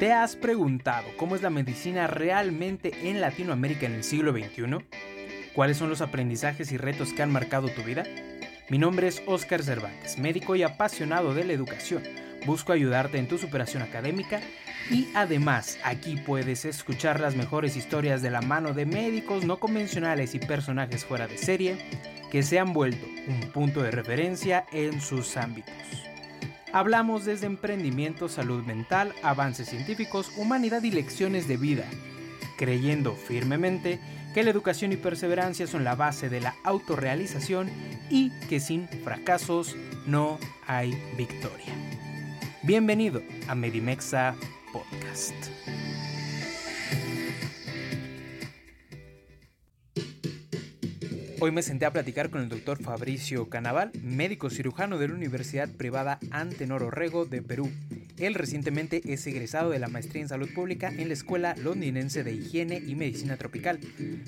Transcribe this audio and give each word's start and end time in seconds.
¿Te 0.00 0.14
has 0.14 0.34
preguntado 0.34 1.06
cómo 1.18 1.36
es 1.36 1.42
la 1.42 1.50
medicina 1.50 2.06
realmente 2.06 3.10
en 3.10 3.20
Latinoamérica 3.20 3.84
en 3.84 3.92
el 3.92 4.02
siglo 4.02 4.32
XXI? 4.32 4.78
¿Cuáles 5.52 5.76
son 5.76 5.90
los 5.90 6.00
aprendizajes 6.00 6.72
y 6.72 6.78
retos 6.78 7.12
que 7.12 7.22
han 7.22 7.30
marcado 7.30 7.68
tu 7.68 7.82
vida? 7.82 8.04
Mi 8.70 8.78
nombre 8.78 9.08
es 9.08 9.22
Oscar 9.26 9.62
Cervantes, 9.62 10.16
médico 10.16 10.56
y 10.56 10.62
apasionado 10.62 11.34
de 11.34 11.44
la 11.44 11.52
educación. 11.52 12.02
Busco 12.46 12.72
ayudarte 12.72 13.18
en 13.18 13.28
tu 13.28 13.36
superación 13.36 13.82
académica 13.82 14.40
y 14.90 15.06
además 15.14 15.78
aquí 15.84 16.16
puedes 16.16 16.64
escuchar 16.64 17.20
las 17.20 17.36
mejores 17.36 17.76
historias 17.76 18.22
de 18.22 18.30
la 18.30 18.40
mano 18.40 18.72
de 18.72 18.86
médicos 18.86 19.44
no 19.44 19.58
convencionales 19.58 20.34
y 20.34 20.38
personajes 20.38 21.04
fuera 21.04 21.28
de 21.28 21.36
serie 21.36 21.76
que 22.30 22.42
se 22.42 22.58
han 22.58 22.72
vuelto 22.72 23.06
un 23.28 23.52
punto 23.52 23.82
de 23.82 23.90
referencia 23.90 24.64
en 24.72 25.02
sus 25.02 25.36
ámbitos. 25.36 26.09
Hablamos 26.72 27.24
desde 27.24 27.46
emprendimiento, 27.46 28.28
salud 28.28 28.64
mental, 28.64 29.12
avances 29.22 29.68
científicos, 29.68 30.30
humanidad 30.36 30.84
y 30.84 30.92
lecciones 30.92 31.48
de 31.48 31.56
vida, 31.56 31.84
creyendo 32.56 33.16
firmemente 33.16 33.98
que 34.34 34.44
la 34.44 34.50
educación 34.50 34.92
y 34.92 34.96
perseverancia 34.96 35.66
son 35.66 35.82
la 35.82 35.96
base 35.96 36.28
de 36.28 36.40
la 36.40 36.54
autorrealización 36.62 37.68
y 38.08 38.30
que 38.48 38.60
sin 38.60 38.88
fracasos 38.88 39.74
no 40.06 40.38
hay 40.68 40.92
victoria. 41.16 41.74
Bienvenido 42.62 43.20
a 43.48 43.56
Medimexa 43.56 44.36
Podcast. 44.72 45.34
Hoy 51.42 51.52
me 51.52 51.62
senté 51.62 51.86
a 51.86 51.90
platicar 51.90 52.28
con 52.28 52.42
el 52.42 52.50
doctor 52.50 52.82
Fabricio 52.82 53.48
Canaval, 53.48 53.92
médico 54.02 54.50
cirujano 54.50 54.98
de 54.98 55.08
la 55.08 55.14
Universidad 55.14 55.70
Privada 55.70 56.18
Antenor 56.30 56.82
Orrego 56.82 57.24
de 57.24 57.40
Perú. 57.40 57.70
Él 58.18 58.34
recientemente 58.34 59.00
es 59.06 59.26
egresado 59.26 59.70
de 59.70 59.78
la 59.78 59.88
maestría 59.88 60.20
en 60.20 60.28
salud 60.28 60.50
pública 60.54 60.92
en 60.94 61.08
la 61.08 61.14
Escuela 61.14 61.54
Londinense 61.56 62.22
de 62.22 62.34
Higiene 62.34 62.82
y 62.86 62.94
Medicina 62.94 63.38
Tropical. 63.38 63.80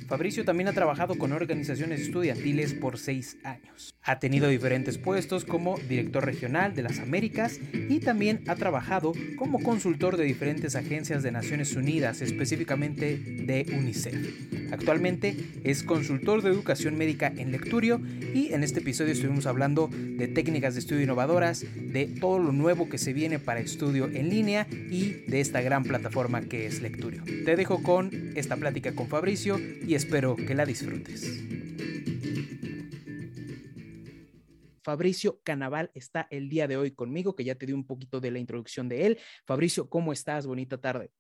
Fabricio 0.09 0.47
también 0.47 0.69
ha 0.69 0.73
trabajado 0.73 1.19
con 1.19 1.33
organizaciones 1.33 2.01
estudiantiles 2.01 2.73
por 2.73 2.99
seis 2.99 3.37
años. 3.45 3.95
Ha 4.03 4.19
tenido 4.19 4.49
diferentes 4.49 4.97
puestos 4.97 5.45
como 5.45 5.77
director 5.77 6.25
regional 6.25 6.75
de 6.75 6.83
las 6.83 6.99
Américas 6.99 7.61
y 7.75 8.01
también 8.01 8.43
ha 8.49 8.57
trabajado 8.57 9.13
como 9.37 9.63
consultor 9.63 10.17
de 10.17 10.25
diferentes 10.25 10.75
agencias 10.75 11.23
de 11.23 11.33
Naciones 11.33 11.77
Unidas, 11.77 12.23
específicamente 12.23 13.19
de 13.19 13.67
UNICEF. 13.77 14.73
Actualmente 14.73 15.37
es 15.65 15.83
consultor 15.83 16.41
de 16.41 16.49
educación 16.49 16.97
médica 17.03 17.33
en 17.37 17.51
Lecturio 17.51 18.01
y 18.33 18.53
en 18.53 18.63
este 18.63 18.79
episodio 18.79 19.13
estuvimos 19.13 19.47
hablando 19.47 19.89
de 19.93 20.29
técnicas 20.29 20.75
de 20.75 20.81
estudio 20.81 21.03
innovadoras, 21.03 21.65
de 21.75 22.07
todo 22.21 22.39
lo 22.39 22.53
nuevo 22.53 22.89
que 22.89 22.97
se 22.97 23.13
viene 23.13 23.41
para 23.41 23.59
estudio 23.59 24.07
en 24.07 24.31
línea 24.31 24.69
y 24.71 25.25
de 25.27 25.41
esta 25.41 25.61
gran 25.63 25.83
plataforma 25.83 26.43
que 26.43 26.67
es 26.67 26.81
Lecturio. 26.81 27.25
Te 27.25 27.57
dejo 27.57 27.83
con 27.83 28.13
esta 28.37 28.57
plática 28.57 28.95
con 28.95 29.09
Fabricio 29.09 29.59
y 29.59 29.97
espero 29.97 30.37
que 30.37 30.55
la 30.55 30.65
disfrutes. 30.65 31.43
Fabricio 34.85 35.41
Canaval 35.43 35.91
está 35.95 36.29
el 36.31 36.49
día 36.49 36.69
de 36.69 36.77
hoy 36.77 36.93
conmigo, 36.93 37.35
que 37.35 37.43
ya 37.43 37.57
te 37.57 37.67
di 37.67 37.73
un 37.73 37.85
poquito 37.85 38.21
de 38.21 38.31
la 38.31 38.39
introducción 38.39 38.89
de 38.89 39.07
él. 39.07 39.19
Fabricio, 39.45 39.91
¿cómo 39.91 40.13
estás? 40.13 40.47
Bonita 40.47 40.81
tarde. 40.81 41.11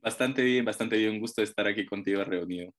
Bastante 0.00 0.42
bien, 0.42 0.64
bastante 0.64 0.96
bien. 0.96 1.12
Un 1.12 1.20
gusto 1.20 1.42
estar 1.42 1.66
aquí 1.66 1.84
contigo 1.84 2.24
reunido. 2.24 2.72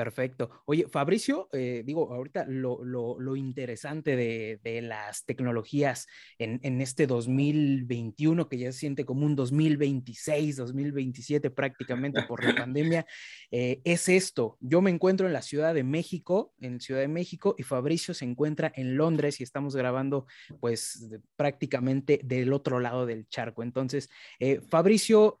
Perfecto. 0.00 0.48
Oye, 0.64 0.86
Fabricio, 0.88 1.50
eh, 1.52 1.82
digo, 1.84 2.10
ahorita 2.10 2.46
lo, 2.48 2.82
lo, 2.82 3.36
interesante 3.36 4.16
de, 4.16 4.58
de, 4.64 4.80
las 4.80 5.26
tecnologías 5.26 6.06
en, 6.38 6.58
en, 6.62 6.80
este 6.80 7.06
2021, 7.06 8.48
que 8.48 8.56
ya 8.56 8.72
se 8.72 8.78
siente 8.78 9.04
como 9.04 9.26
un 9.26 9.36
2026, 9.36 10.56
2027 10.56 11.50
prácticamente 11.50 12.22
por 12.22 12.42
la 12.42 12.54
pandemia, 12.54 13.04
eh, 13.50 13.82
es 13.84 14.08
esto. 14.08 14.56
Yo 14.60 14.80
me 14.80 14.88
encuentro 14.88 15.26
en 15.26 15.34
la 15.34 15.42
Ciudad 15.42 15.74
de 15.74 15.84
México, 15.84 16.54
en 16.62 16.80
Ciudad 16.80 17.02
de 17.02 17.08
México, 17.08 17.54
y 17.58 17.62
Fabricio 17.62 18.14
se 18.14 18.24
encuentra 18.24 18.72
en 18.74 18.96
Londres 18.96 19.38
y 19.38 19.42
estamos 19.42 19.76
grabando 19.76 20.24
pues 20.60 21.10
prácticamente 21.36 22.22
del 22.24 22.54
otro 22.54 22.80
lado 22.80 23.04
del 23.04 23.28
charco. 23.28 23.62
Entonces, 23.62 24.08
eh, 24.38 24.62
Fabricio, 24.62 25.40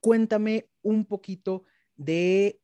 cuéntame 0.00 0.70
un 0.80 1.04
poquito 1.04 1.64
de 1.96 2.62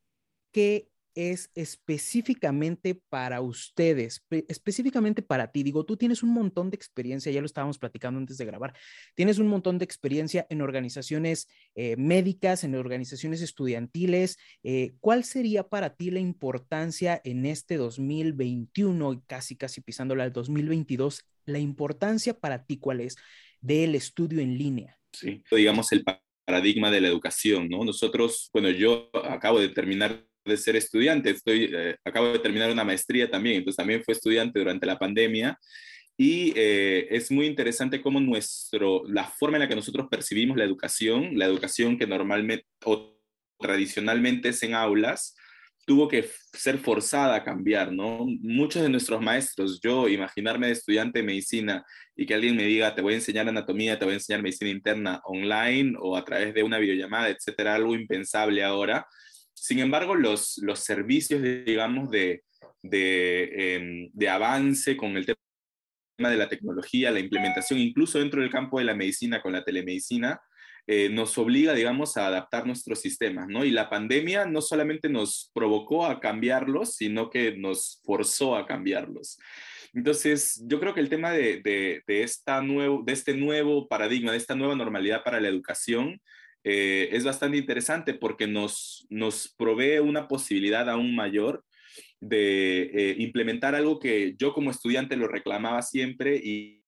qué 0.56 0.88
es 1.16 1.50
específicamente 1.54 2.94
para 3.08 3.40
ustedes, 3.40 4.24
específicamente 4.30 5.22
para 5.22 5.50
ti. 5.50 5.62
Digo, 5.62 5.84
tú 5.84 5.96
tienes 5.96 6.22
un 6.22 6.30
montón 6.30 6.70
de 6.70 6.76
experiencia, 6.76 7.32
ya 7.32 7.40
lo 7.40 7.46
estábamos 7.46 7.78
platicando 7.78 8.20
antes 8.20 8.36
de 8.36 8.44
grabar, 8.44 8.74
tienes 9.14 9.38
un 9.38 9.48
montón 9.48 9.78
de 9.78 9.84
experiencia 9.84 10.46
en 10.50 10.60
organizaciones 10.60 11.48
eh, 11.74 11.96
médicas, 11.96 12.62
en 12.62 12.74
organizaciones 12.74 13.40
estudiantiles. 13.40 14.38
Eh, 14.62 14.92
¿Cuál 15.00 15.24
sería 15.24 15.68
para 15.68 15.96
ti 15.96 16.10
la 16.10 16.20
importancia 16.20 17.20
en 17.24 17.46
este 17.46 17.78
2021 17.78 19.14
y 19.14 19.20
casi, 19.22 19.56
casi 19.56 19.80
pisándola 19.80 20.24
al 20.24 20.32
2022? 20.32 21.24
La 21.46 21.58
importancia 21.58 22.34
para 22.38 22.66
ti, 22.66 22.76
¿cuál 22.76 23.00
es? 23.00 23.16
Del 23.60 23.94
estudio 23.94 24.40
en 24.40 24.58
línea. 24.58 24.98
Sí, 25.12 25.42
digamos 25.50 25.90
el 25.92 26.04
paradigma 26.46 26.90
de 26.90 27.00
la 27.00 27.08
educación, 27.08 27.68
¿no? 27.68 27.84
Nosotros, 27.84 28.50
bueno, 28.52 28.70
yo 28.70 29.10
acabo 29.24 29.60
de 29.60 29.70
terminar 29.70 30.26
de 30.46 30.56
ser 30.56 30.76
estudiante, 30.76 31.30
estoy, 31.30 31.70
eh, 31.74 31.96
acabo 32.04 32.32
de 32.32 32.38
terminar 32.38 32.70
una 32.70 32.84
maestría 32.84 33.30
también, 33.30 33.56
entonces 33.56 33.76
también 33.76 34.02
fue 34.04 34.14
estudiante 34.14 34.58
durante 34.58 34.86
la 34.86 34.98
pandemia 34.98 35.58
y 36.16 36.52
eh, 36.56 37.08
es 37.10 37.30
muy 37.30 37.46
interesante 37.46 38.00
cómo 38.00 38.20
nuestro, 38.20 39.02
la 39.06 39.24
forma 39.24 39.58
en 39.58 39.62
la 39.62 39.68
que 39.68 39.76
nosotros 39.76 40.06
percibimos 40.10 40.56
la 40.56 40.64
educación, 40.64 41.38
la 41.38 41.44
educación 41.44 41.98
que 41.98 42.06
normalmente 42.06 42.66
o 42.84 43.18
tradicionalmente 43.58 44.48
es 44.50 44.62
en 44.62 44.74
aulas, 44.74 45.34
tuvo 45.86 46.08
que 46.08 46.28
ser 46.52 46.78
forzada 46.78 47.36
a 47.36 47.44
cambiar, 47.44 47.92
¿no? 47.92 48.26
Muchos 48.40 48.82
de 48.82 48.88
nuestros 48.88 49.20
maestros, 49.22 49.78
yo 49.80 50.08
imaginarme 50.08 50.66
de 50.66 50.72
estudiante 50.72 51.20
de 51.20 51.24
medicina 51.24 51.84
y 52.16 52.26
que 52.26 52.34
alguien 52.34 52.56
me 52.56 52.64
diga, 52.64 52.94
te 52.94 53.02
voy 53.02 53.12
a 53.12 53.16
enseñar 53.16 53.48
anatomía, 53.48 53.98
te 53.98 54.04
voy 54.04 54.12
a 54.12 54.16
enseñar 54.16 54.42
medicina 54.42 54.70
interna 54.70 55.20
online 55.24 55.94
o 56.00 56.16
a 56.16 56.24
través 56.24 56.54
de 56.54 56.62
una 56.64 56.78
videollamada, 56.78 57.28
etcétera, 57.28 57.76
algo 57.76 57.94
impensable 57.94 58.64
ahora 58.64 59.06
sin 59.56 59.78
embargo, 59.78 60.14
los, 60.14 60.58
los 60.58 60.80
servicios, 60.80 61.42
digamos, 61.42 62.10
de, 62.10 62.44
de, 62.82 63.74
em, 63.74 64.10
de 64.12 64.28
avance 64.28 64.96
con 64.96 65.16
el 65.16 65.24
tema 65.24 66.30
de 66.30 66.36
la 66.36 66.48
tecnología, 66.48 67.10
la 67.10 67.20
implementación, 67.20 67.78
incluso 67.78 68.18
dentro 68.18 68.40
del 68.40 68.50
campo 68.50 68.78
de 68.78 68.84
la 68.84 68.94
medicina 68.94 69.40
con 69.40 69.52
la 69.52 69.64
telemedicina, 69.64 70.40
eh, 70.86 71.08
nos 71.08 71.36
obliga, 71.36 71.74
digamos, 71.74 72.16
a 72.16 72.28
adaptar 72.28 72.64
nuestros 72.66 73.00
sistemas, 73.00 73.48
¿no? 73.48 73.64
Y 73.64 73.70
la 73.70 73.90
pandemia 73.90 74.44
no 74.44 74.60
solamente 74.60 75.08
nos 75.08 75.50
provocó 75.52 76.06
a 76.06 76.20
cambiarlos, 76.20 76.94
sino 76.94 77.28
que 77.28 77.56
nos 77.56 78.00
forzó 78.04 78.56
a 78.56 78.66
cambiarlos. 78.66 79.38
Entonces, 79.94 80.62
yo 80.66 80.78
creo 80.78 80.94
que 80.94 81.00
el 81.00 81.08
tema 81.08 81.32
de, 81.32 81.60
de, 82.06 82.22
esta 82.22 82.60
nuevo, 82.60 83.02
de 83.04 83.14
este 83.14 83.34
nuevo 83.34 83.88
paradigma, 83.88 84.30
de 84.30 84.38
esta 84.38 84.54
nueva 84.54 84.76
normalidad 84.76 85.24
para 85.24 85.40
la 85.40 85.48
educación, 85.48 86.20
eh, 86.68 87.10
es 87.12 87.22
bastante 87.22 87.58
interesante 87.58 88.12
porque 88.12 88.48
nos, 88.48 89.06
nos 89.08 89.54
provee 89.56 90.00
una 90.00 90.26
posibilidad 90.26 90.90
aún 90.90 91.14
mayor 91.14 91.64
de 92.18 92.90
eh, 92.92 93.14
implementar 93.18 93.76
algo 93.76 94.00
que 94.00 94.34
yo 94.36 94.52
como 94.52 94.72
estudiante 94.72 95.16
lo 95.16 95.28
reclamaba 95.28 95.80
siempre 95.82 96.36
y, 96.36 96.82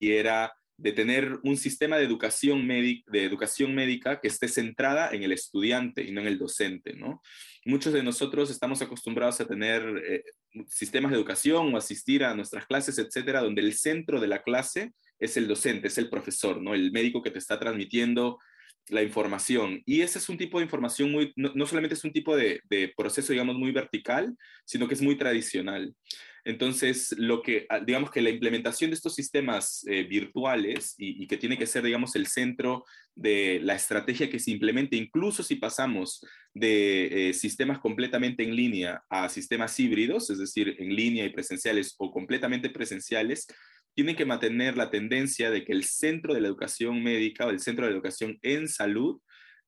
era 0.00 0.54
de 0.78 0.92
tener 0.92 1.40
un 1.42 1.56
sistema 1.56 1.98
de 1.98 2.04
educación, 2.04 2.66
de 2.68 3.24
educación 3.24 3.74
médica 3.74 4.20
que 4.20 4.28
esté 4.28 4.46
centrada 4.46 5.10
en 5.10 5.24
el 5.24 5.32
estudiante 5.32 6.04
y 6.04 6.12
no 6.12 6.20
en 6.20 6.28
el 6.28 6.38
docente, 6.38 6.94
¿no? 6.94 7.20
Muchos 7.64 7.92
de 7.92 8.04
nosotros 8.04 8.48
estamos 8.48 8.80
acostumbrados 8.80 9.40
a 9.40 9.46
tener 9.46 9.82
eh, 10.08 10.22
sistemas 10.68 11.10
de 11.10 11.18
educación 11.18 11.74
o 11.74 11.76
asistir 11.76 12.22
a 12.22 12.34
nuestras 12.34 12.64
clases, 12.64 12.96
etcétera, 12.96 13.42
donde 13.42 13.60
el 13.60 13.74
centro 13.74 14.20
de 14.20 14.28
la 14.28 14.44
clase 14.44 14.92
es 15.18 15.36
el 15.36 15.48
docente, 15.48 15.88
es 15.88 15.98
el 15.98 16.08
profesor, 16.08 16.62
¿no? 16.62 16.72
El 16.72 16.92
médico 16.92 17.22
que 17.22 17.32
te 17.32 17.40
está 17.40 17.58
transmitiendo 17.58 18.38
la 18.90 19.02
información. 19.02 19.82
Y 19.84 20.00
ese 20.00 20.18
es 20.18 20.28
un 20.28 20.38
tipo 20.38 20.58
de 20.58 20.64
información 20.64 21.10
muy, 21.10 21.32
no, 21.36 21.66
solamente 21.66 21.94
es 21.94 22.04
un 22.04 22.12
tipo 22.12 22.36
de, 22.36 22.60
proceso, 22.96 23.32
digamos, 23.32 23.56
muy 23.56 23.72
vertical, 23.72 24.34
sino 24.64 24.88
que 24.88 24.94
es 24.94 25.02
muy 25.02 25.16
tradicional. 25.16 25.94
Entonces, 26.44 27.14
lo 27.18 27.42
que, 27.42 27.66
ah, 27.68 27.80
digamos 27.80 28.10
que 28.10 28.22
la 28.22 28.30
implementación 28.30 28.90
de 28.90 28.94
estos 28.94 29.14
sistemas 29.14 29.84
eh, 29.86 30.04
virtuales 30.04 30.94
y, 30.96 31.26
que 31.26 31.36
tiene 31.36 31.58
que 31.58 31.66
ser, 31.66 31.82
digamos, 31.82 32.16
el 32.16 32.26
centro 32.26 32.84
de 33.14 33.60
la 33.62 33.74
estrategia 33.74 34.30
que 34.30 34.38
se 34.38 34.52
implemente, 34.52 34.96
incluso 34.96 35.42
si 35.42 35.56
pasamos 35.56 36.24
de 36.54 37.28
eh, 37.28 37.34
sistemas 37.34 37.80
completamente 37.80 38.44
en 38.44 38.56
línea 38.56 39.02
a 39.10 39.28
sistemas 39.28 39.78
híbridos, 39.78 40.30
es 40.30 40.38
decir, 40.38 40.76
en 40.78 40.94
línea 40.94 41.26
y 41.26 41.30
presenciales 41.30 41.94
o 41.98 42.10
completamente 42.10 42.70
presenciales, 42.70 43.46
tienen 43.98 44.14
que 44.14 44.24
mantener 44.24 44.76
la 44.76 44.92
tendencia 44.92 45.50
de 45.50 45.64
que 45.64 45.72
el 45.72 45.82
centro 45.82 46.32
de 46.32 46.40
la 46.40 46.46
educación 46.46 47.02
médica 47.02 47.46
o 47.46 47.50
el 47.50 47.58
centro 47.58 47.84
de 47.84 47.90
la 47.90 47.96
educación 47.96 48.38
en 48.42 48.68
salud 48.68 49.20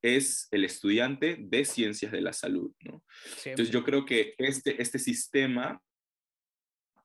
es 0.02 0.46
el 0.52 0.64
estudiante 0.64 1.36
de 1.40 1.64
ciencias 1.64 2.12
de 2.12 2.20
la 2.20 2.32
salud. 2.32 2.70
¿no? 2.82 3.02
Entonces 3.44 3.72
yo 3.72 3.82
creo 3.82 4.04
que 4.04 4.34
este, 4.38 4.80
este 4.80 5.00
sistema 5.00 5.82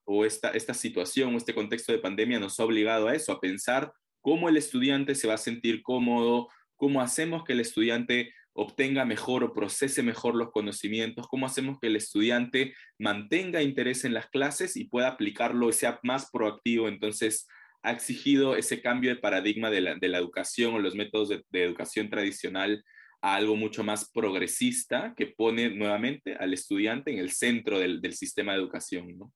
o 0.04 0.24
esta, 0.24 0.52
esta 0.52 0.76
situación 0.76 1.34
o 1.34 1.38
este 1.38 1.56
contexto 1.56 1.92
de 1.92 1.98
pandemia 1.98 2.40
nos 2.40 2.60
ha 2.60 2.64
obligado 2.64 3.08
a 3.08 3.16
eso, 3.16 3.32
a 3.32 3.42
pensar 3.42 3.92
cómo 4.22 4.48
el 4.48 4.58
estudiante 4.58 5.16
se 5.16 5.28
va 5.28 5.34
a 5.34 5.40
sentir 5.40 5.82
cómodo, 5.82 6.48
cómo 6.76 7.02
hacemos 7.02 7.44
que 7.44 7.54
el 7.54 7.62
estudiante 7.62 8.36
obtenga 8.56 9.04
mejor 9.06 9.44
o 9.44 9.54
procese 9.54 10.02
mejor 10.02 10.36
los 10.36 10.52
conocimientos, 10.52 11.28
cómo 11.28 11.46
hacemos 11.46 11.78
que 11.80 11.88
el 11.88 11.98
estudiante 11.98 12.74
mantenga 12.98 13.62
interés 13.62 14.06
en 14.06 14.14
las 14.14 14.28
clases 14.30 14.78
y 14.78 14.86
pueda 14.86 15.10
aplicarlo 15.10 15.72
sea 15.74 16.00
más 16.04 16.32
proactivo. 16.32 16.88
Entonces, 16.88 17.48
ha 17.84 17.92
exigido 17.92 18.56
ese 18.56 18.82
cambio 18.82 19.12
de 19.12 19.22
paradigma 19.22 19.70
de 19.70 19.82
la, 19.82 20.18
educación 20.18 20.74
o 20.74 20.80
los 20.80 20.96
métodos 20.96 21.30
de, 21.30 21.64
educación 21.64 22.10
tradicional 22.10 22.84
a 23.22 23.36
algo 23.36 23.58
mucho 23.58 23.84
más 23.84 24.10
progresista 24.12 25.14
que 25.18 25.28
pone 25.28 25.70
nuevamente 25.70 26.36
al 26.36 26.54
estudiante 26.54 27.12
en 27.12 27.20
el 27.20 27.32
centro 27.32 27.78
del, 27.80 28.02
del 28.02 28.14
sistema 28.14 28.54
de 28.54 28.60
educación. 28.60 29.18
¿no? 29.18 29.34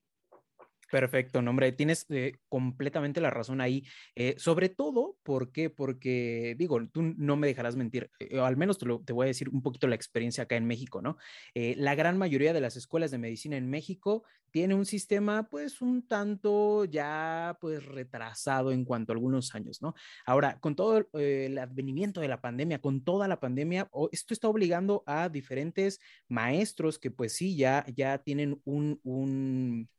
Perfecto, 0.90 1.44
nombre, 1.44 1.72
tienes 1.72 2.08
eh, 2.10 2.34
completamente 2.48 3.22
la 3.22 3.30
razón 3.30 3.62
ahí. 3.62 3.84
Eh, 4.16 4.34
sobre 4.38 4.70
todo, 4.70 5.18
¿por 5.22 5.52
qué? 5.52 5.70
Porque, 5.70 6.56
digo, 6.58 6.80
tú 6.92 7.14
no 7.16 7.36
me 7.38 7.46
dejarás 7.46 7.76
mentir, 7.76 8.10
eh, 8.20 8.40
al 8.40 8.58
menos 8.58 8.80
te, 8.80 9.14
voy 9.14 9.26
a 9.26 9.28
decir 9.28 9.50
un 9.50 9.62
poquito 9.62 9.88
la 9.88 9.94
experiencia 9.94 10.46
acá 10.46 10.56
en 10.56 10.66
México, 10.66 11.02
¿no? 11.02 11.18
la 11.54 11.96
gran 11.96 12.18
mayoría 12.18 12.54
de 12.54 12.62
las 12.62 12.76
escuelas 12.76 13.12
de 13.12 13.18
medicina 13.18 13.58
en 13.58 13.70
México 13.70 14.24
tiene 14.52 14.74
un 14.74 14.86
sistema, 14.86 15.48
pues, 15.50 15.82
un 15.82 16.08
tanto 16.08 16.86
ya, 16.86 17.58
pues, 17.62 17.86
retrasado 17.86 18.72
en 18.72 18.86
cuanto 18.86 19.12
a 19.12 19.16
algunos 19.16 19.54
años, 19.56 19.82
¿no? 19.82 19.94
Ahora, 20.26 20.60
con 20.60 20.76
todo 20.76 21.08
el 21.14 21.58
advenimiento 21.58 22.22
de 22.22 22.30
la 22.30 22.42
pandemia, 22.42 22.80
con 22.80 23.04
toda 23.04 23.28
la 23.28 23.40
pandemia, 23.40 23.90
esto 24.12 24.34
está 24.34 24.48
obligando 24.48 25.04
a 25.06 25.30
diferentes 25.30 26.00
maestros 26.28 26.98
que, 26.98 27.12
pues, 27.12 27.34
sí, 27.34 27.56
ya, 27.56 27.86
ya 27.96 28.18
tienen 28.20 28.60
un, 28.66 29.00
un 29.04 29.90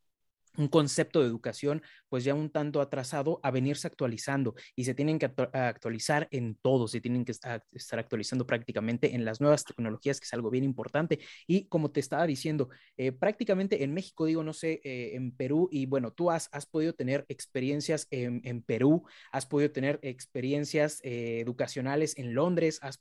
un 0.57 0.69
concepto 0.69 1.21
de 1.21 1.27
educación 1.27 1.83
pues 2.11 2.25
ya 2.25 2.35
un 2.35 2.51
tanto 2.51 2.81
atrasado 2.81 3.41
a 3.43 3.51
venirse 3.51 3.87
actualizando 3.87 4.55
y 4.75 4.85
se 4.85 4.95
tienen 4.95 5.19
que 5.19 5.27
actualizar 5.27 6.29
en 6.33 6.57
todo, 6.57 6.89
se 6.89 7.01
tienen 7.01 7.25
que 7.25 7.33
estar 7.33 7.99
actualizando 7.99 8.47
prácticamente 8.47 9.15
en 9.15 9.25
las 9.25 9.41
nuevas 9.41 9.65
tecnologías, 9.65 10.21
que 10.21 10.25
es 10.25 10.35
algo 10.35 10.51
bien 10.51 10.65
importante. 10.65 11.21
Y 11.47 11.67
como 11.69 11.93
te 11.93 12.01
estaba 12.01 12.27
diciendo, 12.27 12.69
eh, 12.97 13.13
prácticamente 13.13 13.85
en 13.85 13.95
México, 13.95 14.27
digo, 14.27 14.43
no 14.43 14.53
sé, 14.53 14.81
eh, 14.85 15.15
en 15.15 15.31
Perú, 15.33 15.69
y 15.71 15.87
bueno, 15.87 16.13
tú 16.13 16.31
has, 16.31 16.49
has 16.53 16.67
podido 16.67 16.93
tener 16.95 17.25
experiencias 17.29 18.09
en, 18.11 18.41
en 18.45 18.63
Perú, 18.63 19.05
has 19.31 19.47
podido 19.47 19.71
tener 19.71 20.01
experiencias 20.03 21.01
eh, 21.05 21.41
educacionales 21.41 22.19
en 22.19 22.35
Londres, 22.35 22.81
has, 22.83 22.99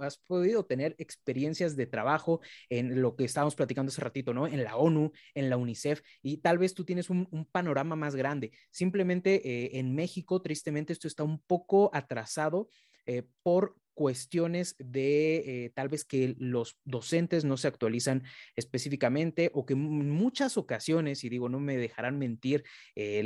has 0.00 0.18
podido 0.18 0.64
tener 0.64 0.94
experiencias 0.98 1.74
de 1.74 1.86
trabajo 1.86 2.40
en 2.70 3.02
lo 3.02 3.16
que 3.16 3.24
estábamos 3.24 3.56
platicando 3.56 3.90
hace 3.90 4.00
ratito, 4.00 4.32
¿no? 4.32 4.46
En 4.46 4.62
la 4.62 4.76
ONU, 4.76 5.10
en 5.34 5.50
la 5.50 5.56
UNICEF, 5.56 6.02
y 6.22 6.36
tal 6.38 6.58
vez 6.58 6.74
tú 6.74 6.84
tienes 6.84 7.01
un, 7.10 7.28
un 7.30 7.44
panorama 7.44 7.96
más 7.96 8.14
grande. 8.14 8.52
Simplemente 8.70 9.46
eh, 9.48 9.78
en 9.78 9.94
México, 9.94 10.40
tristemente, 10.42 10.92
esto 10.92 11.08
está 11.08 11.24
un 11.24 11.40
poco 11.40 11.90
atrasado 11.92 12.68
eh, 13.06 13.24
por 13.42 13.76
cuestiones 13.94 14.76
de 14.78 15.64
eh, 15.64 15.70
tal 15.74 15.88
vez 15.88 16.04
que 16.04 16.34
los 16.38 16.78
docentes 16.84 17.44
no 17.44 17.56
se 17.56 17.68
actualizan 17.68 18.24
específicamente 18.56 19.50
o 19.54 19.66
que 19.66 19.74
en 19.74 20.10
muchas 20.10 20.56
ocasiones, 20.56 21.24
y 21.24 21.28
digo, 21.28 21.48
no 21.48 21.60
me 21.60 21.76
dejarán 21.76 22.18
mentir, 22.18 22.64
eh, 22.94 23.22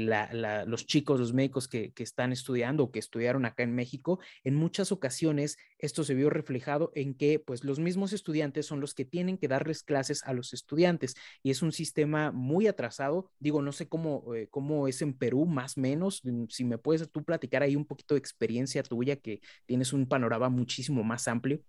los 0.66 0.86
chicos, 0.86 1.20
los 1.20 1.32
médicos 1.32 1.68
que, 1.68 1.92
que, 1.92 2.02
están 2.02 2.32
estudiando 2.32 2.84
o 2.84 2.92
que 2.92 2.98
estudiaron 2.98 3.44
acá 3.44 3.62
en 3.62 3.74
México, 3.74 4.20
en 4.44 4.54
muchas 4.54 4.92
ocasiones 4.92 5.56
esto 5.78 6.04
se 6.04 6.14
vio 6.14 6.30
reflejado 6.30 6.90
en 6.94 7.14
que 7.14 7.38
pues 7.38 7.64
los 7.64 7.78
mismos 7.78 8.12
estudiantes 8.12 8.66
son 8.66 8.80
los 8.80 8.94
que 8.94 9.04
tienen 9.04 9.36
que 9.36 9.48
darles 9.48 9.82
clases 9.82 10.22
a 10.24 10.32
los 10.32 10.54
estudiantes 10.54 11.16
y 11.42 11.50
es 11.50 11.62
un 11.62 11.72
sistema 11.72 12.32
muy 12.32 12.66
atrasado. 12.66 13.30
Digo, 13.38 13.60
no 13.62 13.72
sé 13.72 13.88
cómo, 13.88 14.34
eh, 14.34 14.48
cómo 14.50 14.88
es 14.88 15.02
en 15.02 15.12
Perú, 15.12 15.44
más 15.44 15.76
o 15.76 15.80
menos, 15.80 16.22
si 16.48 16.64
me 16.64 16.78
puedes 16.78 17.10
tú 17.10 17.24
platicar 17.24 17.62
ahí 17.62 17.76
un 17.76 17.84
poquito 17.84 18.14
de 18.14 18.18
experiencia 18.18 18.82
tuya 18.82 19.16
que 19.16 19.40
tienes 19.66 19.92
un 19.92 20.06
panorama 20.06 20.48
muchísimo 20.56 21.04
más 21.04 21.28
amplio? 21.28 21.60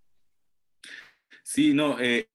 Sí, 1.42 1.72
no, 1.72 1.96
eh, 2.00 2.28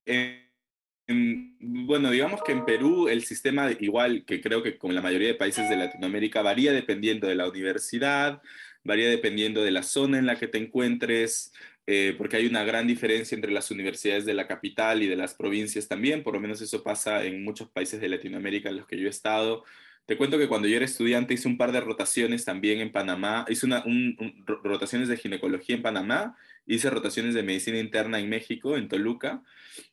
bueno, 1.59 2.11
digamos 2.11 2.41
que 2.43 2.53
en 2.53 2.65
Perú 2.65 3.09
el 3.09 3.23
sistema, 3.23 3.71
igual 3.79 4.23
que 4.25 4.41
creo 4.41 4.63
que 4.63 4.77
con 4.77 4.95
la 4.95 5.01
mayoría 5.01 5.27
de 5.27 5.35
países 5.35 5.69
de 5.69 5.75
Latinoamérica, 5.75 6.41
varía 6.41 6.71
dependiendo 6.71 7.27
de 7.27 7.35
la 7.35 7.47
universidad, 7.49 8.41
varía 8.83 9.09
dependiendo 9.09 9.63
de 9.63 9.71
la 9.71 9.83
zona 9.83 10.17
en 10.17 10.25
la 10.25 10.37
que 10.37 10.47
te 10.47 10.57
encuentres, 10.57 11.53
eh, 11.85 12.15
porque 12.17 12.37
hay 12.37 12.45
una 12.45 12.63
gran 12.63 12.87
diferencia 12.87 13.35
entre 13.35 13.51
las 13.51 13.69
universidades 13.69 14.25
de 14.25 14.33
la 14.33 14.47
capital 14.47 15.03
y 15.03 15.07
de 15.07 15.17
las 15.17 15.33
provincias 15.33 15.87
también, 15.87 16.23
por 16.23 16.33
lo 16.33 16.39
menos 16.39 16.61
eso 16.61 16.83
pasa 16.83 17.25
en 17.25 17.43
muchos 17.43 17.69
países 17.69 17.99
de 17.99 18.09
Latinoamérica 18.09 18.69
en 18.69 18.77
los 18.77 18.87
que 18.87 18.97
yo 18.97 19.07
he 19.07 19.09
estado. 19.09 19.65
Te 20.05 20.17
cuento 20.17 20.37
que 20.37 20.49
cuando 20.49 20.67
yo 20.67 20.75
era 20.75 20.85
estudiante 20.85 21.33
hice 21.33 21.47
un 21.47 21.57
par 21.57 21.71
de 21.71 21.79
rotaciones 21.79 22.43
también 22.43 22.81
en 22.81 22.91
Panamá, 22.91 23.45
hice 23.47 23.65
una, 23.65 23.83
rotaciones 24.45 25.07
de 25.07 25.15
ginecología 25.15 25.77
en 25.77 25.81
Panamá, 25.81 26.37
hice 26.65 26.89
rotaciones 26.89 27.33
de 27.33 27.43
medicina 27.43 27.79
interna 27.79 28.19
en 28.19 28.27
México, 28.27 28.75
en 28.75 28.89
Toluca. 28.89 29.43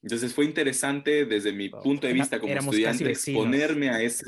Entonces 0.02 0.35
fue 0.35 0.47
interesante 0.47 1.26
desde 1.26 1.52
mi 1.52 1.69
punto 1.69 2.09
de 2.09 2.12
vista 2.12 2.40
como 2.40 2.52
estudiante 2.52 3.11
exponerme 3.11 3.90
a 3.90 4.02
ese, 4.02 4.25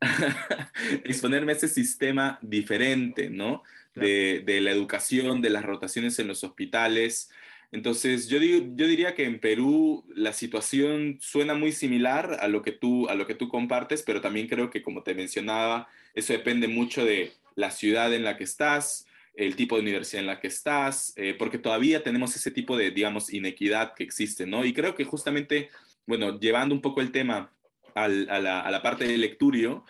exponerme 1.04 1.52
a 1.52 1.56
ese 1.56 1.68
sistema 1.68 2.38
diferente, 2.42 3.30
¿no? 3.30 3.62
De, 3.94 4.42
de, 4.44 4.60
la 4.60 4.72
educación, 4.72 5.40
de 5.40 5.50
las 5.50 5.64
rotaciones 5.64 6.18
en 6.18 6.26
los 6.26 6.42
hospitales. 6.42 7.30
Entonces, 7.74 8.28
yo, 8.28 8.38
yo 8.38 8.86
diría 8.86 9.16
que 9.16 9.24
en 9.24 9.40
Perú 9.40 10.04
la 10.14 10.32
situación 10.32 11.18
suena 11.20 11.54
muy 11.54 11.72
similar 11.72 12.36
a 12.38 12.46
lo, 12.46 12.62
que 12.62 12.70
tú, 12.70 13.08
a 13.08 13.16
lo 13.16 13.26
que 13.26 13.34
tú 13.34 13.48
compartes, 13.48 14.04
pero 14.04 14.20
también 14.20 14.46
creo 14.46 14.70
que, 14.70 14.80
como 14.80 15.02
te 15.02 15.12
mencionaba, 15.12 15.88
eso 16.14 16.32
depende 16.32 16.68
mucho 16.68 17.04
de 17.04 17.32
la 17.56 17.72
ciudad 17.72 18.14
en 18.14 18.22
la 18.22 18.36
que 18.36 18.44
estás, 18.44 19.08
el 19.34 19.56
tipo 19.56 19.74
de 19.74 19.82
universidad 19.82 20.20
en 20.20 20.28
la 20.28 20.38
que 20.38 20.46
estás, 20.46 21.14
eh, 21.16 21.34
porque 21.36 21.58
todavía 21.58 22.04
tenemos 22.04 22.36
ese 22.36 22.52
tipo 22.52 22.76
de, 22.76 22.92
digamos, 22.92 23.34
inequidad 23.34 23.94
que 23.94 24.04
existe, 24.04 24.46
¿no? 24.46 24.64
Y 24.64 24.72
creo 24.72 24.94
que 24.94 25.02
justamente, 25.02 25.68
bueno, 26.06 26.38
llevando 26.38 26.76
un 26.76 26.80
poco 26.80 27.00
el 27.00 27.10
tema 27.10 27.50
a, 27.96 28.06
la, 28.06 28.60
a 28.60 28.70
la 28.70 28.82
parte 28.82 29.04
del 29.04 29.20
lecturio, 29.20 29.84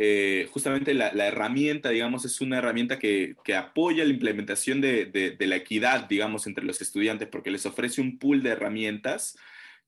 eh, 0.00 0.48
justamente 0.52 0.94
la, 0.94 1.10
herramienta, 1.26 1.90
digamos, 1.90 2.24
es 2.24 2.40
una 2.40 2.58
herramienta 2.58 2.98
que, 3.00 3.34
apoya 3.56 4.04
la 4.04 4.10
implementación 4.10 4.80
de, 4.80 5.36
la 5.40 5.56
equidad, 5.56 6.08
digamos, 6.08 6.46
entre 6.46 6.64
los 6.64 6.80
estudiantes, 6.80 7.28
porque 7.28 7.50
les 7.50 7.66
ofrece 7.66 8.00
un 8.00 8.18
pool 8.18 8.42
de 8.42 8.50
herramientas 8.50 9.36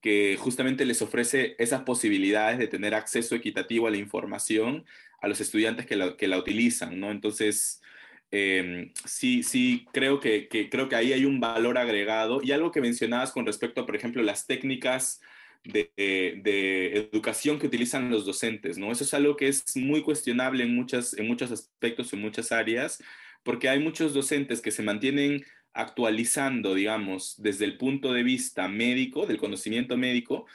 que 0.00 0.36
justamente 0.40 0.84
les 0.84 1.02
ofrece 1.02 1.54
esas 1.58 1.82
posibilidades 1.82 2.58
de 2.58 2.66
tener 2.66 2.94
acceso 2.94 3.34
equitativo 3.36 3.86
a 3.86 3.90
la 3.90 3.98
información 3.98 4.84
a 5.20 5.28
los 5.28 5.40
estudiantes 5.40 5.86
que 5.86 5.96
la, 5.96 6.16
que 6.16 6.26
la 6.28 6.38
utilizan, 6.38 6.98
¿no? 6.98 7.10
Entonces, 7.10 7.82
em, 8.30 8.92
sí, 9.04 9.42
sí, 9.42 9.86
creo 9.92 10.18
que, 10.18 10.48
creo 10.70 10.88
que 10.88 10.96
ahí 10.96 11.12
hay 11.12 11.24
un 11.26 11.40
valor 11.40 11.78
agregado 11.78 12.40
y 12.42 12.52
algo 12.52 12.72
que 12.72 12.80
mencionabas 12.80 13.30
con 13.32 13.46
respecto 13.46 13.82
a, 13.82 13.86
por 13.86 13.96
ejemplo, 13.96 14.22
las 14.22 14.46
técnicas 14.46 15.20
de, 15.64 17.08
educación 17.12 17.58
que 17.58 17.66
utilizan 17.66 18.10
los 18.10 18.24
docentes, 18.24 18.78
¿no? 18.78 18.92
Eso 18.92 19.04
es 19.04 19.14
algo 19.14 19.36
que 19.36 19.48
es 19.48 19.76
muy 19.76 20.02
cuestionable 20.02 20.64
en, 20.64 20.74
muchas, 20.74 21.14
en 21.14 21.26
muchos 21.26 21.50
aspectos, 21.50 22.12
en 22.12 22.20
muchas 22.20 22.52
áreas, 22.52 23.02
porque 23.42 23.68
hay 23.68 23.80
muchos 23.80 24.14
docentes 24.14 24.60
que 24.60 24.70
se 24.70 24.82
mantienen 24.82 25.44
actualizando, 25.72 26.74
digamos, 26.74 27.40
desde 27.40 27.64
el 27.64 27.76
punto 27.76 28.12
de 28.12 28.22
vista 28.22 28.68
médico, 28.68 29.26
del 29.26 29.38
conocimiento 29.38 29.96
médico 29.96 30.46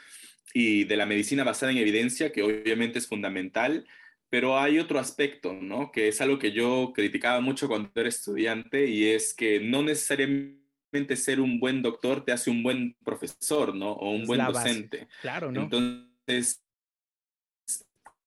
y 0.52 0.84
de 0.84 0.96
la 0.96 1.06
medicina 1.06 1.44
basada 1.44 1.72
en 1.72 1.78
evidencia, 1.78 2.32
que 2.32 2.42
obviamente 2.42 2.98
es 2.98 3.06
fundamental, 3.06 3.86
pero 4.28 4.58
hay 4.58 4.78
otro 4.78 4.98
aspecto, 4.98 5.52
¿no? 5.54 5.92
Que 5.92 6.08
es 6.08 6.20
algo 6.20 6.38
que 6.38 6.52
yo 6.52 6.92
criticaba 6.94 7.40
mucho 7.40 7.68
cuando 7.68 7.90
era 7.94 8.08
estudiante 8.08 8.86
y 8.86 9.08
es 9.08 9.34
que 9.34 9.60
no 9.60 9.82
necesariamente 9.82 10.65
ser 11.16 11.40
un 11.40 11.60
buen 11.60 11.82
doctor 11.82 12.24
te 12.24 12.32
hace 12.32 12.50
un 12.50 12.62
buen 12.62 12.96
profesor, 13.04 13.74
¿no? 13.74 13.92
O 13.92 14.10
un 14.10 14.26
buen 14.26 14.44
docente. 14.44 15.08
Claro, 15.20 15.52
¿no? 15.52 15.62
Entonces, 15.62 16.62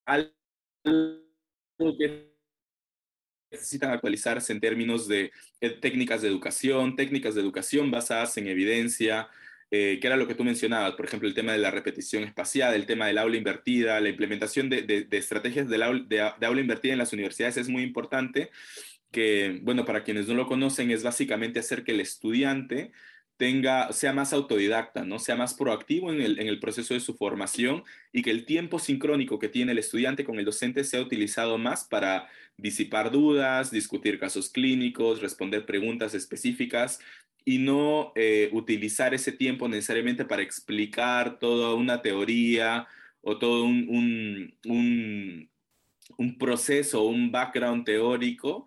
algo 0.05 0.31
que 1.97 2.29
necesitan 3.51 3.91
actualizarse 3.91 4.53
en 4.53 4.59
términos 4.59 5.07
de 5.07 5.31
eh, 5.61 5.69
técnicas 5.71 6.21
de 6.21 6.27
educación, 6.27 6.95
técnicas 6.95 7.35
de 7.35 7.41
educación 7.41 7.89
basadas 7.89 8.37
en 8.37 8.47
evidencia, 8.47 9.27
eh, 9.71 9.99
que 10.01 10.07
era 10.07 10.17
lo 10.17 10.27
que 10.27 10.33
tú 10.33 10.43
mencionabas, 10.43 10.93
por 10.93 11.05
ejemplo, 11.05 11.27
el 11.27 11.35
tema 11.35 11.51
de 11.51 11.59
la 11.59 11.69
repetición 11.69 12.23
espacial, 12.23 12.73
el 12.73 12.87
tema 12.87 13.05
del 13.07 13.19
aula 13.19 13.37
invertida, 13.37 13.99
la 13.99 14.09
implementación 14.09 14.67
de, 14.69 15.07
estrategias 15.11 15.69
de, 15.69 15.77
de, 16.07 16.45
aula 16.45 16.61
invertida 16.61 16.93
en 16.93 16.99
las 16.99 17.13
universidades 17.13 17.57
es 17.57 17.69
muy 17.69 17.83
importante, 17.83 18.49
que, 19.11 19.59
bueno, 19.63 19.85
para 19.85 20.03
quienes 20.03 20.27
no 20.27 20.35
lo 20.35 20.47
conocen, 20.47 20.91
es 20.91 21.03
básicamente 21.03 21.59
hacer 21.59 21.83
que 21.83 21.91
el 21.91 21.99
estudiante 21.99 22.91
tenga, 23.39 23.93
sea 23.93 24.11
más 24.11 24.33
autodidacta, 24.33 25.05
¿no? 25.05 25.17
sea 25.17 25.37
más 25.37 25.53
proactivo 25.53 26.11
en 26.11 26.21
el, 26.21 26.39
en 26.39 26.47
el, 26.47 26.59
proceso 26.59 26.93
de 26.93 26.99
su 26.99 27.15
formación 27.15 27.83
y 28.11 28.21
que 28.21 28.31
el 28.31 28.45
tiempo 28.45 28.79
sincrónico 28.79 29.39
que 29.39 29.47
tiene 29.47 29.71
el 29.71 29.77
estudiante 29.77 30.25
con 30.25 30.39
el 30.39 30.45
docente 30.45 30.83
sea 30.83 31.01
utilizado 31.01 31.57
más 31.57 31.85
para 31.85 32.27
disipar 32.57 33.11
dudas, 33.11 33.71
discutir 33.71 34.19
casos 34.19 34.49
clínicos, 34.49 35.21
responder 35.21 35.65
preguntas 35.65 36.13
específicas 36.13 36.99
y 37.45 37.59
no 37.59 38.11
eh, 38.15 38.49
utilizar 38.51 39.13
ese 39.13 39.31
tiempo 39.31 39.69
necesariamente 39.69 40.25
para 40.25 40.41
explicar 40.41 41.39
toda 41.39 41.75
una 41.75 42.01
teoría 42.01 42.87
o 43.21 43.37
todo 43.39 43.63
un, 43.63 43.87
un, 43.87 44.53
un, 44.65 45.49
un 46.17 46.37
proceso, 46.37 47.03
un 47.03 47.31
background 47.31 47.85
teórico 47.85 48.65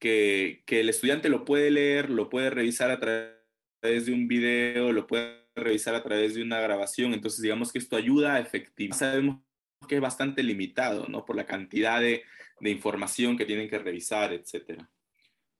que, 0.00 0.64
el 0.66 0.88
estudiante 0.88 1.28
lo 1.28 1.44
puede 1.44 1.70
leer, 1.70 2.10
lo 2.10 2.28
puede 2.28 2.50
revisar 2.50 2.90
a 2.90 2.98
través 2.98 3.40
través 3.80 4.06
de 4.06 4.12
un 4.12 4.28
video, 4.28 4.92
lo 4.92 5.06
puede 5.06 5.46
revisar 5.54 5.94
a 5.94 6.02
través 6.02 6.34
de 6.34 6.42
una 6.42 6.60
grabación. 6.60 7.14
Entonces, 7.14 7.40
digamos 7.40 7.72
que 7.72 7.78
esto 7.78 7.96
ayuda 7.96 8.34
a 8.34 8.40
efectivizar. 8.40 9.12
Sabemos 9.12 9.42
que 9.88 9.94
es 9.96 10.00
bastante 10.00 10.42
limitado, 10.42 11.06
¿no? 11.08 11.24
Por 11.24 11.36
la 11.36 11.46
cantidad 11.46 12.00
de, 12.00 12.22
de 12.60 12.70
información 12.70 13.36
que 13.36 13.46
tienen 13.46 13.68
que 13.68 13.78
revisar, 13.78 14.32
etcétera. 14.32 14.90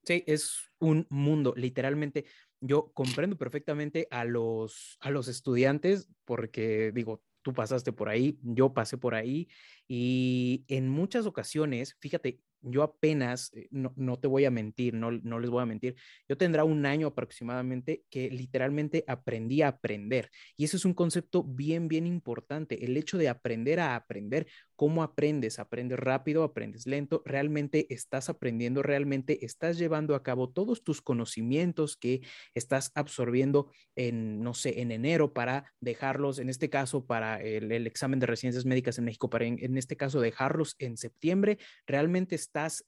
Sí, 0.05 0.23
es 0.27 0.71
un 0.79 1.07
mundo, 1.11 1.55
literalmente. 1.57 2.27
Yo 2.61 2.93
comprendo 2.93 3.39
perfectamente 3.39 4.07
a 4.11 4.25
los, 4.25 4.99
a 5.01 5.11
los 5.11 5.29
estudiantes 5.29 6.09
porque, 6.27 6.93
digo, 6.93 7.23
tú 7.43 7.55
pasaste 7.55 7.93
por 7.93 8.09
ahí, 8.09 8.39
yo 8.43 8.75
pasé 8.75 8.99
por 8.99 9.15
ahí 9.15 9.49
y 9.89 10.65
en 10.69 10.91
muchas 10.91 11.25
ocasiones, 11.25 11.97
fíjate, 12.01 12.41
yo 12.63 12.83
apenas, 12.83 13.53
eh, 13.55 13.69
no, 13.71 13.93
no, 13.97 14.19
te 14.19 14.29
voy 14.29 14.45
a 14.45 14.51
mentir, 14.51 14.95
no, 14.95 15.11
no 15.11 15.39
les 15.41 15.51
voy 15.51 15.63
a 15.63 15.67
mentir, 15.67 15.97
yo 16.29 16.37
tendrá 16.37 16.65
un 16.65 16.87
año 16.87 17.09
aproximadamente 17.09 18.05
que 18.11 18.31
literalmente 18.31 19.05
aprendí 19.07 19.63
a 19.63 19.69
aprender. 19.69 20.31
Y 20.57 20.65
eso 20.65 20.77
es 20.77 20.85
un 20.85 20.95
concepto 20.95 21.45
bien, 21.45 21.89
bien 21.89 22.07
importante, 22.07 22.85
el 22.85 22.97
hecho 22.97 23.19
de 23.19 23.29
aprender 23.29 23.81
a 23.81 23.97
aprender. 23.97 24.47
¿Cómo 24.81 25.03
aprendes? 25.03 25.59
¿Aprendes 25.59 25.99
rápido? 25.99 26.43
¿Aprendes 26.43 26.87
lento? 26.87 27.23
¿Realmente 27.27 27.87
estás 27.93 28.31
aprendiendo? 28.31 28.83
¿Realmente 28.83 29.45
estás 29.45 29.77
llevando 29.77 30.15
a 30.15 30.23
cabo 30.23 30.49
todos 30.49 30.83
tus 30.83 31.03
conocimientos 31.03 31.99
que 31.99 32.23
estás 32.55 32.91
absorbiendo 32.95 33.71
en, 33.95 34.43
no 34.43 34.55
sé, 34.55 34.81
en 34.81 34.91
enero 34.91 35.35
para 35.35 35.71
dejarlos, 35.81 36.39
en 36.39 36.49
este 36.49 36.71
caso, 36.71 37.05
para 37.05 37.43
el, 37.43 37.87
examen 37.87 38.21
de 38.21 38.27
residencias 38.27 38.65
médicas 38.65 38.97
en 38.97 39.05
México, 39.05 39.29
para 39.29 39.45
en, 39.45 39.77
este 39.77 39.99
caso 39.99 40.19
dejarlos 40.19 40.77
en 40.79 40.97
septiembre? 40.97 41.59
¿Realmente 41.87 42.35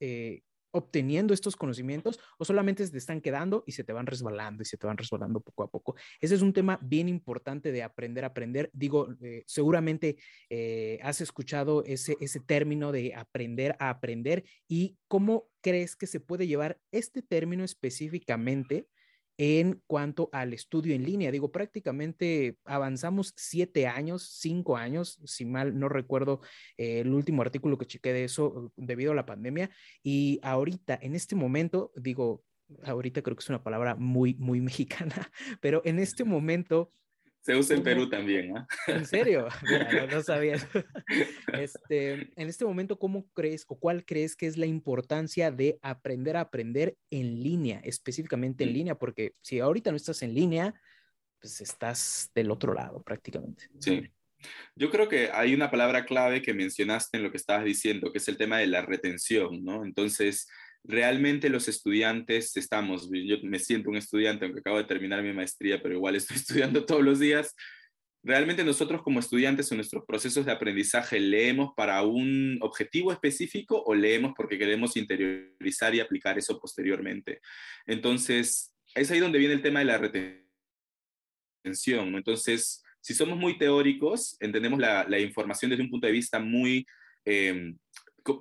eh, 0.01 0.43
obteniendo 0.73 1.35
estos 1.35 1.55
conocimientos 1.55 2.19
o 2.39 2.45
solamente 2.45 2.89
te 2.89 2.99
están 2.99 3.21
quedando 3.21 3.63
y 3.67 3.73
se 3.73 3.85
te 3.85 3.93
van 3.93 4.07
resbalando 4.07 4.63
y 4.63 4.67
se 4.67 4.77
te 4.77 4.87
van 4.87 4.97
resbalando 4.97 5.41
poco 5.41 5.63
a 5.63 5.71
poco. 5.71 5.95
Ese 6.21 6.35
es 6.35 6.43
un 6.43 6.53
tema 6.53 6.79
bien 6.83 7.09
importante 7.09 7.73
de 7.73 7.83
aprender 7.83 8.25
a 8.25 8.29
aprender. 8.29 8.71
Digo, 8.73 9.09
eh, 9.23 9.45
seguramente 9.47 10.17
eh, 10.49 10.99
has 11.03 11.21
escuchado 11.21 11.85
ese, 11.85 12.17
ese 12.21 12.41
término 12.41 12.91
de 12.91 13.15
aprender 13.15 13.77
a 13.79 13.91
aprender 13.91 14.45
y 14.67 14.97
cómo 15.09 15.51
crees 15.61 15.95
que 15.95 16.07
se 16.07 16.21
puede 16.21 16.47
llevar 16.47 16.81
este 16.91 17.23
término 17.23 17.65
específicamente 17.65 18.89
en 19.39 19.83
cuanto 19.87 20.29
al 20.33 20.53
estudio 20.53 20.95
en 20.95 21.05
línea. 21.05 21.31
Digo, 21.31 21.51
prácticamente 21.51 22.59
avanzamos 22.65 23.33
siete 23.37 23.87
años, 23.87 24.29
cinco 24.41 24.77
años, 24.77 25.21
si 25.25 25.45
mal 25.45 25.79
no 25.79 25.89
recuerdo 25.89 26.41
eh, 26.77 27.01
el 27.01 27.13
último 27.13 27.43
artículo 27.43 27.79
que 27.79 27.87
chequé 27.87 28.13
de 28.13 28.25
eso 28.25 28.73
debido 28.77 29.13
a 29.13 29.17
la 29.17 29.27
pandemia. 29.27 29.71
Y 30.03 30.41
ahorita, 30.43 30.99
en 31.01 31.15
este 31.15 31.35
momento, 31.35 31.93
digo, 31.97 32.45
ahorita 32.85 33.23
creo 33.23 33.37
que 33.37 33.43
es 33.43 33.49
una 33.49 33.63
palabra 33.63 33.95
muy, 33.95 34.35
muy 34.35 34.61
mexicana, 34.61 35.31
pero 35.61 35.83
en 35.85 35.99
este 35.99 36.25
momento 36.25 36.93
se 37.43 37.57
usa 37.57 37.77
en 37.77 37.83
Perú 37.83 38.09
también, 38.09 38.57
¿ah? 38.57 38.67
¿En 38.87 39.05
serio? 39.05 39.49
Mira, 39.63 40.07
no, 40.07 40.23
sabía. 40.23 40.57
Este, 41.53 42.31
en 42.37 42.49
este 42.49 42.65
momento, 42.65 42.99
¿cómo 42.99 43.29
crees 43.33 43.65
o 43.67 43.79
cuál 43.79 44.05
crees 44.05 44.37
que 44.37 44.47
es 44.47 44.57
la 44.57 44.67
importancia 44.67 45.51
de 45.51 45.79
aprender 45.83 46.37
a 46.37 46.43
aprender 46.43 46.97
en 47.11 47.43
línea, 47.43 47.81
específicamente 47.85 48.63
en 48.63 48.71
mm. 48.71 48.73
línea? 48.73 48.95
Porque 48.95 49.35
si 49.41 49.59
ahorita 49.59 49.91
no 49.91 49.97
estás 49.97 50.23
en 50.23 50.35
línea, 50.35 50.81
pues 51.41 51.61
estás 51.61 52.31
del 52.33 52.51
otro 52.53 52.75
lado 52.75 53.03
prácticamente. 53.03 53.69
Sí. 53.81 54.09
Yo 54.77 54.91
creo 54.91 55.09
que 55.09 55.31
hay 55.33 55.55
una 55.55 55.71
palabra 55.71 56.05
clave 56.05 56.43
que 56.43 56.55
mencionaste 56.55 57.17
en 57.17 57.25
lo 57.25 57.31
que 57.31 57.37
estabas 57.37 57.65
diciendo, 57.65 58.13
que 58.13 58.19
es 58.19 58.29
el 58.29 58.37
tema 58.37 58.59
de 58.59 58.69
la 58.69 58.83
retención, 58.83 59.65
¿no? 59.65 59.85
Entonces, 59.85 60.49
realmente 60.85 61.49
los 61.49 61.69
estudiantes 61.69 62.57
estamos, 62.57 63.09
yo 63.13 63.37
me 63.43 63.59
siento 63.59 63.91
un 63.91 63.97
estudiante, 63.97 64.45
aunque 64.45 64.61
acabo 64.61 64.79
de 64.79 64.85
terminar 64.85 65.23
mi 65.23 65.33
maestría, 65.33 65.83
pero 65.83 65.95
igual 65.95 66.17
estoy 66.17 66.37
estudiando 66.39 66.85
todos 66.85 67.03
los 67.03 67.19
días. 67.19 67.55
Realmente 68.25 68.63
nosotros 68.63 69.03
como 69.03 69.19
estudiantes 69.19 69.73
en 69.73 69.79
nuestros 69.79 70.05
procesos 70.07 70.47
de 70.47 70.53
aprendizaje 70.53 71.19
leemos 71.19 71.73
para 71.77 72.03
un 72.03 72.57
objetivo 72.61 73.11
específico 73.13 73.83
o 73.85 73.95
leemos 73.95 74.33
porque 74.37 74.59
queremos 74.59 74.97
interiorizar 74.97 75.93
y 75.95 76.01
aplicar 76.01 76.39
eso 76.39 76.61
posteriormente. 76.61 77.41
Entonces, 77.85 78.77
es 78.95 79.11
ahí 79.11 79.19
donde 79.19 79.41
viene 79.41 79.55
el 79.55 79.63
tema 79.63 79.81
de 79.81 79.87
la 79.87 79.99
retención. 79.99 82.15
Entonces, 82.15 82.85
si 83.01 83.15
somos 83.15 83.37
muy 83.37 83.59
teóricos, 83.59 84.37
entendemos 84.39 84.79
la, 84.79 85.19
información 85.19 85.71
desde 85.71 85.83
un 85.83 85.91
punto 85.91 86.07
de 86.07 86.13
vista 86.13 86.39
muy 86.39 86.87
em, 87.25 87.77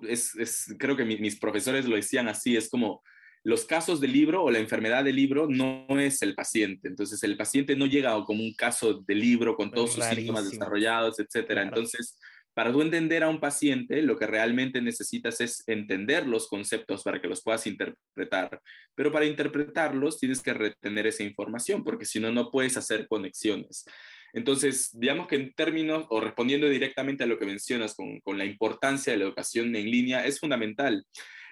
es, 0.08 0.74
creo 0.78 0.96
que 0.96 1.06
mis 1.06 1.40
profesores 1.40 1.86
lo 1.86 1.96
decían 1.96 2.28
así, 2.28 2.56
es 2.56 2.70
como 2.70 3.02
los 3.44 3.66
casos 3.66 4.00
del 4.00 4.14
libro 4.14 4.44
o 4.44 4.52
la 4.52 4.60
enfermedad 4.60 5.04
del 5.04 5.16
libro 5.16 5.48
no 5.48 5.88
es 6.00 6.22
el 6.22 6.36
paciente. 6.36 6.88
Entonces, 6.88 7.24
el 7.24 7.38
paciente 7.38 7.76
no 7.76 7.88
llega 7.88 8.12
como 8.24 8.44
un 8.44 8.54
caso 8.54 9.02
de 9.06 9.16
libro 9.16 9.56
con 9.56 9.72
todos 9.72 9.94
sus 9.94 10.06
síntomas 10.06 10.50
desarrollados, 10.50 11.20
etcétera. 11.20 11.64
Entonces, 11.64 12.20
para 12.54 12.72
tú 12.72 12.82
entender 12.82 13.24
a 13.24 13.30
un 13.30 13.40
paciente, 13.40 14.02
lo 14.02 14.18
que 14.18 14.28
realmente 14.28 14.82
necesitas 14.82 15.42
es 15.42 15.64
entender 15.68 16.28
los 16.28 16.48
conceptos 16.48 17.02
para 17.02 17.22
que 17.22 17.28
los 17.28 17.42
puedas 17.42 17.66
interpretar. 17.66 18.62
Pero 18.94 19.12
para 19.12 19.26
interpretarlos 19.26 20.20
tienes 20.20 20.42
que 20.42 20.54
retener 20.54 21.08
esa 21.08 21.24
información, 21.24 21.84
porque 21.84 22.06
si 22.06 22.20
no, 22.20 22.32
no 22.32 22.52
puedes 22.52 22.78
hacer 22.78 23.08
conexiones. 23.08 23.86
Entonces, 24.34 24.90
digamos 24.94 25.28
que 25.28 25.36
en 25.36 25.54
términos, 25.54 26.06
o 26.10 26.22
respondiendo 26.22 26.70
directamente 26.70 27.24
a 27.24 27.28
lo 27.28 27.38
que 27.38 27.46
mencionas 27.46 27.96
con, 27.96 28.38
la 28.38 28.46
importancia 28.46 29.12
de 29.12 29.20
la 29.20 29.26
educación 29.26 29.76
en 29.76 29.92
línea, 29.92 30.26
es 30.26 30.40
fundamental. 30.40 31.06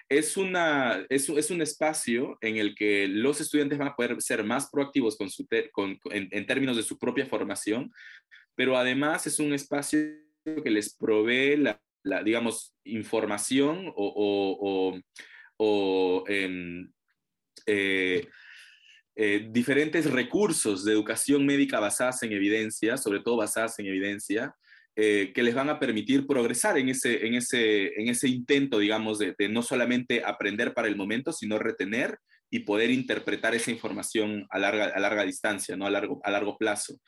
Es, 0.08 0.36
una, 0.36 1.06
es, 1.08 1.28
un 1.28 1.62
espacio 1.62 2.36
en 2.40 2.56
el 2.56 2.74
que 2.74 3.06
los 3.06 3.40
estudiantes 3.40 3.78
van 3.78 3.88
a 3.88 3.96
poder 3.96 4.20
ser 4.20 4.42
más 4.42 4.68
proactivos 4.70 5.16
con 5.16 5.30
su 5.30 5.46
en, 6.10 6.46
términos 6.46 6.76
de 6.76 6.82
su 6.82 6.98
propia 6.98 7.26
formación, 7.26 7.92
pero 8.56 8.76
además 8.76 9.26
es 9.26 9.38
un 9.38 9.52
espacio 9.52 10.00
que 10.44 10.70
les 10.70 10.96
provee 10.96 11.56
la, 11.56 12.22
digamos, 12.24 12.74
información 12.84 13.92
o, 13.94 15.00
o, 15.56 16.24
em, 16.26 16.90
eh, 17.66 18.22
eh, 18.22 18.28
diferentes 19.50 20.10
recursos 20.10 20.84
de 20.84 20.92
educación 20.92 21.44
médica 21.44 21.78
basadas 21.78 22.22
en 22.22 22.32
evidencia, 22.32 22.96
sobre 22.96 23.20
todo 23.20 23.36
basadas 23.36 23.78
en 23.78 23.86
evidencia, 23.86 24.54
eh, 24.96 25.32
que 25.32 25.44
les 25.44 25.54
van 25.54 25.70
a 25.70 25.78
permitir 25.78 26.26
progresar 26.26 26.76
en 26.76 26.88
ese, 26.88 27.24
en 27.26 27.34
ese, 27.34 27.98
en 27.98 28.08
ese 28.08 28.28
intento, 28.28 28.80
digamos, 28.80 29.18
de, 29.18 29.34
no 29.48 29.62
solamente 29.62 30.22
aprender 30.24 30.74
para 30.74 30.88
el 30.88 30.96
momento, 30.96 31.32
sino 31.32 31.58
retener 31.58 32.18
y 32.50 32.60
poder 32.60 32.90
interpretar 32.90 33.54
esa 33.54 33.70
información 33.70 34.46
a 34.50 34.58
larga, 34.58 34.86
a 34.86 35.00
larga 35.00 35.24
distancia, 35.24 35.76
¿no? 35.76 35.86
a, 35.86 35.90
largo, 35.90 36.20
a 36.24 36.30
largo 36.32 36.58
plazo. 36.58 37.00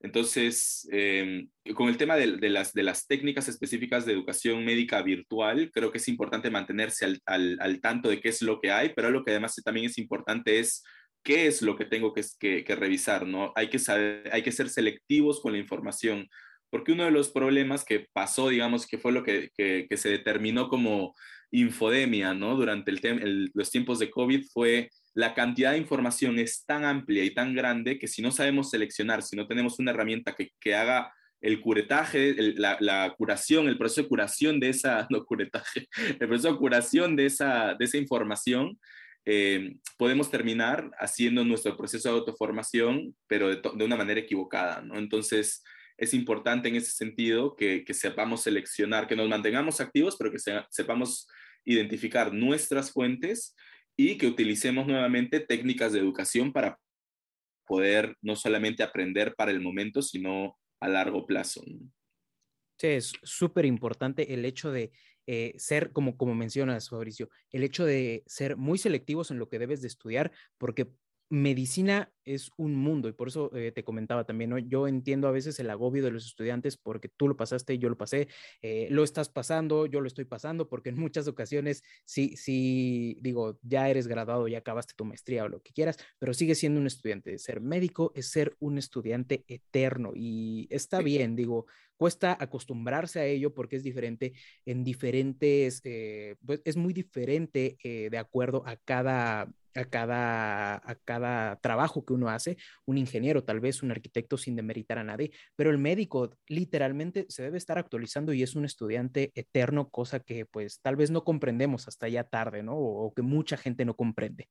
Entonces, 0.00 0.88
em, 0.92 1.48
con 1.74 1.88
el 1.88 1.96
tema 1.96 2.16
de, 2.16 2.48
las, 2.48 2.72
de 2.72 2.82
las 2.82 3.06
técnicas 3.06 3.48
específicas 3.48 4.06
de 4.06 4.12
educación 4.12 4.64
médica 4.64 5.02
virtual, 5.02 5.70
creo 5.72 5.90
que 5.90 5.98
es 5.98 6.08
importante 6.08 6.50
mantenerse 6.50 7.04
al, 7.04 7.20
al, 7.26 7.58
al 7.60 7.80
tanto 7.80 8.08
de 8.08 8.20
qué 8.20 8.28
es 8.28 8.42
lo 8.42 8.60
que 8.60 8.70
hay, 8.70 8.92
pero 8.94 9.10
lo 9.10 9.24
que 9.24 9.32
además 9.32 9.54
también 9.64 9.86
es 9.86 9.98
importante 9.98 10.60
es 10.60 10.84
qué 11.24 11.46
es 11.46 11.62
lo 11.62 11.76
que 11.76 11.86
tengo 11.86 12.12
que, 12.12 12.22
que, 12.38 12.64
que 12.64 12.76
revisar, 12.76 13.26
¿no? 13.26 13.52
Hay 13.56 13.68
que, 13.68 13.78
saber, 13.78 14.28
hay 14.32 14.42
que 14.42 14.52
ser 14.52 14.68
selectivos 14.68 15.40
con 15.40 15.52
la 15.52 15.58
información, 15.58 16.28
porque 16.70 16.92
uno 16.92 17.04
de 17.04 17.10
los 17.10 17.30
problemas 17.30 17.84
que 17.84 18.06
pasó, 18.12 18.48
digamos, 18.50 18.86
que 18.86 18.98
fue 18.98 19.12
lo 19.12 19.24
que, 19.24 19.50
que, 19.56 19.86
que 19.88 19.96
se 19.96 20.10
determinó 20.10 20.68
como 20.68 21.14
infodemia, 21.50 22.34
¿no? 22.34 22.56
Durante 22.56 22.90
el, 22.90 23.50
los 23.54 23.70
tiempos 23.70 23.98
de 23.98 24.10
COVID 24.10 24.44
fue 24.52 24.90
la 25.14 25.32
cantidad 25.32 25.72
de 25.72 25.78
información 25.78 26.38
es 26.38 26.64
tan 26.66 26.84
amplia 26.84 27.24
y 27.24 27.32
tan 27.32 27.54
grande 27.54 27.98
que 27.98 28.08
si 28.08 28.20
no 28.20 28.32
sabemos 28.32 28.70
seleccionar, 28.70 29.22
si 29.22 29.36
no 29.36 29.46
tenemos 29.46 29.78
una 29.78 29.92
herramienta 29.92 30.34
que, 30.34 30.50
que 30.60 30.74
haga 30.74 31.14
el 31.40 31.60
curetaje, 31.60 32.34
la, 32.56 32.76
la, 32.80 33.14
curación, 33.16 33.68
el 33.68 33.78
proceso 33.78 34.02
de 34.02 34.08
curación 34.08 34.58
de 34.58 34.70
esa, 34.70 35.06
no 35.10 35.24
curetaje, 35.24 35.88
el 36.08 36.28
proceso 36.28 36.52
de 36.52 36.58
curación 36.58 37.16
de 37.16 37.26
esa, 37.26 37.74
de 37.78 37.84
esa 37.84 37.98
información, 37.98 38.78
eh, 39.26 39.76
podemos 39.96 40.30
terminar 40.30 40.90
haciendo 40.98 41.44
nuestro 41.44 41.76
proceso 41.76 42.08
de 42.08 42.18
autoformación, 42.18 43.16
pero 43.26 43.48
de, 43.48 43.56
de, 43.56 43.84
una 43.84 43.96
manera 43.96 44.20
equivocada, 44.20 44.82
¿no? 44.82 44.98
Entonces, 44.98 45.62
es 45.96 46.12
importante 46.12 46.68
en 46.68 46.76
ese 46.76 46.92
sentido 46.92 47.54
que, 47.56 47.84
que 47.84 47.94
sepamos 47.94 48.42
seleccionar, 48.42 49.06
que 49.06 49.16
nos 49.16 49.28
mantengamos 49.28 49.80
activos, 49.80 50.16
pero 50.18 50.30
que 50.30 50.38
se, 50.38 50.60
sepamos 50.70 51.26
identificar 51.64 52.32
nuestras 52.32 52.92
fuentes 52.92 53.54
y 53.96 54.18
que 54.18 54.26
utilicemos 54.26 54.86
nuevamente 54.86 55.40
técnicas 55.40 55.92
de 55.92 56.00
educación 56.00 56.52
para 56.52 56.78
poder 57.66 58.16
no 58.20 58.36
solamente 58.36 58.82
aprender 58.82 59.34
para 59.34 59.50
el 59.50 59.60
momento, 59.60 60.02
sino 60.02 60.58
a 60.80 60.88
largo 60.88 61.26
plazo. 61.26 61.62
Sí, 62.78 62.88
es 62.88 63.12
súper 63.22 63.64
importante 63.64 64.34
el 64.34 64.44
hecho 64.44 64.72
de 64.72 64.90
eh, 65.26 65.54
ser, 65.58 65.92
como, 65.92 66.16
como 66.16 66.34
mencionas, 66.34 66.88
Fabricio, 66.88 67.30
el 67.50 67.62
hecho 67.64 67.84
de 67.84 68.22
ser 68.26 68.56
muy 68.56 68.78
selectivos 68.78 69.30
en 69.30 69.38
lo 69.38 69.48
que 69.48 69.58
debes 69.58 69.80
de 69.80 69.88
estudiar, 69.88 70.32
porque 70.58 70.90
medicina 71.28 72.12
es 72.24 72.50
un 72.56 72.74
mundo 72.74 73.08
y 73.08 73.12
por 73.12 73.28
eso 73.28 73.54
eh, 73.54 73.72
te 73.72 73.84
comentaba 73.84 74.24
también, 74.24 74.50
¿no? 74.50 74.58
yo 74.58 74.88
entiendo 74.88 75.28
a 75.28 75.30
veces 75.30 75.58
el 75.60 75.70
agobio 75.70 76.02
de 76.02 76.10
los 76.10 76.26
estudiantes 76.26 76.76
porque 76.76 77.08
tú 77.08 77.28
lo 77.28 77.36
pasaste, 77.36 77.78
yo 77.78 77.88
lo 77.88 77.98
pasé, 77.98 78.28
eh, 78.62 78.88
lo 78.90 79.04
estás 79.04 79.28
pasando, 79.28 79.86
yo 79.86 80.00
lo 80.00 80.06
estoy 80.06 80.24
pasando, 80.24 80.68
porque 80.68 80.90
en 80.90 80.98
muchas 80.98 81.28
ocasiones 81.28 81.82
sí, 82.04 82.36
sí, 82.36 83.18
digo, 83.20 83.58
ya 83.62 83.88
eres 83.88 84.06
graduado, 84.06 84.48
ya 84.48 84.58
acabaste 84.58 84.94
tu 84.96 85.04
maestría 85.04 85.44
o 85.44 85.48
lo 85.48 85.60
que 85.62 85.72
quieras, 85.72 85.98
pero 86.18 86.34
sigues 86.34 86.58
siendo 86.58 86.80
un 86.80 86.86
estudiante. 86.86 87.38
Ser 87.38 87.60
médico 87.60 88.12
es 88.14 88.30
ser 88.30 88.56
un 88.60 88.78
estudiante 88.78 89.44
eterno 89.48 90.12
y 90.14 90.66
está 90.70 91.00
bien, 91.00 91.36
digo, 91.36 91.66
cuesta 91.96 92.36
acostumbrarse 92.38 93.20
a 93.20 93.26
ello 93.26 93.54
porque 93.54 93.76
es 93.76 93.82
diferente 93.82 94.34
en 94.64 94.84
diferentes, 94.84 95.80
eh, 95.84 96.36
pues 96.44 96.62
es 96.64 96.76
muy 96.76 96.92
diferente 96.92 97.76
de 97.82 98.18
acuerdo 98.18 98.62
a 98.66 98.76
cada 98.76 99.52
a 99.74 99.84
cada, 99.84 100.76
a 100.76 100.94
cada 101.04 101.56
trabajo 101.56 102.04
que 102.04 102.12
uno 102.12 102.28
hace, 102.28 102.56
un 102.86 102.98
ingeniero, 102.98 103.44
tal 103.44 103.60
vez 103.60 103.82
un 103.82 103.90
arquitecto 103.90 104.36
sin 104.36 104.56
demeritar 104.56 104.98
a 104.98 105.04
nadie, 105.04 105.32
pero 105.56 105.70
el 105.70 105.78
médico 105.78 106.30
literalmente 106.48 107.26
se 107.28 107.42
debe 107.42 107.58
estar 107.58 107.78
actualizando 107.78 108.32
y 108.32 108.42
es 108.42 108.54
un 108.54 108.64
estudiante 108.64 109.32
eterno, 109.34 109.90
cosa 109.90 110.20
que 110.20 110.46
pues 110.46 110.80
tal 110.80 110.96
vez 110.96 111.10
no 111.10 111.24
comprendemos 111.24 111.88
hasta 111.88 112.08
ya 112.08 112.24
tarde, 112.24 112.62
¿no? 112.62 112.76
O, 112.76 113.12
que 113.14 113.22
mucha 113.22 113.56
gente 113.56 113.84
no 113.84 113.94
comprende. 113.94 114.48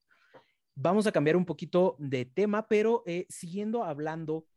Vamos 0.76 1.06
a 1.06 1.12
cambiar 1.12 1.36
un 1.36 1.46
poquito 1.46 1.96
de 2.00 2.26
tema, 2.26 2.68
pero 2.68 3.04
eh, 3.06 3.26
siguiendo 3.30 3.84
hablando 3.84 4.48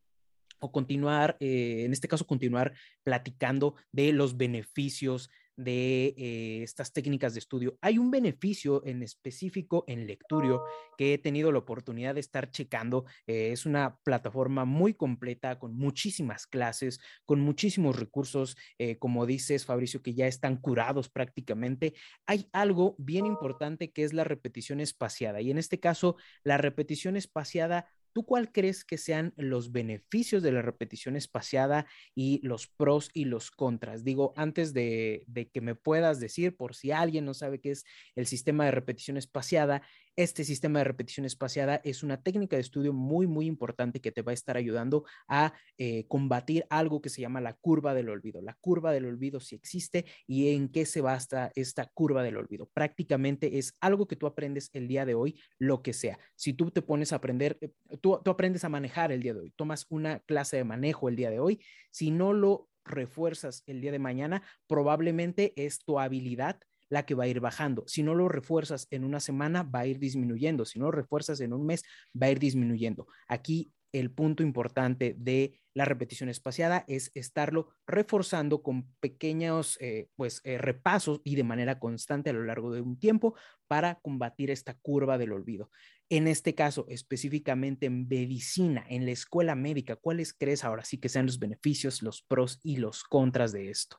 o 0.60 0.72
continuar, 0.72 1.36
eh, 1.40 1.84
en 1.84 1.92
este 1.92 2.08
caso, 2.08 2.26
continuar 2.26 2.74
platicando 3.02 3.74
de 3.92 4.12
los 4.12 4.36
beneficios 4.36 5.30
de 5.56 6.14
eh, 6.16 6.62
estas 6.62 6.92
técnicas 6.92 7.32
de 7.34 7.40
estudio. 7.40 7.78
Hay 7.80 7.98
un 7.98 8.10
beneficio 8.10 8.84
en 8.84 9.02
específico 9.02 9.84
en 9.86 10.06
Lecturio 10.06 10.62
que 10.96 11.14
he 11.14 11.18
tenido 11.18 11.50
la 11.50 11.58
oportunidad 11.58 12.14
de 12.14 12.20
estar 12.20 12.50
checando. 12.50 13.04
Eh, 13.26 13.50
es 13.52 13.66
una 13.66 13.98
plataforma 14.04 14.64
muy 14.64 14.94
completa 14.94 15.58
con 15.58 15.74
muchísimas 15.74 16.46
clases, 16.46 17.00
con 17.24 17.40
muchísimos 17.40 17.98
recursos, 17.98 18.56
eh, 18.78 18.98
como 18.98 19.26
dices, 19.26 19.64
Fabricio, 19.64 20.02
que 20.02 20.14
ya 20.14 20.26
están 20.26 20.56
curados 20.56 21.08
prácticamente. 21.08 21.94
Hay 22.26 22.48
algo 22.52 22.94
bien 22.98 23.26
importante 23.26 23.92
que 23.92 24.04
es 24.04 24.12
la 24.12 24.24
repetición 24.24 24.80
espaciada 24.80 25.40
y 25.40 25.50
en 25.50 25.58
este 25.58 25.80
caso, 25.80 26.16
la 26.44 26.58
repetición 26.58 27.16
espaciada 27.16 27.86
¿Tú 28.16 28.24
cuál 28.24 28.50
crees 28.50 28.82
que 28.82 28.96
sean 28.96 29.34
los 29.36 29.72
beneficios 29.72 30.42
de 30.42 30.50
la 30.50 30.62
repetición 30.62 31.16
espaciada 31.16 31.84
y 32.14 32.40
los 32.42 32.66
pros 32.66 33.10
y 33.12 33.26
los 33.26 33.50
contras? 33.50 34.04
Digo, 34.04 34.32
antes 34.36 34.72
de, 34.72 35.24
de, 35.26 35.50
que 35.50 35.60
me 35.60 35.74
puedas 35.74 36.18
decir, 36.18 36.56
por 36.56 36.74
si 36.74 36.92
alguien 36.92 37.26
no 37.26 37.34
sabe 37.34 37.60
qué 37.60 37.72
es 37.72 37.84
el 38.14 38.26
sistema 38.26 38.64
de 38.64 38.70
repetición 38.70 39.18
espaciada, 39.18 39.82
este 40.16 40.44
sistema 40.44 40.80
de 40.80 40.84
repetición 40.84 41.26
espaciada 41.26 41.80
es 41.84 42.02
una 42.02 42.22
técnica 42.22 42.56
de 42.56 42.62
estudio 42.62 42.92
muy, 42.92 43.26
muy 43.26 43.46
importante 43.46 44.00
que 44.00 44.12
te 44.12 44.22
va 44.22 44.32
a 44.32 44.34
estar 44.34 44.56
ayudando 44.56 45.04
a 45.28 45.52
eh, 45.78 46.06
combatir 46.08 46.66
algo 46.70 47.00
que 47.00 47.10
se 47.10 47.20
llama 47.20 47.40
la 47.40 47.52
curva 47.52 47.94
del 47.94 48.08
olvido. 48.08 48.40
La 48.40 48.54
curva 48.54 48.92
del 48.92 49.04
olvido 49.04 49.40
si 49.40 49.54
existe 49.54 50.06
y 50.26 50.54
en 50.54 50.68
qué 50.70 50.86
se 50.86 51.02
basa 51.02 51.52
esta 51.54 51.86
curva 51.86 52.22
del 52.22 52.38
olvido. 52.38 52.68
Prácticamente 52.72 53.58
es 53.58 53.76
algo 53.80 54.06
que 54.06 54.16
tú 54.16 54.26
aprendes 54.26 54.70
el 54.72 54.88
día 54.88 55.04
de 55.04 55.14
hoy, 55.14 55.38
lo 55.58 55.82
que 55.82 55.92
sea. 55.92 56.18
Si 56.34 56.54
tú 56.54 56.70
te 56.70 56.82
pones 56.82 57.12
a 57.12 57.16
aprender, 57.16 57.58
eh, 57.60 57.70
tú 58.00 58.14
aprendes 58.24 58.64
a 58.64 58.68
manejar 58.68 59.12
el 59.12 59.22
día 59.22 59.34
de 59.34 59.40
hoy, 59.40 59.52
tomas 59.54 59.86
una 59.90 60.20
clase 60.20 60.56
de 60.56 60.64
manejo 60.64 61.08
el 61.08 61.16
día 61.16 61.30
de 61.30 61.40
hoy, 61.40 61.60
si 61.90 62.10
no 62.10 62.32
lo 62.32 62.68
refuerzas 62.84 63.62
el 63.66 63.80
día 63.80 63.92
de 63.92 63.98
mañana, 63.98 64.42
probablemente 64.66 65.52
es 65.56 65.84
tu 65.84 65.98
habilidad 65.98 66.60
la 66.88 67.04
que 67.04 67.14
va 67.14 67.24
a 67.24 67.28
ir 67.28 67.40
bajando. 67.40 67.84
Si 67.86 68.02
no 68.02 68.14
lo 68.14 68.28
refuerzas 68.28 68.86
en 68.90 69.04
una 69.04 69.20
semana, 69.20 69.62
va 69.62 69.80
a 69.80 69.86
ir 69.86 69.98
disminuyendo. 69.98 70.64
Si 70.64 70.78
no 70.78 70.86
lo 70.86 70.92
refuerzas 70.92 71.40
en 71.40 71.52
un 71.52 71.66
mes, 71.66 71.82
va 72.20 72.26
a 72.26 72.30
ir 72.30 72.38
disminuyendo. 72.38 73.06
Aquí 73.28 73.72
el 73.92 74.10
punto 74.10 74.42
importante 74.42 75.14
de 75.18 75.60
la 75.74 75.84
repetición 75.84 76.28
espaciada 76.28 76.84
es 76.88 77.10
estarlo 77.14 77.68
reforzando 77.86 78.62
con 78.62 78.90
pequeños 79.00 79.78
eh, 79.80 80.08
pues, 80.16 80.40
eh, 80.44 80.58
repasos 80.58 81.20
y 81.22 81.34
de 81.34 81.44
manera 81.44 81.78
constante 81.78 82.30
a 82.30 82.32
lo 82.32 82.44
largo 82.44 82.72
de 82.72 82.80
un 82.80 82.98
tiempo 82.98 83.34
para 83.68 83.96
combatir 83.96 84.50
esta 84.50 84.74
curva 84.74 85.18
del 85.18 85.32
olvido. 85.32 85.70
En 86.08 86.28
este 86.28 86.54
caso, 86.54 86.86
específicamente 86.88 87.86
en 87.86 88.06
medicina, 88.08 88.86
en 88.88 89.04
la 89.04 89.12
escuela 89.12 89.54
médica, 89.54 89.96
¿cuáles 89.96 90.32
crees 90.32 90.64
ahora 90.64 90.84
sí 90.84 90.98
que 90.98 91.08
sean 91.08 91.26
los 91.26 91.38
beneficios, 91.38 92.02
los 92.02 92.22
pros 92.22 92.60
y 92.62 92.76
los 92.76 93.02
contras 93.04 93.52
de 93.52 93.70
esto? 93.70 93.98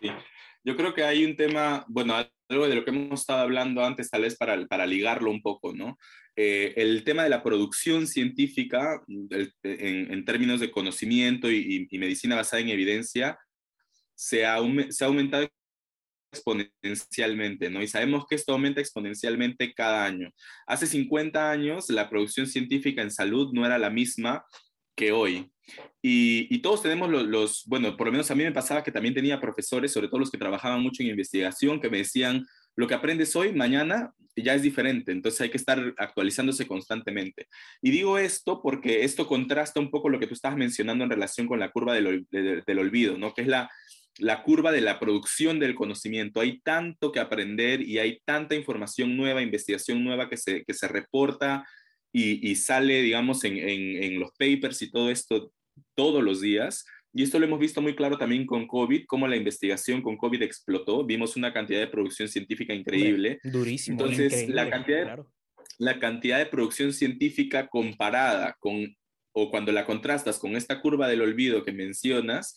Sí, 0.00 0.10
yo 0.66 0.76
creo 0.76 0.92
que 0.94 1.04
hay 1.04 1.24
un 1.24 1.36
tema, 1.36 1.84
bueno, 1.86 2.16
algo 2.48 2.68
de 2.68 2.74
lo 2.74 2.84
que 2.84 2.90
hemos 2.90 3.20
estado 3.20 3.40
hablando 3.40 3.84
antes, 3.84 4.10
tal 4.10 4.22
vez 4.22 4.36
para, 4.36 4.66
para 4.66 4.84
ligarlo 4.84 5.30
un 5.30 5.40
poco, 5.40 5.72
¿no? 5.72 5.96
Eh, 6.34 6.74
el 6.76 7.04
tema 7.04 7.22
de 7.22 7.30
la 7.30 7.44
producción 7.44 8.08
científica 8.08 9.00
el, 9.30 9.54
en, 9.62 10.12
en, 10.12 10.24
términos 10.24 10.58
de 10.58 10.72
conocimiento 10.72 11.50
y, 11.50 11.86
y, 11.88 11.98
medicina 11.98 12.34
basada 12.34 12.60
en 12.60 12.68
evidencia 12.70 13.38
se 14.14 14.44
ha, 14.44 14.58
se 14.90 15.04
ha 15.04 15.06
aumentado 15.06 15.48
exponencialmente, 16.32 17.70
¿no? 17.70 17.80
Y 17.80 17.86
sabemos 17.86 18.24
que 18.28 18.34
esto 18.34 18.52
aumenta 18.52 18.80
exponencialmente 18.80 19.72
cada 19.72 20.04
año. 20.04 20.30
Hace 20.66 20.88
50 20.88 21.48
años 21.48 21.88
la 21.90 22.10
producción 22.10 22.48
científica 22.48 23.02
en 23.02 23.12
salud 23.12 23.52
no 23.52 23.64
era 23.64 23.78
la 23.78 23.90
misma 23.90 24.44
que 24.96 25.12
hoy. 25.12 25.50
Y, 26.02 26.58
todos 26.58 26.82
tenemos 26.82 27.10
los, 27.10 27.24
los, 27.24 27.64
bueno, 27.66 27.96
por 27.96 28.06
lo 28.06 28.12
menos 28.12 28.30
a 28.30 28.34
mí 28.34 28.44
me 28.44 28.52
pasaba 28.52 28.84
que 28.84 28.92
también 28.92 29.14
tenía 29.14 29.40
profesores, 29.40 29.92
sobre 29.92 30.08
todo 30.08 30.20
los 30.20 30.30
que 30.30 30.38
trabajaban 30.38 30.80
mucho 30.80 31.02
en 31.02 31.08
investigación, 31.08 31.80
que 31.80 31.90
me 31.90 31.98
decían, 31.98 32.46
lo 32.76 32.86
que 32.86 32.94
aprendes 32.94 33.34
hoy, 33.34 33.52
mañana 33.52 34.12
ya 34.36 34.54
es 34.54 34.62
diferente, 34.62 35.10
entonces 35.10 35.40
hay 35.40 35.50
que 35.50 35.56
estar 35.56 35.94
actualizándose 35.96 36.66
constantemente. 36.66 37.48
Y 37.82 37.90
digo 37.90 38.18
esto 38.18 38.60
porque 38.62 39.02
esto 39.02 39.26
contrasta 39.26 39.80
un 39.80 39.90
poco 39.90 40.08
lo 40.08 40.20
que 40.20 40.26
tú 40.26 40.34
estabas 40.34 40.58
mencionando 40.58 41.04
en 41.04 41.10
relación 41.10 41.48
con 41.48 41.58
la 41.58 41.70
curva 41.70 41.94
del, 41.94 42.26
del, 42.30 42.62
del 42.64 42.78
olvido, 42.78 43.18
¿no? 43.18 43.34
Que 43.34 43.42
es 43.42 43.48
la, 43.48 43.70
la 44.18 44.42
curva 44.42 44.72
de 44.72 44.80
la 44.80 44.98
producción 44.98 45.58
del 45.58 45.74
conocimiento. 45.74 46.40
Hay 46.40 46.60
tanto 46.60 47.12
que 47.12 47.20
aprender 47.20 47.80
y 47.82 47.98
hay 47.98 48.20
tanta 48.24 48.54
información 48.54 49.16
nueva, 49.16 49.42
investigación 49.42 50.04
nueva 50.04 50.28
que 50.28 50.36
se, 50.36 50.64
que 50.64 50.74
se 50.74 50.88
reporta 50.88 51.64
y, 52.16 52.50
y 52.50 52.54
sale, 52.54 53.02
digamos, 53.02 53.44
en, 53.44 53.58
en, 53.58 54.02
en, 54.02 54.18
los 54.18 54.30
papers 54.38 54.80
y 54.80 54.90
todo 54.90 55.10
esto 55.10 55.52
todos 55.94 56.24
los 56.24 56.40
días. 56.40 56.86
Y 57.12 57.22
esto 57.22 57.38
lo 57.38 57.44
hemos 57.44 57.60
visto 57.60 57.82
muy 57.82 57.94
claro 57.94 58.16
también 58.16 58.46
con 58.46 58.66
COVID, 58.66 59.04
cómo 59.06 59.28
la 59.28 59.36
investigación 59.36 60.00
con 60.00 60.16
COVID 60.16 60.40
explotó. 60.40 61.04
Vimos 61.04 61.36
una 61.36 61.52
cantidad 61.52 61.78
de 61.78 61.88
producción 61.88 62.26
científica 62.26 62.72
increíble. 62.72 63.38
Durísimo. 63.44 64.00
Entonces, 64.00 64.32
increíble, 64.32 64.54
la 64.54 64.70
cantidad 64.70 65.02
claro. 65.02 65.32
la 65.78 65.98
cantidad 65.98 66.38
de 66.38 66.46
producción 66.46 66.94
científica 66.94 67.68
comparada 67.68 68.56
con, 68.60 68.96
o 69.32 69.50
cuando 69.50 69.70
la 69.72 69.84
contrastas 69.84 70.38
con 70.38 70.56
esta 70.56 70.80
curva 70.80 71.08
del 71.08 71.20
olvido 71.20 71.64
que 71.64 71.72
mencionas, 71.72 72.54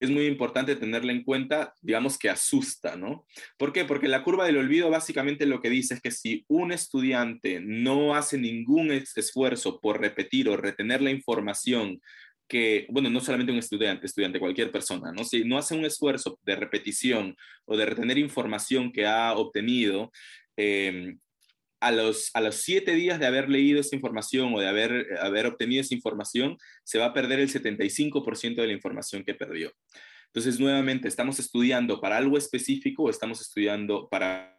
es 0.00 0.10
muy 0.10 0.26
importante 0.26 0.76
tenerla 0.76 1.12
en 1.12 1.22
cuenta, 1.22 1.74
digamos 1.82 2.18
que 2.18 2.30
asusta, 2.30 2.96
¿no? 2.96 3.26
¿Por 3.58 3.72
qué? 3.72 3.84
Porque 3.84 4.08
la 4.08 4.24
curva 4.24 4.46
del 4.46 4.56
olvido 4.56 4.88
básicamente 4.88 5.44
lo 5.44 5.60
que 5.60 5.68
dice 5.68 5.94
es 5.94 6.00
que 6.00 6.10
si 6.10 6.44
un 6.48 6.72
estudiante 6.72 7.60
no 7.60 8.14
hace 8.14 8.38
ningún 8.38 8.90
esfuerzo 8.90 9.78
por 9.78 10.00
repetir 10.00 10.48
o 10.48 10.56
retener 10.56 11.02
la 11.02 11.10
información 11.10 12.00
que, 12.48 12.86
bueno, 12.88 13.10
no 13.10 13.20
solamente 13.20 13.52
un 13.52 13.58
estudiante, 13.58 14.06
estudiante, 14.06 14.40
cualquier 14.40 14.72
persona, 14.72 15.12
¿no? 15.12 15.22
Si 15.22 15.44
no 15.44 15.56
hace 15.56 15.76
un 15.76 15.84
esfuerzo 15.84 16.38
de 16.42 16.56
repetición 16.56 17.36
o 17.66 17.76
de 17.76 17.86
retener 17.86 18.18
información 18.18 18.90
que 18.90 19.06
ha 19.06 19.34
obtenido, 19.34 20.10
eh, 20.56 21.14
a 21.80 21.90
los, 21.90 22.30
a 22.34 22.40
los 22.40 22.56
siete 22.56 22.94
días 22.94 23.18
de 23.18 23.26
haber 23.26 23.48
leído 23.48 23.80
esa 23.80 23.96
información 23.96 24.54
o 24.54 24.60
de 24.60 24.68
haber, 24.68 25.18
haber 25.20 25.46
obtenido 25.46 25.80
esa 25.80 25.94
información, 25.94 26.58
se 26.84 26.98
va 26.98 27.06
a 27.06 27.12
perder 27.14 27.40
el 27.40 27.50
75% 27.50 28.56
de 28.56 28.66
la 28.66 28.72
información 28.72 29.24
que 29.24 29.34
perdió. 29.34 29.72
Entonces, 30.26 30.60
nuevamente, 30.60 31.08
¿estamos 31.08 31.38
estudiando 31.40 32.00
para 32.00 32.16
algo 32.16 32.38
específico 32.38 33.04
o 33.04 33.10
estamos 33.10 33.40
estudiando 33.40 34.08
para 34.08 34.56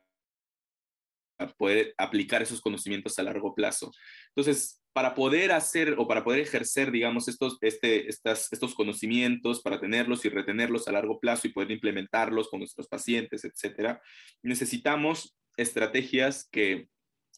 poder 1.57 1.93
aplicar 1.97 2.41
esos 2.41 2.59
conocimientos 2.59 3.17
a 3.17 3.23
largo 3.23 3.55
plazo? 3.55 3.91
Entonces, 4.35 4.81
para 4.93 5.15
poder 5.15 5.51
hacer 5.53 5.95
o 5.97 6.07
para 6.07 6.23
poder 6.23 6.41
ejercer, 6.41 6.91
digamos, 6.91 7.27
estos, 7.27 7.57
este, 7.61 8.09
estas, 8.09 8.51
estos 8.51 8.75
conocimientos, 8.75 9.61
para 9.61 9.79
tenerlos 9.79 10.25
y 10.25 10.29
retenerlos 10.29 10.87
a 10.87 10.91
largo 10.91 11.19
plazo 11.19 11.47
y 11.47 11.53
poder 11.53 11.71
implementarlos 11.71 12.49
con 12.49 12.59
nuestros 12.59 12.87
pacientes, 12.87 13.45
etcétera, 13.45 14.01
necesitamos 14.43 15.37
estrategias 15.55 16.49
que 16.51 16.89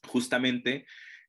justamente 0.07 0.85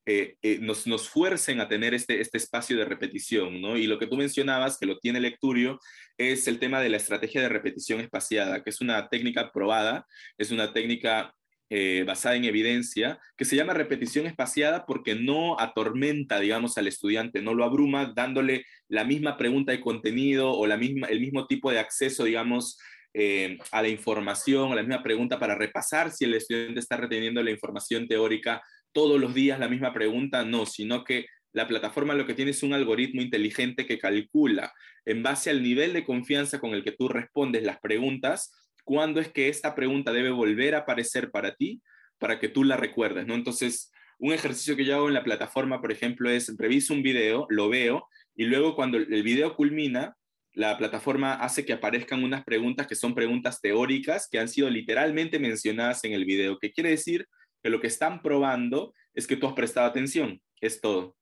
eh, 0.07 0.37
eh, 0.43 0.59
nos, 0.61 0.85
nos 0.85 1.09
fuercen 1.09 1.59
a 1.59 1.67
tener 1.67 1.95
este, 1.95 2.21
este 2.21 2.37
espacio 2.37 2.77
de 2.77 2.85
repetición, 2.85 3.59
¿no? 3.59 3.75
Y 3.75 3.87
lo 3.87 3.97
que 3.97 4.05
tú 4.05 4.17
mencionabas, 4.17 4.77
que 4.77 4.85
lo 4.85 4.99
tiene 4.99 5.19
Lecturio, 5.19 5.79
es 6.17 6.47
el 6.47 6.59
tema 6.59 6.79
de 6.79 6.89
la 6.89 6.97
estrategia 6.97 7.41
de 7.41 7.49
repetición 7.49 7.99
espaciada, 8.01 8.63
que 8.63 8.69
es 8.69 8.81
una 8.81 9.09
técnica 9.09 9.51
probada, 9.51 10.05
es 10.37 10.51
una 10.51 10.73
técnica 10.73 11.33
eh, 11.71 12.03
basada 12.05 12.35
en 12.35 12.45
evidencia, 12.45 13.19
que 13.35 13.45
se 13.45 13.55
llama 13.55 13.73
repetición 13.73 14.27
espaciada 14.27 14.85
porque 14.85 15.15
no 15.15 15.59
atormenta, 15.59 16.39
digamos, 16.39 16.77
al 16.77 16.87
estudiante, 16.87 17.41
no 17.41 17.55
lo 17.55 17.63
abruma 17.63 18.13
dándole 18.15 18.65
la 18.87 19.03
misma 19.03 19.37
pregunta 19.37 19.71
de 19.71 19.81
contenido 19.81 20.51
o 20.51 20.67
la 20.67 20.77
misma, 20.77 21.07
el 21.07 21.19
mismo 21.19 21.47
tipo 21.47 21.71
de 21.71 21.79
acceso, 21.79 22.25
digamos, 22.25 22.77
eh, 23.17 23.57
a 23.71 23.81
la 23.81 23.87
información, 23.87 24.73
a 24.73 24.75
la 24.75 24.83
misma 24.83 25.01
pregunta 25.01 25.39
para 25.39 25.55
repasar 25.55 26.11
si 26.11 26.25
el 26.25 26.33
estudiante 26.33 26.81
está 26.81 26.97
reteniendo 26.97 27.41
la 27.41 27.49
información 27.49 28.09
teórica 28.09 28.61
todos 28.91 29.21
los 29.21 29.33
días, 29.33 29.57
la 29.57 29.69
misma 29.69 29.93
pregunta, 29.93 30.43
no, 30.43 30.65
sino 30.65 31.05
que 31.05 31.27
la 31.53 31.65
plataforma 31.65 32.13
lo 32.13 32.25
que 32.25 32.33
tiene 32.33 32.51
es 32.51 32.61
un 32.61 32.73
algoritmo 32.73 33.21
inteligente 33.21 33.85
que 33.85 33.99
calcula 33.99 34.73
en 35.05 35.23
base 35.23 35.49
al 35.49 35.63
nivel 35.63 35.93
de 35.93 36.03
confianza 36.03 36.59
con 36.59 36.71
el 36.71 36.83
que 36.83 36.91
tú 36.91 37.07
respondes 37.07 37.63
las 37.63 37.79
preguntas, 37.79 38.53
cuándo 38.83 39.21
es 39.21 39.29
que 39.29 39.47
esta 39.47 39.75
pregunta 39.75 40.11
debe 40.11 40.31
volver 40.31 40.75
a 40.75 40.79
aparecer 40.79 41.31
para 41.31 41.55
ti, 41.55 41.81
para 42.19 42.37
que 42.37 42.49
tú 42.49 42.65
la 42.65 42.75
recuerdes, 42.75 43.25
¿no? 43.27 43.33
Entonces, 43.33 43.93
un 44.19 44.33
ejercicio 44.33 44.75
que 44.75 44.83
yo 44.83 44.93
hago 44.93 45.07
en 45.07 45.13
la 45.13 45.23
plataforma, 45.23 45.79
por 45.79 45.93
ejemplo, 45.93 46.29
es 46.29 46.53
reviso 46.57 46.93
un 46.93 47.01
video, 47.01 47.47
lo 47.47 47.69
veo, 47.69 48.09
y 48.35 48.43
luego 48.43 48.75
cuando 48.75 48.97
el 48.97 49.23
video 49.23 49.55
culmina, 49.55 50.17
la 50.55 50.77
plataforma 50.77 51.33
hace 51.33 51.65
que 51.65 51.73
aparezcan 51.73 52.23
unas 52.23 52.43
preguntas 52.43 52.87
que 52.87 52.95
son 52.95 53.13
preguntas 53.13 53.59
teóricas 53.61 54.27
que 54.31 54.39
han 54.39 54.47
sido 54.47 54.69
literalmente 54.69 55.37
mencionadas 55.37 56.03
en 56.05 56.13
el 56.13 56.25
video, 56.25 56.57
que 56.57 56.71
quiere 56.71 56.91
decir 56.91 57.27
que 57.61 57.69
lo 57.69 57.81
que 57.81 57.87
están 57.87 58.21
probando 58.21 58.93
es 59.13 59.27
que 59.27 59.35
tú 59.35 59.47
has 59.47 59.53
prestado 59.53 59.85
atención, 59.87 60.41
es 60.61 60.79
todo. 60.79 61.17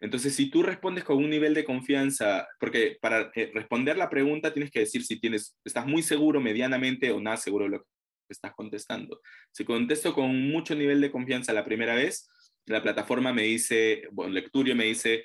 Entonces, 0.00 0.34
si 0.34 0.48
tú 0.48 0.62
respondes 0.62 1.04
con 1.04 1.18
un 1.18 1.28
nivel 1.28 1.54
de 1.54 1.64
confianza, 1.64 2.46
porque 2.58 2.96
para 3.00 3.30
eh, 3.34 3.50
responder 3.52 3.96
la 3.96 4.08
pregunta 4.08 4.52
tienes 4.52 4.70
que 4.70 4.80
decir 4.80 5.04
si 5.04 5.20
tienes, 5.20 5.56
estás 5.64 5.86
muy 5.86 6.02
seguro 6.02 6.40
medianamente 6.40 7.10
o 7.10 7.20
nada 7.20 7.36
seguro 7.36 7.64
de 7.64 7.70
lo 7.72 7.78
que 7.80 7.86
estás 8.30 8.54
contestando. 8.54 9.20
Si 9.52 9.64
contesto 9.64 10.14
con 10.14 10.50
mucho 10.50 10.74
nivel 10.74 11.00
de 11.00 11.10
confianza 11.10 11.52
la 11.52 11.64
primera 11.64 11.94
vez, 11.94 12.28
la 12.66 12.82
plataforma 12.82 13.32
me 13.32 13.42
dice, 13.42 14.04
bueno, 14.12 14.32
Lecturio 14.32 14.76
me 14.76 14.84
dice, 14.84 15.24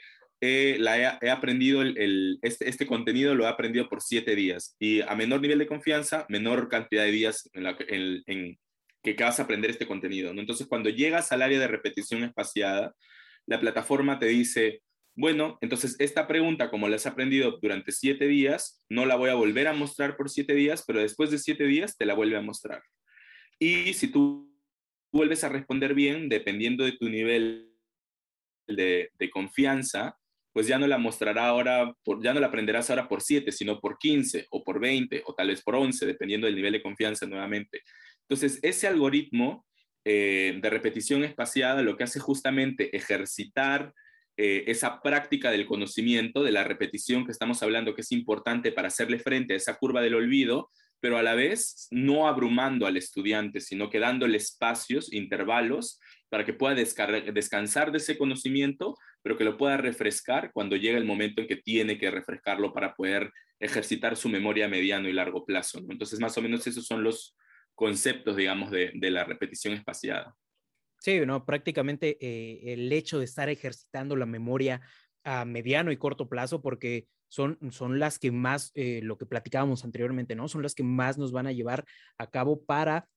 la 0.80 1.20
he, 1.22 1.30
aprendido, 1.30 1.82
el, 1.82 2.40
este, 2.42 2.68
este, 2.68 2.86
contenido 2.86 3.36
lo 3.36 3.46
he 3.46 3.48
aprendido 3.48 3.88
por 3.88 4.02
siete 4.02 4.36
días 4.36 4.76
y 4.80 5.02
a 5.02 5.16
menor 5.16 5.42
nivel 5.42 5.60
de 5.60 5.68
confianza, 5.68 6.26
menor 6.28 6.70
cantidad 6.70 7.04
de 7.04 7.12
días 7.12 7.50
en, 7.54 7.64
la, 7.64 7.78
en, 7.88 8.60
que 9.04 9.14
vas 9.14 9.40
a 9.40 9.44
aprender 9.44 9.72
este 9.72 9.88
contenido. 9.88 10.34
¿no? 10.34 10.42
Entonces, 10.42 10.68
cuando 10.68 10.90
llegas 10.90 11.32
al 11.32 11.42
área 11.42 11.60
de 11.60 11.68
repetición 11.68 12.24
espaciada, 12.24 12.94
la 13.46 13.60
plataforma 13.60 14.20
te 14.20 14.28
dice, 14.28 14.82
bueno, 15.16 15.60
entonces 15.62 15.96
esta 16.00 16.28
pregunta, 16.28 16.70
como 16.70 16.88
la 16.90 16.96
has 16.96 17.06
aprendido 17.06 17.60
durante 17.62 17.92
siete 17.92 18.28
días, 18.28 18.84
no 18.90 19.06
la 19.06 19.16
voy 19.16 19.30
a 19.30 19.36
volver 19.36 19.68
a 19.68 19.74
mostrar 19.74 20.18
por 20.18 20.30
siete 20.30 20.56
días, 20.56 20.84
pero 20.88 21.00
después 21.00 21.30
de 21.30 21.38
siete 21.38 21.66
días 21.66 21.96
te 21.98 22.06
la 22.06 22.16
vuelve 22.16 22.38
a 22.38 22.42
mostrar. 22.42 22.82
Y 23.60 23.94
si 23.94 24.08
tú 24.08 24.52
vuelves 25.12 25.44
a 25.44 25.50
responder 25.50 25.94
bien, 25.94 26.28
dependiendo 26.28 26.84
de 26.84 26.94
tu 26.94 27.08
nivel 27.08 27.72
de, 28.68 29.12
de 29.20 29.30
confianza, 29.30 30.18
pues 30.54 30.68
ya 30.68 30.78
no 30.78 30.88
la 30.88 31.00
mostrará 31.00 31.48
ahora, 31.48 31.94
por, 32.04 32.24
ya 32.24 32.34
no 32.34 32.40
la 32.40 32.48
aprenderás 32.48 32.90
ahora 32.90 33.10
por 33.10 33.22
7, 33.22 33.52
sino 33.52 33.80
por 33.80 33.98
15 33.98 34.48
o 34.52 34.64
por 34.64 34.80
20 34.80 35.24
o 35.26 35.34
tal 35.34 35.48
vez 35.48 35.64
por 35.64 35.76
11, 35.76 36.06
dependiendo 36.06 36.46
del 36.46 36.56
nivel 36.56 36.74
de 36.74 36.84
confianza 36.84 37.26
nuevamente. 37.26 37.82
Entonces, 38.22 38.60
ese 38.62 38.88
algoritmo 38.88 39.66
eh, 40.06 40.60
de 40.62 40.70
repetición 40.70 41.24
espaciada 41.24 41.82
lo 41.82 41.98
que 41.98 42.04
hace 42.04 42.20
justamente 42.20 42.96
ejercitar 42.96 43.94
eh, 44.36 44.64
esa 44.68 45.02
práctica 45.02 45.50
del 45.50 45.66
conocimiento, 45.66 46.44
de 46.44 46.52
la 46.52 46.64
repetición 46.64 47.26
que 47.26 47.32
estamos 47.32 47.64
hablando, 47.64 47.96
que 47.96 48.02
es 48.02 48.12
importante 48.12 48.72
para 48.72 48.90
hacerle 48.90 49.20
frente 49.20 49.54
a 49.54 49.58
esa 49.58 49.76
curva 49.76 50.02
del 50.02 50.16
olvido, 50.16 50.70
pero 51.00 51.18
a 51.18 51.24
la 51.24 51.36
vez 51.36 51.88
no 51.92 52.28
abrumando 52.28 52.86
al 52.88 52.98
estudiante, 52.98 53.60
sino 53.60 53.90
que 53.90 54.00
dándole 54.00 54.38
espacios, 54.38 55.12
intervalos, 55.14 56.00
para 56.30 56.46
que 56.46 56.54
pueda 56.54 56.76
descansar 56.76 57.92
de 57.92 57.98
ese 57.98 58.18
conocimiento, 58.18 58.96
pero 59.24 59.38
que 59.38 59.46
lo 59.46 59.58
pueda 59.58 59.78
refrescar 59.78 60.52
cuando 60.54 60.76
llega 60.76 60.98
el 60.98 61.06
momento 61.06 61.42
en 61.42 61.48
que 61.48 61.56
tiene 61.56 61.98
que 61.98 62.12
refrescarlo 62.12 62.74
para 62.74 62.94
poder 62.94 63.32
ejercitar 63.60 64.18
su 64.18 64.30
memoria 64.30 64.66
a 64.66 64.70
mediano 64.70 65.08
y 65.08 65.14
largo 65.14 65.46
plazo. 65.46 65.80
Entonces, 65.90 66.20
más 66.20 66.38
o 66.38 66.42
menos 66.42 66.68
esos 66.68 66.86
son 66.86 67.04
los 67.04 67.36
conceptos, 67.74 68.36
digamos, 68.36 68.70
de, 68.70 68.92
la 68.94 69.24
repetición 69.24 69.74
espaciada. 69.74 70.36
Sí, 71.00 71.26
no, 71.26 71.46
prácticamente 71.46 72.18
eh, 72.22 72.74
el 72.74 72.92
hecho 72.92 73.20
de 73.20 73.26
estar 73.26 73.50
ejercitando 73.50 74.16
la 74.16 74.26
memoria 74.26 74.82
a 75.24 75.46
mediano 75.46 75.92
y 75.92 75.98
corto 75.98 76.28
plazo, 76.28 76.62
porque 76.62 77.08
son, 77.30 77.58
son 77.72 78.00
las 78.00 78.20
que 78.20 78.32
más, 78.32 78.72
eh, 78.76 79.00
lo 79.02 79.18
que 79.18 79.26
platicábamos 79.26 79.84
anteriormente, 79.86 80.36
¿no? 80.36 80.48
Son 80.48 80.62
las 80.62 80.76
que 80.76 80.84
más 80.84 81.18
nos 81.18 81.32
van 81.32 81.48
a 81.48 81.52
llevar 81.52 81.86
a 82.18 82.30
cabo 82.30 82.64
para 82.64 83.08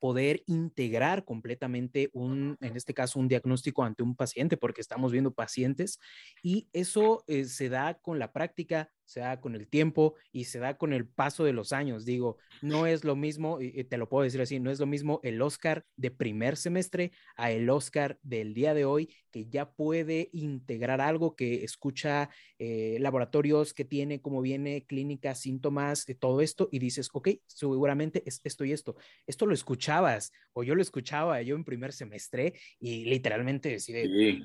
poder 0.00 0.42
integrar 0.46 1.24
completamente 1.24 2.10
un, 2.12 2.56
en 2.60 2.76
este 2.76 2.94
caso, 2.94 3.20
un 3.20 3.28
diagnóstico 3.28 3.84
ante 3.84 4.02
un 4.02 4.16
paciente, 4.16 4.56
porque 4.56 4.80
estamos 4.80 5.12
viendo 5.12 5.32
pacientes 5.32 6.00
y 6.42 6.68
eso 6.72 7.22
eh, 7.28 7.44
se 7.44 7.68
da 7.68 7.94
con 7.94 8.18
la 8.18 8.32
práctica, 8.32 8.90
se 9.10 9.18
da 9.18 9.40
con 9.40 9.56
el 9.56 9.66
tiempo 9.66 10.14
y 10.30 10.44
se 10.44 10.60
da 10.60 10.78
con 10.78 10.92
el 10.92 11.04
paso 11.04 11.42
de 11.42 11.52
los 11.52 11.72
años. 11.72 12.04
Digo, 12.04 12.36
no 12.62 12.86
es 12.86 13.02
lo 13.02 13.16
mismo, 13.16 13.60
y 13.60 13.82
te 13.82 13.98
lo 13.98 14.08
puedo 14.08 14.22
decir 14.22 14.40
así, 14.40 14.60
no 14.60 14.70
es 14.70 14.78
lo 14.78 14.86
mismo 14.86 15.18
el 15.24 15.42
Oscar 15.42 15.84
de 15.96 16.12
primer 16.12 16.56
semestre 16.56 17.10
a 17.36 17.50
el 17.50 17.68
Oscar 17.70 18.20
del 18.22 18.54
día 18.54 18.72
de 18.72 18.84
hoy, 18.84 19.12
que 19.32 19.46
ya 19.46 19.72
puede 19.72 20.30
integrar 20.32 21.00
algo 21.00 21.34
que 21.34 21.64
escucha 21.64 22.30
eh, 22.60 22.98
laboratorios, 23.00 23.74
que 23.74 23.84
tiene 23.84 24.20
como 24.20 24.42
viene 24.42 24.84
clínica, 24.86 25.34
síntomas, 25.34 26.06
de 26.06 26.14
todo 26.14 26.40
esto, 26.40 26.68
y 26.70 26.78
dices, 26.78 27.08
ok, 27.12 27.30
seguramente 27.46 28.22
es 28.26 28.40
esto 28.44 28.64
y 28.64 28.70
esto. 28.70 28.94
Esto 29.26 29.44
lo 29.44 29.54
escuchabas, 29.54 30.30
o 30.52 30.62
yo 30.62 30.76
lo 30.76 30.82
escuchaba 30.82 31.42
yo 31.42 31.56
en 31.56 31.64
primer 31.64 31.92
semestre, 31.92 32.54
y 32.78 33.06
literalmente 33.06 33.70
decide, 33.70 34.38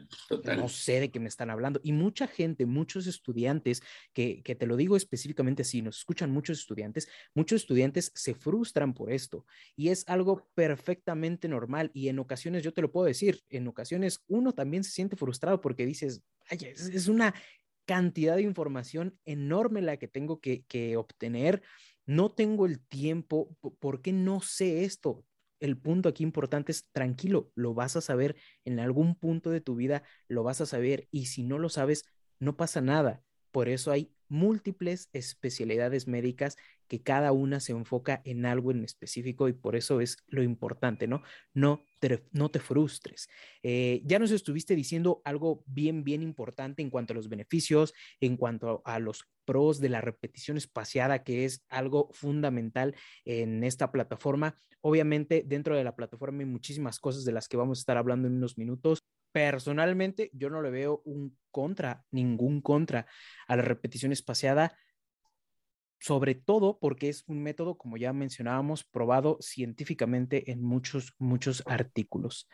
no 0.58 0.70
sé 0.70 1.02
de 1.02 1.12
qué 1.12 1.20
me 1.20 1.28
están 1.28 1.52
hablando. 1.52 1.80
Y 1.84 1.92
mucha 1.92 2.26
gente, 2.26 2.66
muchos 2.66 3.06
estudiantes 3.06 3.84
que, 4.12 4.42
que 4.42 4.55
te 4.56 4.68
lo 4.68 4.76
digo 4.76 4.96
específicamente 4.96 5.64
si 5.64 5.82
nos 5.82 5.98
escuchan 5.98 6.32
muchos 6.32 6.60
estudiantes, 6.60 7.08
muchos 7.34 7.62
estudiantes 7.62 8.12
se 8.16 8.34
frustran 8.34 8.94
por 8.94 9.12
esto 9.12 9.46
y 9.76 9.90
es 9.90 10.04
algo 10.08 10.48
perfectamente 10.56 11.48
normal 11.48 11.92
y 11.94 12.10
en 12.10 12.20
ocasiones 12.20 12.64
yo 12.64 12.74
te 12.74 12.82
lo 12.82 12.92
puedo 12.92 13.06
decir, 13.06 13.44
en 13.50 13.68
ocasiones 13.68 14.24
uno 14.28 14.54
también 14.54 14.84
se 14.84 14.92
siente 14.92 15.16
frustrado 15.16 15.62
porque 15.62 15.86
dices, 15.86 16.22
ay, 16.50 16.60
es, 16.64 17.08
una 17.08 17.34
cantidad 17.86 18.36
de 18.36 18.42
información 18.42 19.18
enorme 19.26 19.82
la 19.82 19.98
que 19.98 20.08
tengo 20.08 20.40
que, 20.40 20.64
que 20.64 20.98
obtener, 20.98 21.62
no 22.06 22.32
tengo 22.32 22.66
el 22.66 22.80
tiempo, 22.80 23.56
¿por 23.80 24.02
qué 24.02 24.12
no 24.12 24.42
sé 24.42 24.84
esto? 24.84 25.26
el 25.60 25.78
punto 25.78 26.10
aquí 26.10 26.24
importante 26.24 26.72
es 26.72 26.88
tranquilo, 26.92 27.52
lo 27.56 27.74
vas 27.74 27.96
a 27.96 28.02
saber 28.02 28.36
en 28.66 28.80
algún 28.80 29.16
punto 29.16 29.50
de 29.50 29.62
tu 29.62 29.76
vida, 29.76 30.04
lo 30.28 30.44
vas 30.44 30.62
a 30.62 30.66
saber 30.66 31.08
y 31.12 31.28
si 31.28 31.44
no 31.44 31.58
lo 31.60 31.70
sabes, 31.70 32.06
no 32.40 32.58
pasa 32.58 32.82
nada. 32.82 33.24
Por 33.52 33.70
eso 33.70 33.92
hay 33.92 34.12
múltiples 34.30 35.10
especialidades 35.14 36.08
médicas 36.08 36.58
que 36.88 37.02
cada 37.02 37.32
una 37.32 37.60
se 37.60 37.72
enfoca 37.72 38.22
en 38.26 38.46
algo 38.46 38.72
en 38.72 38.84
específico 38.84 39.48
y 39.48 39.54
por 39.54 39.76
eso 39.76 40.02
es 40.02 40.18
lo 40.28 40.44
importante, 40.44 41.08
¿no? 41.08 41.24
No 41.54 41.84
te, 42.00 42.24
no 42.32 42.50
te 42.50 42.60
frustres. 42.60 43.28
Eh, 43.64 44.02
ya 44.06 44.20
nos 44.20 44.32
estuviste 44.32 44.76
diciendo 44.76 45.22
algo 45.26 45.64
bien, 45.66 46.04
bien 46.04 46.22
importante 46.22 46.82
en 46.82 46.90
cuanto 46.90 47.14
a 47.14 47.16
los 47.16 47.30
beneficios, 47.30 47.94
en 48.20 48.38
cuanto 48.38 48.82
a 48.86 49.00
los 49.00 49.26
pros 49.46 49.80
de 49.80 49.90
la 49.90 50.02
repetición 50.02 50.58
espaciada, 50.58 51.24
que 51.24 51.46
es 51.46 51.64
algo 51.70 52.10
fundamental 52.14 52.96
en 53.26 53.64
esta 53.64 53.92
plataforma. 53.92 54.60
Obviamente, 54.82 55.44
dentro 55.46 55.76
de 55.76 55.84
la 55.84 55.96
plataforma 55.96 56.42
hay 56.42 56.46
muchísimas 56.46 57.00
cosas 57.00 57.26
de 57.26 57.32
las 57.32 57.48
que 57.48 57.58
vamos 57.58 57.80
a 57.80 57.82
estar 57.82 57.98
hablando 57.98 58.28
en 58.28 58.36
unos 58.36 58.58
minutos. 58.58 59.04
Personalmente, 59.36 60.30
yo 60.32 60.50
no 60.50 60.62
le 60.62 60.70
veo 60.70 61.02
un 61.04 61.38
contra, 61.52 62.06
ningún 62.10 62.62
contra 62.62 63.06
a 63.50 63.58
la 63.58 63.64
repetición 63.64 64.14
espaciada 64.14 64.78
sobre 66.00 66.36
todo 66.36 66.80
porque 66.80 67.10
es 67.10 67.26
un 67.28 67.44
método, 67.44 67.78
como 67.78 67.98
ya 67.98 68.14
mencionábamos, 68.14 68.86
probado 68.86 69.38
científicamente 69.42 70.52
en 70.52 70.64
muchos, 70.64 71.12
muchos 71.18 71.64
artículos. 71.66 72.48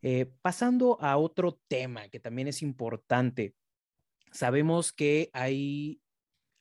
Eh, 0.00 0.32
pasando 0.40 0.96
a 1.02 1.18
otro 1.18 1.60
tema 1.68 2.08
que 2.08 2.20
también 2.20 2.48
es 2.48 2.62
importante, 2.62 3.54
sabemos 4.32 4.92
que 4.92 5.28
hay, 5.34 6.00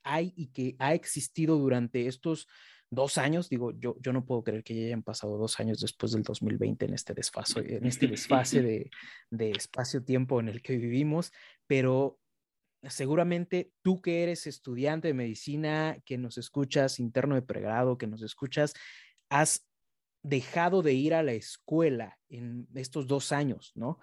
hay 0.04 0.34
y 0.36 0.48
que 0.48 0.76
ha 0.80 0.94
existido 0.94 1.58
durante 1.58 2.08
estos 2.08 2.50
dos 2.94 3.18
años, 3.18 3.50
digo, 3.50 3.72
yo, 3.80 3.96
yo 4.00 4.14
no 4.14 4.26
puedo 4.26 4.44
creer 4.44 4.64
que 4.64 4.76
ya 4.76 4.86
hayan 4.88 5.04
pasado 5.04 5.38
dos 5.38 5.60
años 5.60 5.80
después 5.80 6.12
del 6.12 6.24
2020 6.24 6.86
en 6.86 6.94
este 6.94 7.14
desfase, 7.14 7.78
en 7.78 7.86
este 7.86 8.08
desfase 8.08 8.62
de, 8.62 8.92
de 9.30 9.52
espacio-tiempo 9.52 10.40
en 10.40 10.50
el 10.50 10.62
que 10.62 10.78
vivimos, 10.78 11.32
pero 11.68 12.20
seguramente 12.90 13.72
tú 13.82 14.02
que 14.02 14.24
eres 14.24 14.48
estudiante 14.48 15.10
de 15.10 15.14
medicina, 15.14 15.98
que 16.06 16.18
nos 16.18 16.38
escuchas, 16.38 17.00
interno 17.00 17.36
de 17.36 17.42
pregrado, 17.42 17.98
que 17.98 18.08
nos 18.08 18.22
escuchas, 18.22 18.74
has 19.30 19.68
dejado 20.22 20.82
de 20.82 20.94
ir 20.94 21.14
a 21.14 21.24
la 21.24 21.34
escuela 21.34 22.18
en 22.30 22.68
estos 22.76 23.08
dos 23.08 23.32
años, 23.32 23.72
¿no? 23.76 24.00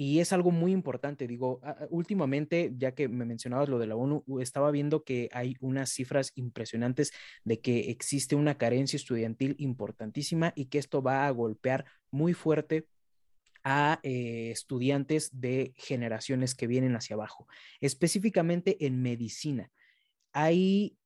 Y 0.00 0.20
es 0.20 0.32
algo 0.32 0.52
muy 0.52 0.70
importante, 0.70 1.26
digo, 1.26 1.60
últimamente, 1.90 2.72
ya 2.76 2.94
que 2.94 3.08
me 3.08 3.24
mencionabas 3.24 3.68
lo 3.68 3.80
de 3.80 3.88
la 3.88 3.96
ONU, 3.96 4.24
estaba 4.40 4.70
viendo 4.70 5.02
que 5.02 5.28
hay 5.32 5.56
unas 5.58 5.90
cifras 5.90 6.30
impresionantes 6.36 7.12
de 7.42 7.60
que 7.60 7.90
existe 7.90 8.36
una 8.36 8.56
carencia 8.56 8.96
estudiantil 8.96 9.56
importantísima 9.58 10.52
y 10.54 10.66
que 10.66 10.78
esto 10.78 11.02
va 11.02 11.26
a 11.26 11.30
golpear 11.32 11.84
muy 12.12 12.32
fuerte 12.32 12.86
a 13.64 13.98
eh, 14.04 14.52
estudiantes 14.52 15.30
de 15.32 15.74
generaciones 15.76 16.54
que 16.54 16.68
vienen 16.68 16.94
hacia 16.94 17.14
abajo, 17.14 17.48
específicamente 17.80 18.86
en 18.86 19.02
medicina. 19.02 19.72
Hay 20.32 20.96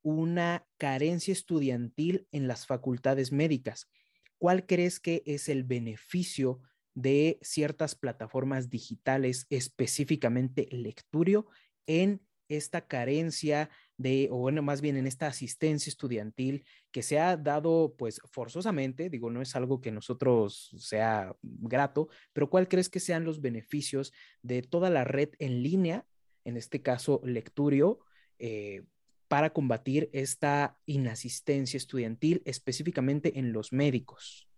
una 0.00 0.66
carencia 0.78 1.32
estudiantil 1.32 2.26
en 2.32 2.48
las 2.48 2.66
facultades 2.66 3.30
médicas. 3.30 3.90
¿Cuál 4.38 4.64
crees 4.64 5.00
que 5.00 5.22
es 5.26 5.50
el 5.50 5.64
beneficio 5.64 6.62
de 6.96 7.38
ciertas 7.42 7.94
plataformas 7.94 8.70
digitales, 8.70 9.46
específicamente 9.50 10.66
Lecturio, 10.72 11.46
en 11.86 12.22
esta 12.48 12.86
carencia 12.86 13.68
de, 13.98 14.28
o 14.30 14.38
bueno, 14.38 14.62
más 14.62 14.80
bien 14.80 14.96
en 14.96 15.06
esta 15.06 15.26
asistencia 15.26 15.90
estudiantil 15.90 16.64
que 16.90 17.02
se 17.02 17.18
ha 17.18 17.36
dado 17.36 17.94
pues 17.98 18.20
forzosamente, 18.30 19.10
digo, 19.10 19.30
no 19.30 19.42
es 19.42 19.54
algo 19.56 19.80
que 19.82 19.90
nosotros 19.92 20.74
sea 20.78 21.36
grato, 21.42 22.08
pero 22.32 22.48
¿cuál 22.48 22.66
crees 22.66 22.88
que 22.88 23.00
sean 23.00 23.24
los 23.24 23.42
beneficios 23.42 24.12
de 24.42 24.62
toda 24.62 24.88
la 24.88 25.04
red 25.04 25.30
en 25.38 25.62
línea, 25.62 26.06
en 26.44 26.56
este 26.56 26.80
caso 26.80 27.20
Lecturio, 27.24 28.00
eh, 28.38 28.84
para 29.28 29.52
combatir 29.52 30.08
esta 30.14 30.78
inasistencia 30.86 31.76
estudiantil, 31.76 32.40
específicamente 32.46 33.38
en 33.38 33.52
los 33.52 33.72
médicos? 33.72 34.48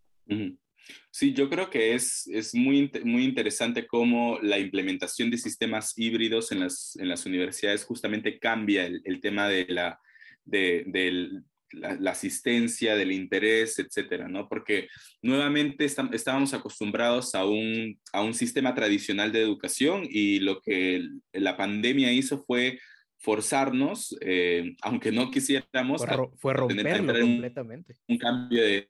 Sí, 1.11 1.33
yo 1.33 1.51
creo 1.51 1.69
que 1.71 1.95
es, 1.95 2.27
es 2.29 2.55
muy, 2.55 2.91
muy 3.05 3.25
interesante 3.25 3.87
cómo 3.87 4.39
la 4.41 4.59
implementación 4.59 5.31
de 5.31 5.39
sistemas 5.39 5.93
híbridos 5.97 6.53
en 6.53 6.61
las, 6.61 6.97
en 6.97 7.09
las 7.09 7.27
universidades 7.27 7.85
justamente 7.85 8.39
cambia 8.39 8.87
el, 8.87 9.03
el 9.05 9.21
tema 9.21 9.49
de 9.49 9.67
la, 9.69 9.99
de, 10.45 11.43
la, 11.73 12.11
asistencia, 12.11 12.97
del 12.97 13.13
interés, 13.13 13.79
etcétera, 13.79 14.29
¿no? 14.29 14.49
Porque 14.49 14.89
nuevamente 15.23 15.85
estábamos 15.85 16.55
acostumbrados 16.55 17.35
a 17.35 17.45
un, 17.45 17.99
a 18.13 18.23
un 18.23 18.35
sistema 18.35 18.75
tradicional 18.75 19.33
de 19.33 19.43
educación 19.43 20.07
y 20.09 20.41
lo 20.41 20.61
que 20.61 21.07
la 21.33 21.57
pandemia 21.57 22.13
hizo 22.13 22.43
fue 22.45 22.79
forzarnos, 23.19 24.17
eh, 24.21 24.77
aunque 24.83 25.13
no 25.13 25.31
quisiéramos, 25.31 26.05
fue, 26.37 26.55
romperlo 26.55 27.21
completamente. 27.21 27.97
un 28.07 28.19
cambio 28.19 28.63
de, 28.63 28.87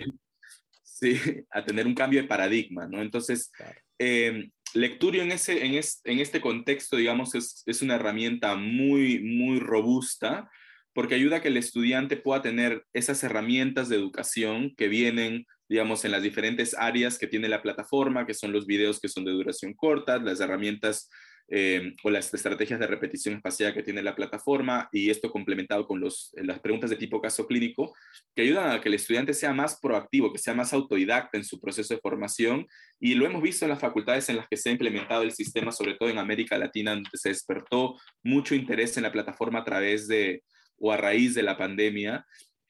¿sí? 0.99 1.19
a 1.51 1.65
tener 1.65 1.87
un 1.87 1.95
cambio 1.95 2.23
de 2.23 2.29
paradigma, 2.29 2.87
¿no? 2.87 3.01
Entonces, 3.03 3.53
eh, 3.99 4.51
Lecturio 4.75 5.23
en, 5.23 5.33
ese, 5.33 5.65
en, 5.65 5.75
en, 5.75 6.19
este 6.19 6.41
contexto, 6.41 6.97
digamos, 6.97 7.35
es, 7.35 7.63
es, 7.65 7.81
una 7.81 7.95
herramienta 7.95 8.55
muy, 8.55 9.19
muy 9.21 9.61
robusta 9.61 10.51
porque 10.93 11.15
ayuda 11.15 11.37
a 11.37 11.41
que 11.41 11.49
el 11.49 11.57
estudiante 11.57 12.17
pueda 12.17 12.43
tener 12.43 12.85
esas 12.93 13.23
herramientas 13.23 13.89
de 13.89 13.97
educación 13.97 14.75
que 14.77 14.89
vienen, 14.89 15.47
digamos, 15.69 16.05
en 16.05 16.11
las 16.11 16.23
diferentes 16.23 16.75
áreas 16.77 17.19
que 17.19 17.27
tiene 17.27 17.49
la 17.49 17.63
plataforma, 17.63 18.27
que 18.27 18.35
son 18.35 18.53
los 18.53 18.67
videos 18.67 19.01
que 19.01 19.09
son 19.09 19.25
de 19.25 19.31
duración 19.31 19.75
corta, 19.75 20.19
las 20.19 20.41
herramientas 20.41 21.09
eh, 21.51 21.95
o 22.03 22.11
las 22.11 22.33
estrategias 22.35 22.79
de 22.79 22.87
repetición 22.87 23.35
espacial 23.35 23.73
que 23.73 23.83
tiene 23.83 24.03
la 24.03 24.15
plataforma 24.15 24.89
y 24.93 25.09
esto 25.09 25.31
complementado 25.31 25.87
con 25.87 25.99
los, 25.99 26.35
eh, 26.37 26.45
las 26.45 26.61
preguntas 26.61 26.91
de 26.91 26.97
tipo 26.97 27.23
caso 27.23 27.47
clínico 27.47 27.95
que 28.35 28.43
ayudan 28.43 28.71
a 28.71 28.81
que 28.83 28.89
el 28.91 28.95
estudiante 28.95 29.33
sea 29.33 29.55
más 29.55 29.81
proactivo, 29.81 30.31
que 30.31 30.39
sea 30.39 30.53
más 30.53 30.75
autodidacta 30.75 31.39
en 31.39 31.45
su 31.45 31.59
proceso 31.59 31.95
de 31.95 32.01
formación. 32.01 32.67
Y 33.01 33.15
lo 33.15 33.25
hemos 33.25 33.43
visto 33.43 33.65
en 33.65 33.71
las 33.71 33.81
facultades 33.81 34.29
en 34.29 34.37
las 34.37 34.47
que 34.47 34.59
se 34.59 34.69
ha 34.69 34.73
implementado 34.73 35.23
el 35.23 35.33
sistema, 35.33 35.73
sobre 35.73 35.95
todo 35.95 36.11
en 36.11 36.19
América 36.19 36.59
Latina, 36.59 36.93
donde 36.93 37.09
se 37.15 37.31
despertó 37.31 37.97
mucho 38.23 38.55
interés 38.55 38.97
en 38.99 39.05
la 39.05 39.13
plataforma 39.13 39.61
a 39.61 39.65
través 39.65 40.07
de 40.07 40.43
o 40.81 40.93
a 40.93 40.97
raíz 40.97 41.35
de 41.35 41.43
la 41.43 41.57
pandemia 41.57 42.25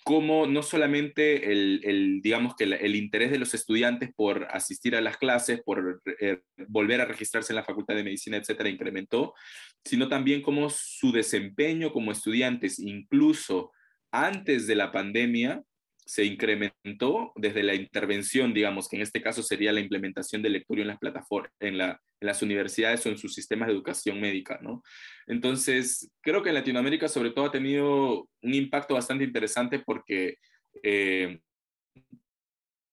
cómo 0.08 0.46
no 0.46 0.62
solamente 0.62 1.52
el, 1.52 2.22
digamos 2.22 2.56
que 2.56 2.64
el, 2.64 2.96
interés 2.96 3.30
de 3.30 3.38
los 3.38 3.52
estudiantes 3.52 4.10
por 4.16 4.46
asistir 4.50 4.96
a 4.96 5.02
las 5.02 5.18
clases, 5.18 5.60
por 5.62 6.00
eh, 6.18 6.38
volver 6.66 7.02
a 7.02 7.04
registrarse 7.04 7.52
en 7.52 7.56
la 7.56 7.62
Facultad 7.62 7.94
de 7.94 8.04
Medicina, 8.04 8.38
etcétera, 8.38 8.70
incrementó, 8.70 9.34
sino 9.84 10.08
también 10.08 10.40
cómo 10.40 10.70
su 10.70 11.12
desempeño 11.12 11.92
como 11.92 12.10
estudiantes, 12.10 12.78
incluso 12.78 13.70
antes 14.10 14.66
de 14.66 14.76
la 14.76 14.92
pandemia, 14.92 15.62
se 16.08 16.24
incrementó 16.24 17.32
desde 17.36 17.62
la 17.62 17.74
intervención, 17.74 18.54
digamos, 18.54 18.88
que 18.88 18.96
en 18.96 19.02
este 19.02 19.20
caso 19.20 19.42
sería 19.42 19.74
la 19.74 19.80
implementación 19.80 20.40
del 20.40 20.54
lectorio 20.54 20.80
en 20.80 20.88
las 20.88 20.98
plataformas, 20.98 21.52
en, 21.60 21.76
las 21.76 22.42
universidades 22.42 23.04
o 23.04 23.10
en 23.10 23.18
sus 23.18 23.34
sistemas 23.34 23.68
de 23.68 23.74
educación 23.74 24.18
médica, 24.18 24.58
¿no? 24.62 24.82
Entonces, 25.26 26.10
creo 26.22 26.42
que 26.42 26.48
en 26.48 26.54
Latinoamérica 26.54 27.08
sobre 27.08 27.30
todo 27.30 27.44
ha 27.44 27.52
tenido 27.52 28.26
un 28.40 28.54
impacto 28.54 28.94
bastante 28.94 29.22
interesante 29.22 29.80
porque, 29.80 30.36
eh, 30.82 31.40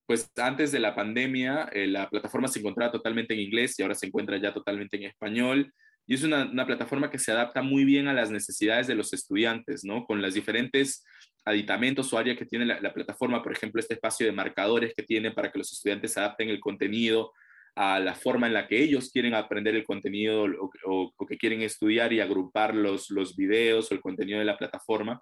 pues 0.06 0.30
antes 0.36 0.73
de 0.73 0.80
la 0.82 0.93
pandemia, 0.93 1.69
eh, 1.71 1.88
la 1.88 2.10
plataforma 2.10 2.49
se 2.49 2.60
encontraba 2.60 2.91
totalmente 2.91 3.34
en 3.34 3.39
inglés 3.39 3.80
y 3.80 3.84
ahora 3.84 3.95
se 3.95 4.08
encuentra 4.08 4.36
ya 4.41 4.54
totalmente 4.54 4.97
en 4.97 5.04
español. 5.04 5.73
Y 6.08 6.15
es 6.15 6.24
una, 6.24 6.46
una 6.46 6.65
plataforma 6.65 7.10
que 7.10 7.20
se 7.20 7.32
adapta 7.32 7.62
muy 7.62 7.84
bien 7.84 8.08
a 8.08 8.13
las 8.13 8.32
necesidades 8.32 8.88
de 8.88 8.96
los 8.96 9.13
estudiantes, 9.13 9.84
¿no? 9.84 10.06
Con 10.06 10.22
las 10.22 10.34
diferentes 10.34 11.04
aditamentos 11.46 12.12
o 12.12 12.18
áreas 12.18 12.38
que 12.38 12.46
tiene 12.46 12.65
la, 12.65 12.94
plataforma, 12.94 13.44
por 13.44 13.52
ejemplo, 13.52 13.80
este 13.80 13.94
espacio 13.94 14.26
de 14.26 14.32
marcadores 14.32 14.94
que 14.96 15.04
tiene 15.04 15.32
para 15.32 15.52
que 15.52 15.60
los 15.60 15.72
estudiantes 15.72 16.18
adapten 16.18 16.50
el 16.50 16.60
contenido 16.60 17.32
a 17.76 18.00
la 18.00 18.15
forma 18.15 18.48
en 18.48 18.54
la 18.54 18.68
que 18.68 18.82
ellos 18.82 19.12
quieren 19.12 19.36
aprender 19.36 19.76
el 19.76 19.84
contenido 19.84 20.46
o, 20.86 21.13
que 21.28 21.38
quieren 21.38 21.62
estudiar 21.62 22.13
y 22.13 22.20
agrupar 22.20 22.74
los, 22.74 23.12
los 23.12 23.36
videos 23.36 23.91
o 23.91 23.94
el 23.94 24.02
contenido 24.02 24.39
de 24.39 24.46
la 24.46 24.58
plataforma, 24.58 25.20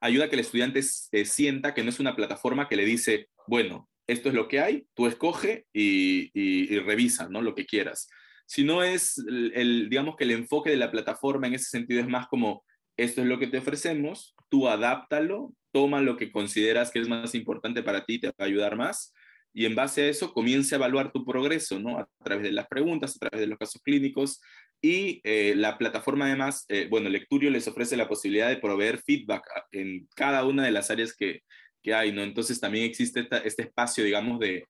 ayuda 0.00 0.26
a 0.26 0.28
que 0.28 0.36
el 0.36 0.40
estudiante 0.40 0.82
sienta 0.82 1.72
que 1.72 1.82
no 1.82 1.90
es 1.90 2.00
una 2.00 2.16
plataforma 2.16 2.68
que 2.68 2.76
le 2.76 2.84
dice, 2.84 3.28
bueno, 3.46 3.88
esto 4.06 4.28
es 4.28 4.34
lo 4.34 4.48
que 4.48 4.60
hay, 4.60 4.86
tú 4.94 5.06
escoge 5.06 5.66
y, 5.72 6.78
revisa 6.80 7.28
¿no? 7.28 7.40
lo 7.40 7.54
que 7.54 7.66
quieras. 7.66 8.08
Sino 8.50 8.82
es, 8.82 9.16
el, 9.28 9.88
digamos 9.88 10.16
que 10.16 10.24
el 10.24 10.32
enfoque 10.32 10.70
de 10.70 10.76
la 10.76 10.90
plataforma 10.90 11.46
en 11.46 11.54
ese 11.54 11.70
sentido 11.70 12.00
es 12.00 12.08
más 12.08 12.26
como, 12.26 12.64
esto 12.96 13.20
es 13.20 13.28
lo 13.28 13.38
que 13.38 13.46
te 13.46 13.58
ofrecemos, 13.58 14.34
tú 14.48 14.66
adáptalo, 14.66 15.54
toma 15.70 16.00
lo 16.00 16.16
que 16.16 16.32
consideras 16.32 16.90
que 16.90 16.98
es 16.98 17.08
más 17.08 17.36
importante 17.36 17.84
para 17.84 18.04
ti, 18.04 18.18
te 18.18 18.26
va 18.26 18.34
a 18.40 18.44
ayudar 18.46 18.76
más, 18.76 19.14
y 19.54 19.66
en 19.66 19.76
base 19.76 20.02
a 20.02 20.08
eso 20.08 20.34
comience 20.34 20.74
a 20.74 20.78
evaluar 20.78 21.12
tu 21.12 21.24
progreso, 21.24 21.78
¿no? 21.78 21.96
A 22.00 22.08
través 22.24 22.42
de 22.42 22.50
las 22.50 22.66
preguntas, 22.66 23.14
a 23.14 23.20
través 23.20 23.38
de 23.38 23.46
los 23.46 23.56
casos 23.56 23.80
clínicos, 23.82 24.40
y 24.82 25.20
eh, 25.22 25.54
la 25.54 25.78
plataforma 25.78 26.26
además, 26.26 26.64
eh, 26.68 26.88
bueno, 26.90 27.08
Lecturio 27.08 27.50
les 27.50 27.68
ofrece 27.68 27.96
la 27.96 28.08
posibilidad 28.08 28.48
de 28.48 28.56
proveer 28.56 28.98
feedback 28.98 29.44
en 29.70 30.08
cada 30.16 30.44
una 30.44 30.64
de 30.64 30.72
las 30.72 30.90
áreas 30.90 31.14
que, 31.14 31.44
que 31.84 31.94
hay, 31.94 32.10
¿no? 32.10 32.24
Entonces 32.24 32.58
también 32.58 32.86
existe 32.86 33.28
este 33.44 33.62
espacio, 33.62 34.02
digamos, 34.02 34.40
de, 34.40 34.66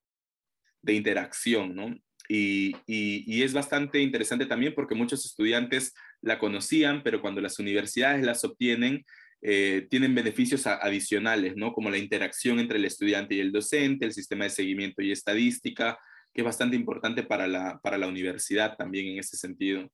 de 0.82 0.92
interacción, 0.92 1.74
¿no? 1.74 1.96
Y, 2.32 2.76
y, 2.86 3.42
es 3.42 3.52
bastante 3.52 3.98
interesante 3.98 4.46
también 4.46 4.72
porque 4.72 4.94
muchos 4.94 5.26
estudiantes 5.26 5.94
la 6.20 6.38
conocían, 6.38 7.02
pero 7.02 7.20
cuando 7.20 7.40
las 7.40 7.58
universidades 7.58 8.24
las 8.24 8.44
obtienen, 8.44 9.04
eh, 9.42 9.88
tienen 9.90 10.14
beneficios 10.14 10.64
adicionales, 10.68 11.56
¿no? 11.56 11.72
Como 11.72 11.90
la 11.90 11.98
interacción 11.98 12.60
entre 12.60 12.78
el 12.78 12.84
estudiante 12.84 13.34
y 13.34 13.40
el 13.40 13.50
docente, 13.50 14.06
el 14.06 14.12
sistema 14.12 14.44
de 14.44 14.50
seguimiento 14.50 15.02
y 15.02 15.10
estadística, 15.10 15.98
que 16.32 16.42
es 16.42 16.44
bastante 16.44 16.76
importante 16.76 17.24
para 17.24 17.48
la, 17.48 17.80
para 17.82 17.98
la 17.98 18.06
universidad 18.06 18.76
también 18.76 19.06
en 19.08 19.18
ese 19.18 19.36
sentido. 19.36 19.90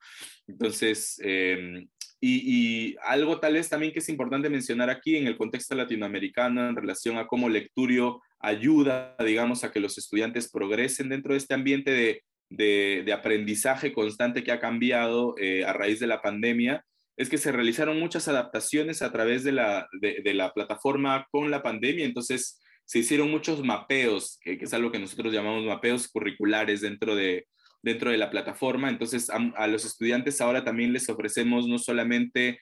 Entonces, 0.46 1.18
em, 1.22 1.88
y, 2.20 2.90
y, 2.90 2.96
algo 3.02 3.40
tal 3.40 3.54
vez 3.54 3.70
también 3.70 3.94
que 3.94 4.00
es 4.00 4.08
importante 4.10 4.50
mencionar 4.50 4.90
aquí 4.90 5.16
en 5.16 5.26
el 5.26 5.38
contexto 5.38 5.74
latinoamericano 5.74 6.68
en 6.68 6.76
relación 6.76 7.16
a 7.16 7.26
cómo 7.26 7.48
Lecturio 7.48 8.20
ayuda, 8.40 9.16
digamos, 9.24 9.64
a 9.64 9.72
que 9.72 9.80
los 9.80 9.96
estudiantes 9.96 10.50
progresen 10.50 11.08
dentro 11.08 11.32
de 11.32 11.38
este 11.38 11.54
ambiente 11.54 11.90
de, 11.90 12.22
de, 12.50 13.12
aprendizaje 13.12 13.92
constante 13.92 14.44
que 14.44 14.52
ha 14.52 14.60
cambiado 14.60 15.34
eh, 15.38 15.64
a 15.64 15.72
raíz 15.72 16.00
de 16.00 16.06
la 16.06 16.22
pandemia, 16.22 16.84
es 17.16 17.28
que 17.28 17.38
se 17.38 17.52
realizaron 17.52 17.98
muchas 17.98 18.28
adaptaciones 18.28 19.02
a 19.02 19.10
través 19.10 19.42
de 19.42 19.52
la, 19.52 19.88
de, 20.00 20.34
la 20.34 20.52
plataforma 20.52 21.26
con 21.30 21.50
la 21.50 21.62
pandemia. 21.62 22.04
Entonces, 22.04 22.60
se 22.84 22.98
hicieron 22.98 23.30
muchos 23.30 23.64
mapeos, 23.64 24.38
que, 24.42 24.58
es 24.60 24.74
algo 24.74 24.92
que 24.92 24.98
nosotros 24.98 25.32
llamamos 25.32 25.64
mapeos 25.64 26.08
curriculares 26.08 26.82
dentro 26.82 27.16
de, 27.16 27.46
dentro 27.82 28.10
de 28.10 28.18
la 28.18 28.30
plataforma. 28.30 28.90
Entonces, 28.90 29.30
a, 29.30 29.36
a 29.56 29.66
los 29.66 29.84
estudiantes 29.86 30.40
ahora 30.40 30.62
también 30.62 30.92
les 30.92 31.08
ofrecemos 31.08 31.66
no 31.66 31.78
solamente 31.78 32.58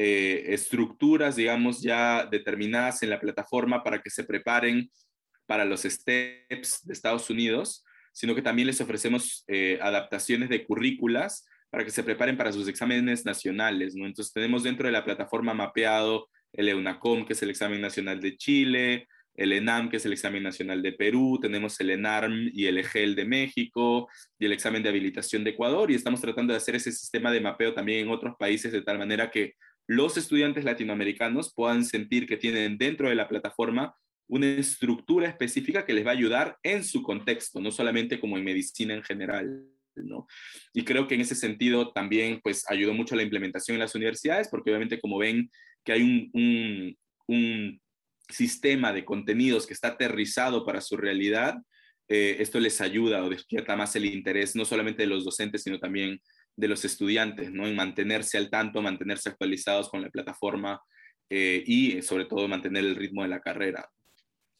eh, 0.00 0.54
estructuras, 0.54 1.34
digamos, 1.34 1.82
ya 1.82 2.24
determinadas 2.24 3.02
en 3.02 3.10
la 3.10 3.18
plataforma 3.18 3.82
para 3.82 4.00
que 4.00 4.10
se 4.10 4.22
preparen 4.22 4.88
para 5.44 5.64
los 5.64 5.82
STEPS 5.82 6.86
de 6.86 6.92
Estados 6.92 7.30
Unidos, 7.30 7.84
sino 8.18 8.34
que 8.34 8.42
también 8.42 8.66
les 8.66 8.80
ofrecemos 8.80 9.44
eh, 9.46 9.78
adaptaciones 9.80 10.48
de 10.48 10.64
currículas 10.64 11.46
para 11.70 11.84
que 11.84 11.92
se 11.92 12.02
preparen 12.02 12.36
para 12.36 12.52
sus 12.52 12.66
exámenes 12.66 13.24
nacionales, 13.24 13.94
¿no? 13.94 14.06
Entonces 14.06 14.32
tenemos 14.32 14.64
dentro 14.64 14.88
de 14.88 14.92
la 14.92 15.04
plataforma 15.04 15.54
mapeado 15.54 16.28
el 16.52 16.68
EUNACOM, 16.68 17.24
que 17.24 17.34
es 17.34 17.42
el 17.44 17.50
examen 17.50 17.80
nacional 17.80 18.20
de 18.20 18.36
Chile, 18.36 19.06
el 19.36 19.52
ENAM, 19.52 19.88
que 19.88 19.98
es 19.98 20.04
el 20.04 20.12
examen 20.12 20.42
nacional 20.42 20.82
de 20.82 20.94
Perú, 20.94 21.38
tenemos 21.40 21.78
el 21.78 21.90
ENARM 21.90 22.50
y 22.52 22.66
el 22.66 22.78
EGEL 22.78 23.14
de 23.14 23.24
México 23.24 24.08
y 24.36 24.46
el 24.46 24.52
examen 24.52 24.82
de 24.82 24.88
habilitación 24.88 25.44
de 25.44 25.50
Ecuador 25.50 25.92
y 25.92 25.94
estamos 25.94 26.20
tratando 26.20 26.52
de 26.52 26.56
hacer 26.56 26.74
ese 26.74 26.90
sistema 26.90 27.30
de 27.30 27.40
mapeo 27.40 27.72
también 27.72 28.00
en 28.00 28.12
otros 28.12 28.34
países 28.36 28.72
de 28.72 28.82
tal 28.82 28.98
manera 28.98 29.30
que 29.30 29.52
los 29.86 30.16
estudiantes 30.16 30.64
latinoamericanos 30.64 31.54
puedan 31.54 31.84
sentir 31.84 32.26
que 32.26 32.36
tienen 32.36 32.78
dentro 32.78 33.08
de 33.08 33.14
la 33.14 33.28
plataforma 33.28 33.94
una 34.28 34.46
estructura 34.46 35.28
específica 35.28 35.84
que 35.84 35.92
les 35.92 36.06
va 36.06 36.10
a 36.10 36.14
ayudar 36.14 36.58
en 36.62 36.84
su 36.84 37.02
contexto, 37.02 37.60
no 37.60 37.70
solamente 37.70 38.20
como 38.20 38.36
en 38.36 38.44
medicina 38.44 38.94
en 38.94 39.02
general. 39.02 39.64
¿no? 39.96 40.26
Y 40.72 40.84
creo 40.84 41.08
que 41.08 41.14
en 41.14 41.22
ese 41.22 41.34
sentido 41.34 41.92
también 41.92 42.40
pues 42.42 42.64
ayudó 42.70 42.94
mucho 42.94 43.16
la 43.16 43.22
implementación 43.22 43.74
en 43.74 43.80
las 43.80 43.94
universidades, 43.94 44.48
porque 44.48 44.70
obviamente 44.70 45.00
como 45.00 45.18
ven 45.18 45.50
que 45.84 45.92
hay 45.92 46.02
un, 46.02 46.96
un, 47.26 47.80
sistema 48.30 48.92
de 48.92 49.06
contenidos 49.06 49.66
que 49.66 49.72
está 49.72 49.88
aterrizado 49.88 50.66
para 50.66 50.82
su 50.82 50.98
realidad, 50.98 51.56
eh, 52.08 52.36
esto 52.40 52.60
les 52.60 52.82
ayuda 52.82 53.24
o 53.24 53.30
despierta 53.30 53.74
más 53.74 53.96
el 53.96 54.04
interés 54.04 54.54
no 54.54 54.66
solamente 54.66 55.02
de 55.02 55.08
los 55.08 55.24
docentes, 55.24 55.62
sino 55.62 55.78
también 55.78 56.20
de 56.54 56.68
los 56.68 56.84
estudiantes, 56.84 57.50
¿no? 57.50 57.66
En 57.66 57.74
mantenerse 57.74 58.36
al 58.36 58.50
tanto, 58.50 58.82
mantenerse 58.82 59.30
actualizados 59.30 59.88
con 59.88 60.02
la 60.02 60.10
plataforma 60.10 60.78
eh, 61.30 61.62
y 61.66 62.02
sobre 62.02 62.26
todo 62.26 62.48
mantener 62.48 62.84
el 62.84 62.96
ritmo 62.96 63.22
de 63.22 63.28
la 63.28 63.40
carrera. 63.40 63.88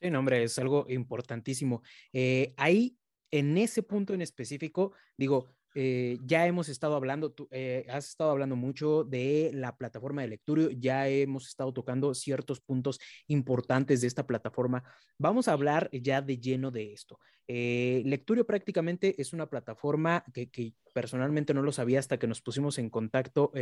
Sí, 0.00 0.10
no, 0.10 0.20
hombre, 0.20 0.44
es 0.44 0.58
algo 0.58 0.86
importantísimo. 0.88 1.82
Eh, 2.12 2.54
ahí, 2.56 2.96
en 3.32 3.58
ese 3.58 3.82
punto 3.82 4.14
en 4.14 4.22
específico, 4.22 4.92
digo, 5.16 5.48
eh, 5.74 6.18
ya 6.24 6.46
hemos 6.46 6.68
estado 6.68 6.94
hablando, 6.94 7.32
tú, 7.32 7.48
eh, 7.50 7.84
has 7.90 8.08
estado 8.08 8.30
hablando 8.30 8.54
mucho 8.54 9.02
de 9.02 9.50
la 9.54 9.76
plataforma 9.76 10.22
de 10.22 10.28
Lecturio, 10.28 10.70
ya 10.70 11.08
hemos 11.08 11.48
estado 11.48 11.72
tocando 11.72 12.14
ciertos 12.14 12.60
puntos 12.60 13.00
importantes 13.26 14.00
de 14.00 14.06
esta 14.06 14.24
plataforma. 14.26 14.84
Vamos 15.18 15.48
a 15.48 15.52
hablar 15.52 15.90
ya 15.92 16.22
de 16.22 16.38
lleno 16.38 16.70
de 16.70 16.92
esto. 16.92 17.18
Lecturio 17.48 18.46
prácticamente 18.46 19.20
es 19.20 19.32
una 19.32 19.48
plataforma 19.48 20.22
que, 20.34 20.50
que, 20.50 20.74
personalmente 20.94 21.54
no 21.54 21.62
lo 21.62 21.72
sabía 21.72 21.98
hasta 21.98 22.18
que 22.18 22.26
nos 22.26 22.42
pusimos 22.42 22.78
en 22.78 22.90
contacto 22.90 23.52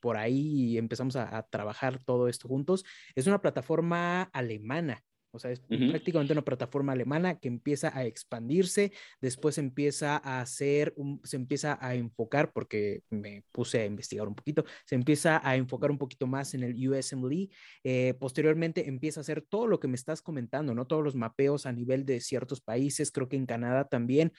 por 0.00 0.16
ahí 0.18 0.72
y 0.72 0.78
empezamos 0.78 1.16
a 1.16 1.42
trabajar 1.50 2.02
todo 2.04 2.28
esto 2.28 2.48
juntos. 2.48 2.84
Es 3.14 3.26
una 3.26 3.40
plataforma 3.40 4.24
alemana. 4.24 5.02
O 5.32 5.38
sea, 5.38 5.50
es 5.50 5.60
uh 5.60 5.74
-huh. 5.74 5.90
prácticamente 5.90 6.32
una 6.32 6.44
plataforma 6.44 6.92
alemana 6.92 7.38
que 7.38 7.48
empieza 7.48 7.96
a 7.96 8.04
expandirse, 8.04 8.92
después 9.20 9.58
empieza 9.58 10.16
a 10.16 10.40
hacer, 10.40 10.92
un, 10.96 11.20
se 11.24 11.36
empieza 11.36 11.78
a 11.80 11.94
enfocar, 11.94 12.52
porque 12.52 13.02
me 13.10 13.44
puse 13.52 13.80
a 13.80 13.86
investigar 13.86 14.26
un 14.26 14.34
poquito, 14.34 14.64
se 14.84 14.94
empieza 14.94 15.40
a 15.46 15.56
enfocar 15.56 15.90
un 15.90 15.98
poquito 15.98 16.26
más 16.26 16.54
en 16.54 16.62
el 16.62 16.88
USMLE, 16.88 17.48
eh, 17.84 18.14
posteriormente 18.18 18.88
empieza 18.88 19.20
a 19.20 19.22
hacer 19.22 19.42
todo 19.42 19.66
lo 19.66 19.78
que 19.80 19.88
me 19.88 19.94
estás 19.94 20.22
comentando, 20.22 20.74
¿no? 20.74 20.86
Todos 20.86 21.04
los 21.04 21.14
mapeos 21.14 21.66
a 21.66 21.72
nivel 21.72 22.04
de 22.04 22.20
ciertos 22.20 22.60
países, 22.60 23.10
creo 23.12 23.28
que 23.28 23.36
en 23.36 23.46
Canadá 23.46 23.84
también, 23.88 24.32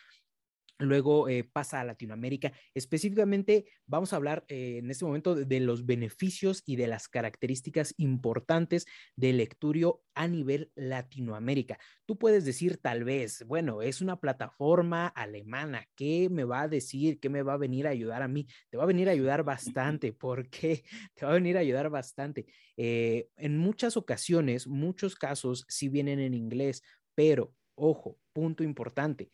luego 0.81 1.29
eh, 1.29 1.43
pasa 1.43 1.79
a 1.79 1.83
Latinoamérica. 1.83 2.51
Específicamente 2.73 3.65
vamos 3.85 4.13
a 4.13 4.15
hablar 4.17 4.45
eh, 4.47 4.77
en 4.79 4.91
este 4.91 5.05
momento 5.05 5.35
de, 5.35 5.45
de, 5.45 5.59
los 5.59 5.85
beneficios 5.85 6.63
y 6.65 6.75
de 6.75 6.87
las 6.87 7.07
características 7.07 7.93
importantes 7.97 8.85
del 9.15 9.37
Lecturio 9.37 10.01
a 10.15 10.27
nivel 10.27 10.71
Latinoamérica. 10.75 11.77
Tú 12.05 12.17
puedes 12.17 12.45
decir 12.45 12.77
tal 12.77 13.03
vez, 13.03 13.45
bueno, 13.47 13.81
es 13.81 14.01
una 14.01 14.19
plataforma 14.19 15.07
alemana, 15.07 15.87
¿qué 15.95 16.29
me 16.29 16.43
va 16.43 16.61
a 16.61 16.67
decir? 16.67 17.19
¿Qué 17.19 17.29
me 17.29 17.43
va 17.43 17.53
a 17.53 17.57
venir 17.57 17.87
a 17.87 17.91
ayudar 17.91 18.21
a 18.21 18.27
mí? 18.27 18.47
Te 18.69 18.77
va 18.77 18.83
a 18.83 18.87
venir 18.87 19.09
a 19.09 19.13
ayudar 19.13 19.43
bastante, 19.43 20.13
porque 20.13 20.83
te 21.15 21.25
va 21.25 21.31
a 21.31 21.35
venir 21.35 21.57
a 21.57 21.61
ayudar 21.61 21.89
bastante. 21.89 22.45
Eh, 22.77 23.29
en 23.37 23.57
muchas 23.57 23.97
ocasiones, 23.97 24.67
muchos 24.67 25.15
casos 25.15 25.65
sí 25.67 25.89
vienen 25.89 26.19
en 26.19 26.33
inglés, 26.33 26.83
pero 27.15 27.53
ojo, 27.75 28.19
punto 28.33 28.63
importante 28.63 29.29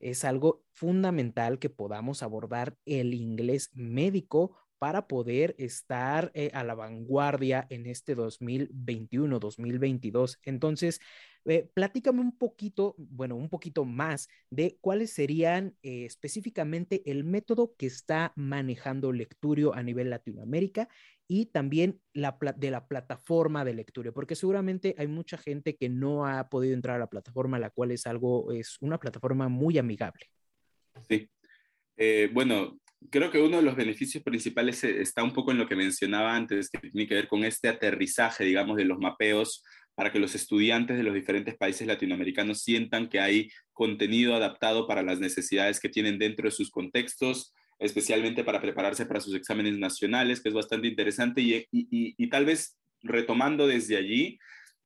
es 0.00 0.24
algo 0.24 0.64
fundamental 0.72 1.58
que 1.58 1.70
podamos 1.70 2.22
abordar 2.22 2.76
el 2.84 3.14
inglés 3.14 3.70
médico 3.74 4.56
para 4.78 5.08
poder 5.08 5.54
estar 5.58 6.30
eh, 6.34 6.50
a 6.54 6.62
la 6.64 6.74
vanguardia 6.74 7.66
en 7.68 7.86
este 7.86 8.16
2021-2022. 8.16 10.38
Entonces, 10.44 11.00
eh, 11.44 11.68
platícame 11.74 12.20
un 12.20 12.36
poquito, 12.36 12.94
bueno, 12.98 13.36
un 13.36 13.48
poquito 13.48 13.84
más 13.84 14.28
de 14.50 14.78
cuáles 14.80 15.12
serían 15.12 15.76
eh, 15.82 16.04
específicamente 16.04 17.02
el 17.10 17.24
método 17.24 17.74
que 17.76 17.86
está 17.86 18.32
manejando 18.36 19.12
Lecturio 19.12 19.74
a 19.74 19.82
nivel 19.82 20.10
Latinoamérica 20.10 20.88
y 21.28 21.46
también 21.46 22.00
la, 22.14 22.38
de 22.56 22.70
la 22.70 22.88
plataforma 22.88 23.64
de 23.64 23.74
Lecturio, 23.74 24.14
porque 24.14 24.34
seguramente 24.34 24.94
hay 24.98 25.06
mucha 25.06 25.36
gente 25.36 25.76
que 25.76 25.90
no 25.90 26.26
ha 26.26 26.48
podido 26.48 26.74
entrar 26.74 26.96
a 26.96 27.00
la 27.00 27.10
plataforma, 27.10 27.58
la 27.58 27.70
cual 27.70 27.90
es 27.90 28.06
algo, 28.06 28.50
es 28.50 28.78
una 28.80 28.98
plataforma 28.98 29.48
muy 29.48 29.76
amigable. 29.76 30.24
Sí. 31.06 31.28
Eh, 31.98 32.30
bueno, 32.32 32.80
creo 33.10 33.30
que 33.30 33.40
uno 33.40 33.58
de 33.58 33.62
los 33.62 33.76
beneficios 33.76 34.22
principales 34.24 34.82
eh, 34.84 35.02
está 35.02 35.22
un 35.22 35.34
poco 35.34 35.52
en 35.52 35.58
lo 35.58 35.68
que 35.68 35.76
mencionaba 35.76 36.34
antes, 36.34 36.70
que 36.70 36.78
tiene 36.78 37.06
que 37.06 37.14
ver 37.14 37.28
con 37.28 37.44
este 37.44 37.68
aterrizaje, 37.68 38.44
digamos, 38.44 38.76
de 38.76 38.86
los 38.86 38.98
mapeos 38.98 39.62
para 39.94 40.12
que 40.12 40.20
los 40.20 40.34
estudiantes 40.34 40.96
de 40.96 41.02
los 41.02 41.12
diferentes 41.12 41.56
países 41.56 41.86
latinoamericanos 41.86 42.62
sientan 42.62 43.08
que 43.08 43.20
hay 43.20 43.50
contenido 43.72 44.34
adaptado 44.34 44.86
para 44.86 45.02
las 45.02 45.18
necesidades 45.18 45.80
que 45.80 45.88
tienen 45.88 46.18
dentro 46.18 46.46
de 46.46 46.52
sus 46.52 46.70
contextos, 46.70 47.52
especialmente 47.78 48.44
para 48.44 48.60
prepararse 48.60 49.06
para 49.06 49.20
sus 49.20 49.34
exámenes 49.34 49.78
nacionales, 49.78 50.40
que 50.40 50.48
es 50.48 50.54
bastante 50.54 50.88
interesante. 50.88 51.40
Y, 51.40 51.54
y, 51.70 52.14
y, 52.16 52.28
tal 52.28 52.44
vez 52.44 52.76
retomando 53.02 53.66
desde 53.66 53.96
allí, 53.96 54.38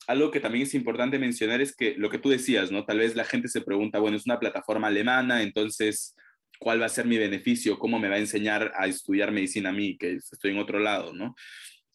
algo 0.06 0.30
que 0.30 0.40
también 0.40 0.64
es 0.64 0.74
importante 0.74 1.18
mencionar 1.18 1.60
es 1.60 1.74
que 1.74 1.94
lo 1.96 2.10
que 2.10 2.18
tú 2.18 2.28
decías, 2.28 2.70
¿no? 2.70 2.84
Tal 2.84 2.98
vez 2.98 3.14
la 3.14 3.24
gente 3.24 3.48
se 3.48 3.60
pregunta, 3.60 3.98
bueno, 3.98 4.16
es 4.16 4.26
una 4.26 4.38
plataforma 4.38 4.88
alemana, 4.88 5.42
entonces, 5.42 6.14
¿cuál 6.58 6.80
va 6.80 6.86
a 6.86 6.90
ser 6.90 7.06
mi 7.06 7.18
beneficio? 7.18 7.78
¿Cómo 7.78 7.98
me 7.98 8.08
va 8.08 8.16
a 8.16 8.20
enseñar 8.20 8.72
a 8.76 8.86
estudiar 8.86 9.32
medicina 9.32 9.70
a 9.70 9.72
mí, 9.72 9.96
que 9.96 10.14
estoy 10.14 10.50
en 10.50 10.58
otro 10.58 10.78
lado, 10.78 11.12
¿no? 11.12 11.34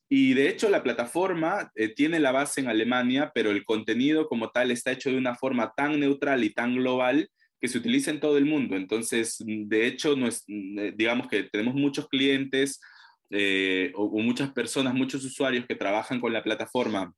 Y 0.10 0.34
de 0.34 0.48
hecho 0.48 0.70
la 0.70 0.84
plataforma 0.84 1.70
eh, 1.76 1.90
tiene 1.90 2.20
la 2.20 2.32
base 2.32 2.62
en 2.62 2.70
Alemania, 2.70 3.32
pero 3.36 3.52
el 3.52 3.66
contenido 3.66 4.28
como 4.28 4.52
tal 4.52 4.72
está 4.72 4.92
hecho 4.92 5.12
de 5.12 5.18
una 5.18 5.36
forma 5.36 5.74
tan 5.76 6.00
neutral 6.00 6.44
y 6.46 6.54
tan 6.54 6.76
global 6.76 7.30
que 7.60 7.68
se 7.68 7.78
utiliza 7.78 8.12
en 8.12 8.20
todo 8.20 8.38
el 8.38 8.46
mundo. 8.46 8.76
Entonces, 8.76 9.38
de 9.46 9.88
hecho, 9.88 10.16
no 10.16 10.28
es, 10.28 10.44
eh, 10.48 10.94
digamos 10.96 11.28
que 11.28 11.44
tenemos 11.44 11.76
muchos 11.76 12.08
clientes 12.08 12.80
eh, 13.30 13.92
o, 13.96 14.22
muchas 14.22 14.52
personas, 14.52 14.94
muchos 14.94 15.24
usuarios 15.26 15.66
que 15.66 15.76
trabajan 15.76 16.20
con 16.20 16.34
la 16.34 16.44
plataforma 16.44 17.14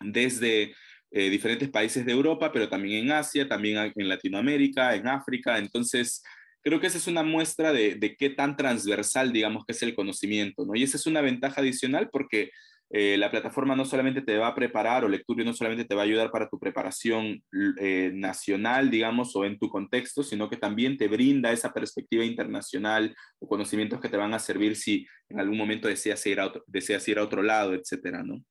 desde 0.00 0.74
eh, 1.10 1.30
diferentes 1.30 1.68
países 1.70 2.04
de 2.04 2.12
Europa, 2.12 2.52
pero 2.52 2.68
también 2.68 3.06
en 3.06 3.12
Asia, 3.12 3.48
también 3.48 3.92
en 3.94 4.08
Latinoamérica, 4.08 4.94
en 4.94 5.08
África. 5.08 5.58
Entonces, 5.58 6.22
creo 6.62 6.80
que 6.80 6.88
esa 6.88 6.98
es 6.98 7.06
una 7.06 7.22
muestra 7.22 7.72
de, 7.72 7.94
de, 7.94 8.16
qué 8.16 8.30
tan 8.30 8.56
transversal, 8.56 9.32
digamos, 9.32 9.64
que 9.64 9.72
es 9.72 9.82
el 9.82 9.94
conocimiento, 9.94 10.66
¿no? 10.66 10.74
Y 10.74 10.82
esa 10.82 10.96
es 10.96 11.06
una 11.06 11.20
ventaja 11.20 11.60
adicional 11.60 12.10
porque 12.10 12.50
eh, 12.90 13.16
la 13.16 13.30
plataforma 13.30 13.74
no 13.74 13.84
solamente 13.84 14.22
te 14.22 14.38
va 14.38 14.48
a 14.48 14.54
preparar 14.54 15.04
o 15.04 15.08
Lecturio 15.08 15.44
no 15.44 15.52
solamente 15.52 15.84
te 15.84 15.94
va 15.94 16.02
a 16.02 16.04
ayudar 16.04 16.30
para 16.30 16.48
tu 16.48 16.58
preparación 16.58 17.42
eh, 17.80 18.12
nacional, 18.14 18.90
digamos, 18.90 19.34
o 19.34 19.44
en 19.44 19.58
tu 19.58 19.68
contexto, 19.68 20.22
sino 20.22 20.48
que 20.48 20.56
también 20.56 20.96
te 20.96 21.08
brinda 21.08 21.52
esa 21.52 21.72
perspectiva 21.72 22.24
internacional 22.24 23.14
o 23.40 23.48
conocimientos 23.48 24.00
que 24.00 24.08
te 24.08 24.16
van 24.16 24.34
a 24.34 24.38
servir 24.38 24.76
si 24.76 25.06
en 25.28 25.40
algún 25.40 25.58
momento 25.58 25.88
deseas 25.88 26.24
ir 26.26 26.38
a 26.38 26.46
otro, 26.46 26.62
deseas 26.68 27.06
ir 27.08 27.18
a 27.18 27.24
otro 27.24 27.42
lado, 27.42 27.74
etcétera, 27.74 28.22
¿no? 28.22 28.42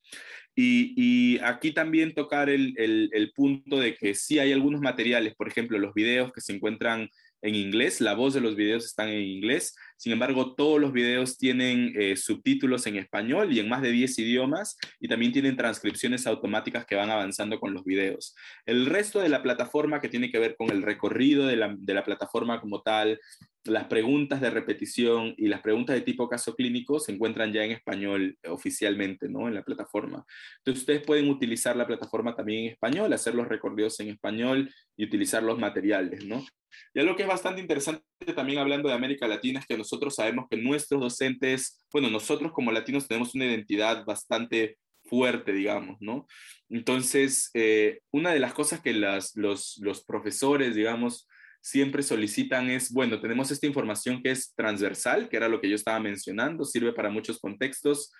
Y, 0.57 1.37
aquí 1.39 1.73
también 1.73 2.13
tocar 2.13 2.49
el, 2.49 3.31
punto 3.35 3.79
de 3.79 3.95
que 3.95 4.15
sí 4.15 4.39
hay 4.39 4.53
algunos 4.53 4.79
materiales, 4.81 5.35
por 5.35 5.47
ejemplo, 5.47 5.77
los 5.77 5.93
videos 5.93 6.31
que 6.31 6.41
se 6.41 6.53
encuentran 6.53 7.09
en 7.41 7.55
inglés, 7.55 7.99
la 7.99 8.15
voz 8.15 8.33
de 8.33 8.41
los 8.41 8.55
videos 8.55 8.85
están 8.85 9.09
en 9.09 9.21
inglés, 9.21 9.75
sin 9.97 10.13
embargo 10.13 10.55
todos 10.55 10.79
los 10.79 10.91
videos 10.91 11.37
tienen 11.37 11.93
eh, 11.95 12.15
subtítulos 12.15 12.85
en 12.87 12.97
español 12.97 13.51
y 13.51 13.59
en 13.59 13.69
más 13.69 13.81
de 13.81 13.91
10 13.91 14.19
idiomas 14.19 14.77
y 14.99 15.07
también 15.07 15.31
tienen 15.31 15.55
transcripciones 15.55 16.27
automáticas 16.27 16.85
que 16.85 16.95
van 16.95 17.09
avanzando 17.09 17.59
con 17.59 17.73
los 17.73 17.83
videos. 17.83 18.35
El 18.65 18.85
resto 18.85 19.19
de 19.19 19.29
la 19.29 19.43
plataforma 19.43 20.01
que 20.01 20.09
tiene 20.09 20.31
que 20.31 20.39
ver 20.39 20.55
con 20.55 20.69
el 20.69 20.81
recorrido 20.81 21.47
de 21.47 21.55
la, 21.55 21.75
de 21.77 21.93
la 21.93 22.03
plataforma 22.03 22.59
como 22.59 22.81
tal, 22.81 23.19
las 23.65 23.85
preguntas 23.85 24.41
de 24.41 24.49
repetición 24.49 25.33
y 25.37 25.47
las 25.47 25.61
preguntas 25.61 25.95
de 25.95 26.01
tipo 26.01 26.29
caso 26.29 26.55
clínico 26.55 26.99
se 26.99 27.11
encuentran 27.11 27.51
ya 27.51 27.63
en 27.63 27.71
español 27.71 28.37
oficialmente, 28.47 29.27
¿no? 29.27 29.47
En 29.47 29.55
la 29.55 29.63
plataforma. 29.63 30.23
Entonces 30.57 30.81
ustedes 30.81 31.01
pueden 31.03 31.29
utilizar 31.29 31.75
la 31.75 31.87
plataforma 31.87 32.35
también 32.35 32.65
en 32.65 32.71
español, 32.71 33.11
hacer 33.11 33.33
los 33.33 33.47
recorridos 33.47 33.99
en 33.99 34.09
español 34.09 34.71
y 34.95 35.05
utilizar 35.05 35.41
los 35.41 35.57
materiales, 35.57 36.25
¿no? 36.25 36.45
Y 36.93 36.99
algo 36.99 37.15
que 37.15 37.23
es 37.23 37.27
bastante 37.27 37.61
interesante 37.61 38.03
también 38.35 38.59
hablando 38.59 38.89
de 38.89 38.95
América 38.95 39.27
Latina 39.27 39.59
es 39.59 39.65
que 39.65 39.77
nosotros 39.77 40.15
sabemos 40.15 40.45
que 40.49 40.57
nuestros 40.57 41.01
docentes, 41.01 41.85
bueno, 41.91 42.09
nosotros 42.09 42.51
como 42.51 42.71
latinos 42.71 43.07
tenemos 43.07 43.33
una 43.33 43.45
identidad 43.45 44.05
bastante 44.05 44.77
fuerte, 45.05 45.53
digamos, 45.53 45.97
¿no? 46.01 46.27
Entonces, 46.69 47.49
eh, 47.53 47.99
una 48.11 48.31
de 48.31 48.39
las 48.39 48.53
cosas 48.53 48.81
que 48.81 48.93
las, 48.93 49.35
los, 49.35 49.77
los 49.81 50.03
profesores, 50.03 50.75
digamos, 50.75 51.27
siempre 51.65 52.03
solicitan 52.03 52.69
es, 52.69 52.91
bueno, 52.91 53.19
tenemos 53.19 53.49
esta 53.49 53.65
información 53.65 54.21
que 54.21 54.29
es 54.29 54.53
transversal, 54.53 55.27
que 55.27 55.37
era 55.37 55.49
lo 55.49 55.59
que 55.59 55.67
yo 55.67 55.75
estaba 55.75 55.99
mencionando, 55.99 56.63
sirve 56.63 56.93
para 56.93 57.09
muchos 57.09 57.39
contextos, 57.39 58.13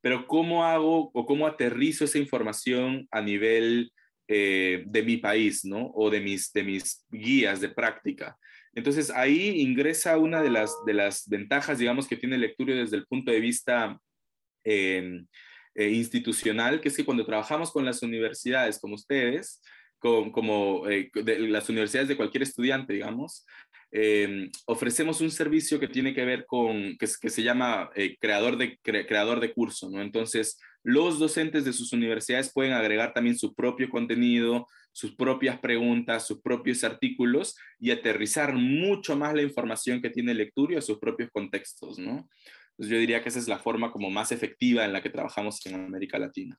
pero 0.00 0.28
¿cómo 0.28 0.64
hago 0.64 1.10
o 1.12 1.26
cómo 1.26 1.48
aterrizo 1.48 2.04
esa 2.04 2.18
información 2.18 3.08
a 3.10 3.20
nivel 3.20 3.90
eh, 4.28 4.84
de 4.86 5.02
mi 5.02 5.16
país, 5.16 5.64
¿no? 5.64 5.90
O 5.96 6.10
de 6.10 6.20
mis, 6.20 6.52
de 6.52 6.62
mis 6.62 7.04
guías 7.10 7.60
de 7.60 7.70
práctica. 7.70 8.38
Entonces 8.72 9.10
ahí 9.10 9.60
ingresa 9.60 10.16
una 10.16 10.40
de 10.40 10.50
las, 10.50 10.76
de 10.86 10.94
las 10.94 11.28
ventajas, 11.28 11.80
digamos, 11.80 12.06
que 12.06 12.16
tiene 12.16 12.38
Lecturio 12.38 12.76
desde 12.76 12.96
el 12.98 13.06
punto 13.06 13.32
de 13.32 13.40
vista 13.40 13.98
em, 14.62 15.26
eh, 15.74 15.90
institucional, 15.90 16.80
que 16.80 16.86
es 16.88 16.96
que 16.96 17.04
cuando 17.04 17.26
trabajamos 17.26 17.72
con 17.72 17.84
las 17.84 18.00
universidades 18.04 18.78
como 18.78 18.94
ustedes, 18.94 19.60
como 20.32 20.88
eh, 20.88 21.10
las 21.14 21.68
universidades 21.68 22.08
de 22.08 22.16
cualquier 22.16 22.42
estudiante, 22.42 22.92
digamos, 22.92 23.46
em, 23.90 24.50
ofrecemos 24.66 25.20
un 25.20 25.30
servicio 25.30 25.80
que 25.80 25.88
tiene 25.88 26.14
que 26.14 26.24
ver 26.24 26.44
con, 26.46 26.96
que, 26.98 27.06
se 27.06 27.42
llama 27.42 27.90
creador, 28.20 28.58
de, 28.58 28.78
creador 28.82 29.40
de 29.40 29.52
curso, 29.52 29.88
¿no? 29.88 30.02
Entonces, 30.02 30.58
los 30.82 31.18
docentes 31.18 31.64
de 31.64 31.72
sus 31.72 31.92
universidades 31.94 32.52
pueden 32.52 32.74
agregar 32.74 33.14
también 33.14 33.38
su 33.38 33.54
propio 33.54 33.88
contenido, 33.88 34.66
sus 34.92 35.16
propias 35.16 35.58
preguntas, 35.58 36.26
sus 36.26 36.42
propios 36.42 36.84
artículos 36.84 37.56
y 37.80 37.90
aterrizar 37.90 38.52
mucho 38.52 39.16
más 39.16 39.34
la 39.34 39.42
información 39.42 40.02
que 40.02 40.10
tiene 40.10 40.34
Lecturio 40.34 40.78
a 40.78 40.82
sus 40.82 40.98
propios 40.98 41.30
contextos, 41.32 41.98
¿no? 41.98 42.28
Entonces 42.72 42.92
yo 42.92 42.98
diría 42.98 43.22
que 43.22 43.28
esa 43.28 43.38
es 43.38 43.48
la 43.48 43.58
forma 43.58 43.90
como 43.90 44.10
más 44.10 44.32
efectiva 44.32 44.84
en 44.84 44.92
la 44.92 45.02
que 45.02 45.10
trabajamos 45.10 45.64
en 45.66 45.74
América 45.74 46.18
Latina. 46.18 46.58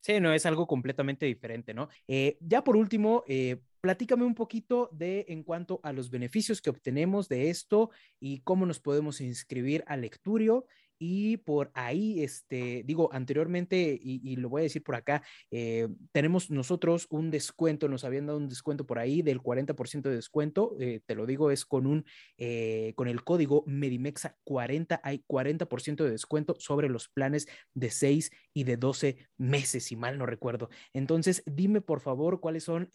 Sí, 0.00 0.20
no, 0.20 0.32
es 0.32 0.46
algo 0.46 0.66
completamente 0.66 1.26
diferente, 1.26 1.74
¿no? 1.74 1.88
Eh, 2.06 2.38
ya 2.40 2.62
por 2.62 2.76
último, 2.76 3.24
eh, 3.26 3.60
platícame 3.80 4.24
un 4.24 4.34
poquito 4.34 4.88
de 4.92 5.26
en 5.28 5.42
cuanto 5.42 5.80
a 5.82 5.92
los 5.92 6.10
beneficios 6.10 6.62
que 6.62 6.70
obtenemos 6.70 7.28
de 7.28 7.50
esto 7.50 7.90
y 8.20 8.40
cómo 8.40 8.64
nos 8.64 8.80
podemos 8.80 9.20
inscribir 9.20 9.84
a 9.86 9.96
Lecturio 9.96 10.66
y 10.98 11.38
por 11.38 11.70
ahí, 11.74 12.22
este, 12.22 12.82
digo, 12.84 13.10
anteriormente, 13.12 13.98
y, 14.00 14.36
lo 14.36 14.48
voy 14.48 14.62
a 14.62 14.64
decir 14.64 14.82
por 14.82 14.94
acá, 14.94 15.22
eh, 15.50 15.88
tenemos 16.12 16.50
nosotros 16.50 17.06
un 17.10 17.30
descuento, 17.30 17.88
nos 17.88 18.04
habían 18.04 18.26
dado 18.26 18.38
un 18.38 18.48
descuento 18.48 18.86
por 18.86 18.98
ahí 18.98 19.22
del 19.22 19.40
40% 19.40 20.08
de 20.08 20.16
descuento, 20.16 20.76
eh, 20.80 21.00
te 21.06 21.14
lo 21.14 21.26
digo, 21.26 21.50
es 21.50 21.64
con 21.64 21.86
un, 21.86 22.04
eh, 22.36 22.92
con 22.96 23.08
el 23.08 23.24
código 23.24 23.64
Medimexa 23.66 24.36
40, 24.44 25.00
hay 25.02 25.24
40% 25.26 26.04
de 26.04 26.10
descuento 26.10 26.56
sobre 26.58 26.88
los 26.88 27.08
planes 27.08 27.48
de 27.74 27.90
6 27.90 28.30
y 28.52 28.64
de 28.64 28.76
12 28.76 29.28
meses, 29.36 29.84
si 29.84 29.96
mal 29.96 30.18
no 30.18 30.26
recuerdo. 30.26 30.68
Entonces, 30.92 31.42
dime 31.46 31.80
por 31.80 32.00
favor 32.00 32.40
cuáles 32.40 32.64
son, 32.64 32.90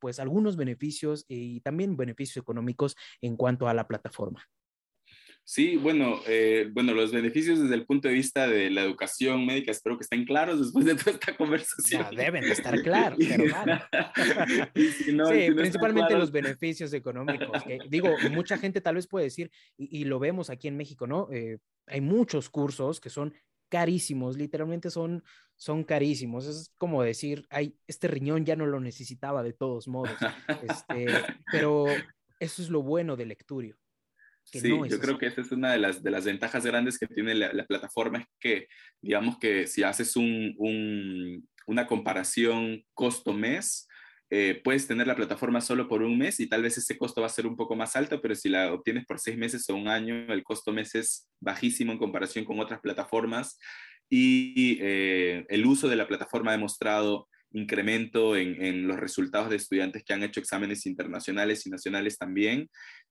pues, 0.00 0.18
algunos 0.20 0.56
beneficios 0.56 1.24
y 1.28 1.60
también 1.60 1.96
beneficios 1.96 2.36
económicos 2.42 2.96
en 3.20 3.36
cuanto 3.36 3.68
a 3.68 3.74
la 3.74 3.86
plataforma. 3.88 4.48
Sí, 5.50 5.78
bueno, 5.78 6.20
eh, 6.26 6.68
bueno, 6.74 6.92
los 6.92 7.10
beneficios 7.10 7.58
desde 7.58 7.74
el 7.74 7.86
punto 7.86 8.06
de 8.06 8.12
vista 8.12 8.46
de 8.46 8.68
la 8.68 8.82
educación 8.82 9.46
médica 9.46 9.70
espero 9.70 9.96
que 9.96 10.02
estén 10.02 10.26
claros 10.26 10.60
después 10.60 10.84
de 10.84 10.94
toda 10.94 11.12
esta 11.12 11.34
conversación. 11.38 12.14
Deben 12.14 12.42
de 12.42 12.52
estar 12.52 12.78
claros, 12.82 13.18
pero 13.18 13.44
sí, 14.76 15.50
principalmente 15.52 16.18
los 16.18 16.30
beneficios 16.30 16.92
económicos. 16.92 17.62
digo, 17.88 18.10
mucha 18.30 18.58
gente 18.58 18.82
tal 18.82 18.96
vez 18.96 19.06
puede 19.06 19.24
decir, 19.24 19.50
y, 19.78 20.04
lo 20.04 20.18
vemos 20.18 20.50
aquí 20.50 20.68
en 20.68 20.76
México, 20.76 21.06
¿no? 21.06 21.30
Eh, 21.32 21.56
hay 21.86 22.02
muchos 22.02 22.50
cursos 22.50 23.00
que 23.00 23.08
son 23.08 23.32
carísimos, 23.70 24.36
literalmente 24.36 24.90
son, 24.90 25.24
son 25.56 25.82
carísimos. 25.82 26.44
Es 26.44 26.74
como 26.76 27.02
decir, 27.02 27.46
ay, 27.48 27.74
este 27.86 28.06
riñón 28.06 28.44
ya 28.44 28.54
no 28.54 28.66
lo 28.66 28.80
necesitaba 28.80 29.42
de 29.42 29.54
todos 29.54 29.88
modos. 29.88 30.10
Este, 30.68 31.06
pero 31.50 31.86
eso 32.38 32.60
es 32.60 32.68
lo 32.68 32.82
bueno 32.82 33.16
de 33.16 33.24
Lecturio 33.24 33.78
sí, 34.52 34.68
yo 34.68 34.98
creo 35.00 35.18
que 35.18 35.26
esa 35.26 35.40
es 35.40 35.52
una 35.52 35.72
de 35.72 35.78
las, 35.78 36.02
de 36.02 36.10
las 36.10 36.24
ventajas 36.24 36.64
grandes 36.64 36.98
que 36.98 37.06
tiene 37.06 37.34
la, 37.34 37.66
plataforma, 37.66 38.18
es 38.18 38.26
que, 38.40 38.68
digamos 39.00 39.38
que 39.38 39.66
si 39.66 39.82
haces 39.82 40.16
un, 40.16 41.46
una 41.66 41.86
comparación 41.86 42.84
costo-mes, 42.94 43.88
eh, 44.30 44.60
puedes 44.62 44.86
tener 44.86 45.06
la 45.06 45.16
plataforma 45.16 45.62
solo 45.62 45.88
por 45.88 46.02
un 46.02 46.18
mes 46.18 46.38
y 46.38 46.48
tal 46.48 46.62
vez 46.62 46.76
ese 46.76 46.98
costo 46.98 47.22
va 47.22 47.28
a 47.28 47.30
ser 47.30 47.46
un 47.46 47.56
poco 47.56 47.76
más 47.76 47.96
alto, 47.96 48.20
pero 48.20 48.34
si 48.34 48.50
la 48.50 48.72
obtienes 48.72 49.06
por 49.06 49.18
seis 49.18 49.38
meses 49.38 49.68
o 49.70 49.74
un 49.74 49.88
año, 49.88 50.14
el 50.32 50.44
costo 50.44 50.70
mes 50.70 50.94
es 50.94 51.28
bajísimo 51.40 51.92
en 51.92 51.98
comparación 51.98 52.44
con 52.44 52.60
otras 52.60 52.80
plataformas 52.80 53.58
y 54.10 54.78
eh, 54.80 55.46
el 55.48 55.64
uso 55.64 55.88
de 55.88 55.96
la 55.96 56.06
plataforma 56.06 56.50
ha 56.50 56.56
demostrado 56.56 57.28
incremento 57.52 58.36
en, 58.36 58.62
en, 58.62 58.86
los 58.86 58.98
resultados 58.98 59.48
de 59.48 59.56
estudiantes 59.56 60.04
que 60.04 60.12
han 60.12 60.22
hecho 60.22 60.40
exámenes 60.40 60.84
internacionales 60.84 61.66
y 61.66 61.70
nacionales 61.70 62.18
también. 62.18 62.68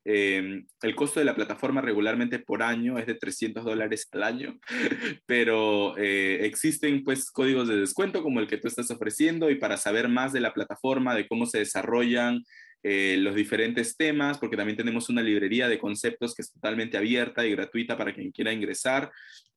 Eh, 0.09 0.63
el 0.83 0.95
costo 0.95 1.19
de 1.19 1.25
la 1.25 1.35
plataforma 1.35 1.81
regularmente 1.81 2.39
por 2.39 2.63
año 2.63 2.97
es 2.97 3.07
de 3.07 3.15
300 3.15 3.65
dólares 3.65 4.07
al 4.13 4.23
año, 4.23 4.57
pero 5.25 5.97
eh, 5.97 6.45
existen 6.45 7.03
pues 7.03 7.29
códigos 7.29 7.67
de 7.67 7.75
descuento 7.75 8.23
como 8.23 8.39
el 8.39 8.47
que 8.47 8.55
tú 8.57 8.69
estás 8.69 8.89
ofreciendo 8.89 9.49
y 9.49 9.55
para 9.55 9.75
saber 9.75 10.07
más 10.07 10.31
de 10.31 10.39
la 10.39 10.53
plataforma, 10.53 11.13
de 11.13 11.27
cómo 11.27 11.45
se 11.45 11.57
desarrollan 11.59 12.41
eh, 12.83 13.17
los 13.19 13.35
diferentes 13.35 13.97
temas, 13.97 14.37
porque 14.37 14.55
también 14.55 14.77
tenemos 14.77 15.09
una 15.09 15.21
librería 15.21 15.67
de 15.67 15.77
conceptos 15.77 16.33
que 16.33 16.43
es 16.43 16.53
totalmente 16.53 16.95
abierta 16.95 17.45
y 17.45 17.51
gratuita 17.51 17.97
para 17.97 18.13
quien 18.13 18.31
quiera 18.31 18.53
ingresar. 18.53 19.11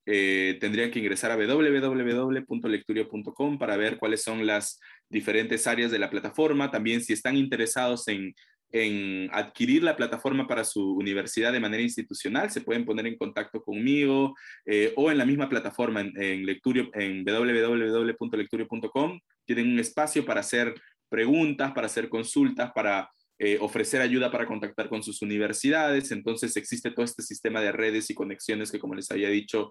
tendrían 0.04 0.90
que 0.90 0.98
ingresar 0.98 1.30
a 1.30 1.36
www.lecturio.com 1.36 3.58
para 3.58 3.76
ver 3.76 3.98
cuáles 3.98 4.24
son 4.24 4.44
las 4.44 4.80
diferentes 5.08 5.68
áreas 5.68 5.92
de 5.92 6.00
la 6.00 6.10
plataforma. 6.10 6.72
También 6.72 7.02
si 7.02 7.12
están 7.12 7.36
interesados 7.36 8.08
en 8.08 8.34
en 8.72 9.28
adquirir 9.32 9.82
la 9.82 9.96
plataforma 9.96 10.46
para 10.46 10.64
su 10.64 10.94
universidad 10.94 11.52
de 11.52 11.60
manera 11.60 11.82
institucional, 11.82 12.50
se 12.50 12.60
pueden 12.60 12.84
poner 12.84 13.06
en 13.06 13.16
contacto 13.16 13.62
conmigo 13.62 14.34
eh, 14.64 14.92
o 14.96 15.10
en 15.10 15.18
la 15.18 15.26
misma 15.26 15.48
plataforma 15.48 16.00
en, 16.00 16.12
en, 16.16 16.46
en 16.48 17.24
www.lecturio.com. 17.24 19.20
Tienen 19.44 19.72
un 19.72 19.78
espacio 19.78 20.24
para 20.24 20.40
hacer 20.40 20.74
preguntas, 21.08 21.72
para 21.72 21.86
hacer 21.86 22.08
consultas, 22.08 22.70
para 22.72 23.10
eh, 23.38 23.58
ofrecer 23.60 24.02
ayuda 24.02 24.30
para 24.30 24.46
contactar 24.46 24.88
con 24.88 25.02
sus 25.02 25.22
universidades. 25.22 26.12
Entonces 26.12 26.56
existe 26.56 26.90
todo 26.90 27.04
este 27.04 27.22
sistema 27.22 27.60
de 27.60 27.72
redes 27.72 28.10
y 28.10 28.14
conexiones 28.14 28.70
que, 28.70 28.78
como 28.78 28.94
les 28.94 29.10
había 29.10 29.30
dicho, 29.30 29.70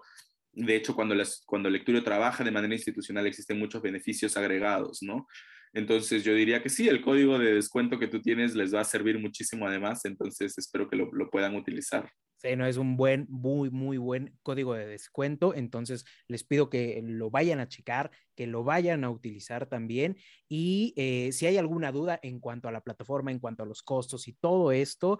de 0.52 0.76
hecho, 0.76 0.94
cuando, 0.94 1.14
las, 1.14 1.42
cuando 1.46 1.70
Lecturio 1.70 2.02
trabaja 2.02 2.42
de 2.42 2.50
manera 2.50 2.74
institucional 2.74 3.26
existen 3.26 3.58
muchos 3.58 3.80
beneficios 3.80 4.36
agregados, 4.36 5.02
¿no? 5.02 5.28
Entonces 5.72 6.24
yo 6.24 6.34
diría 6.34 6.62
que 6.62 6.68
sí, 6.68 6.88
el 6.88 7.02
código 7.02 7.38
de 7.38 7.54
descuento 7.54 7.98
que 7.98 8.08
tú 8.08 8.20
tienes 8.20 8.54
les 8.54 8.74
va 8.74 8.80
a 8.80 8.84
servir 8.84 9.18
muchísimo 9.18 9.66
además, 9.66 10.04
entonces 10.04 10.58
espero 10.58 10.88
que 10.88 10.96
lo, 10.96 11.30
puedan 11.30 11.54
utilizar. 11.54 12.10
Sí, 12.38 12.56
no, 12.56 12.66
es 12.66 12.78
un 12.78 12.96
buen, 12.96 13.26
muy, 13.28 13.70
muy 13.70 13.98
buen 13.98 14.34
código 14.42 14.72
de 14.74 14.86
descuento. 14.86 15.54
Entonces, 15.54 16.06
les 16.26 16.42
pido 16.42 16.70
que 16.70 17.02
lo 17.04 17.30
vayan 17.30 17.60
a 17.60 17.68
checar, 17.68 18.10
que 18.34 18.46
lo 18.46 18.64
vayan 18.64 19.04
a 19.04 19.10
utilizar 19.10 19.66
también. 19.66 20.16
Y 20.48 20.94
eh, 20.96 21.32
si 21.32 21.44
hay 21.44 21.58
alguna 21.58 21.92
duda 21.92 22.18
en 22.22 22.40
cuanto 22.40 22.66
a 22.66 22.72
la 22.72 22.80
plataforma, 22.80 23.30
en 23.30 23.40
cuanto 23.40 23.62
a 23.62 23.66
los 23.66 23.82
costos 23.82 24.26
y 24.26 24.32
todo 24.32 24.72
esto, 24.72 25.18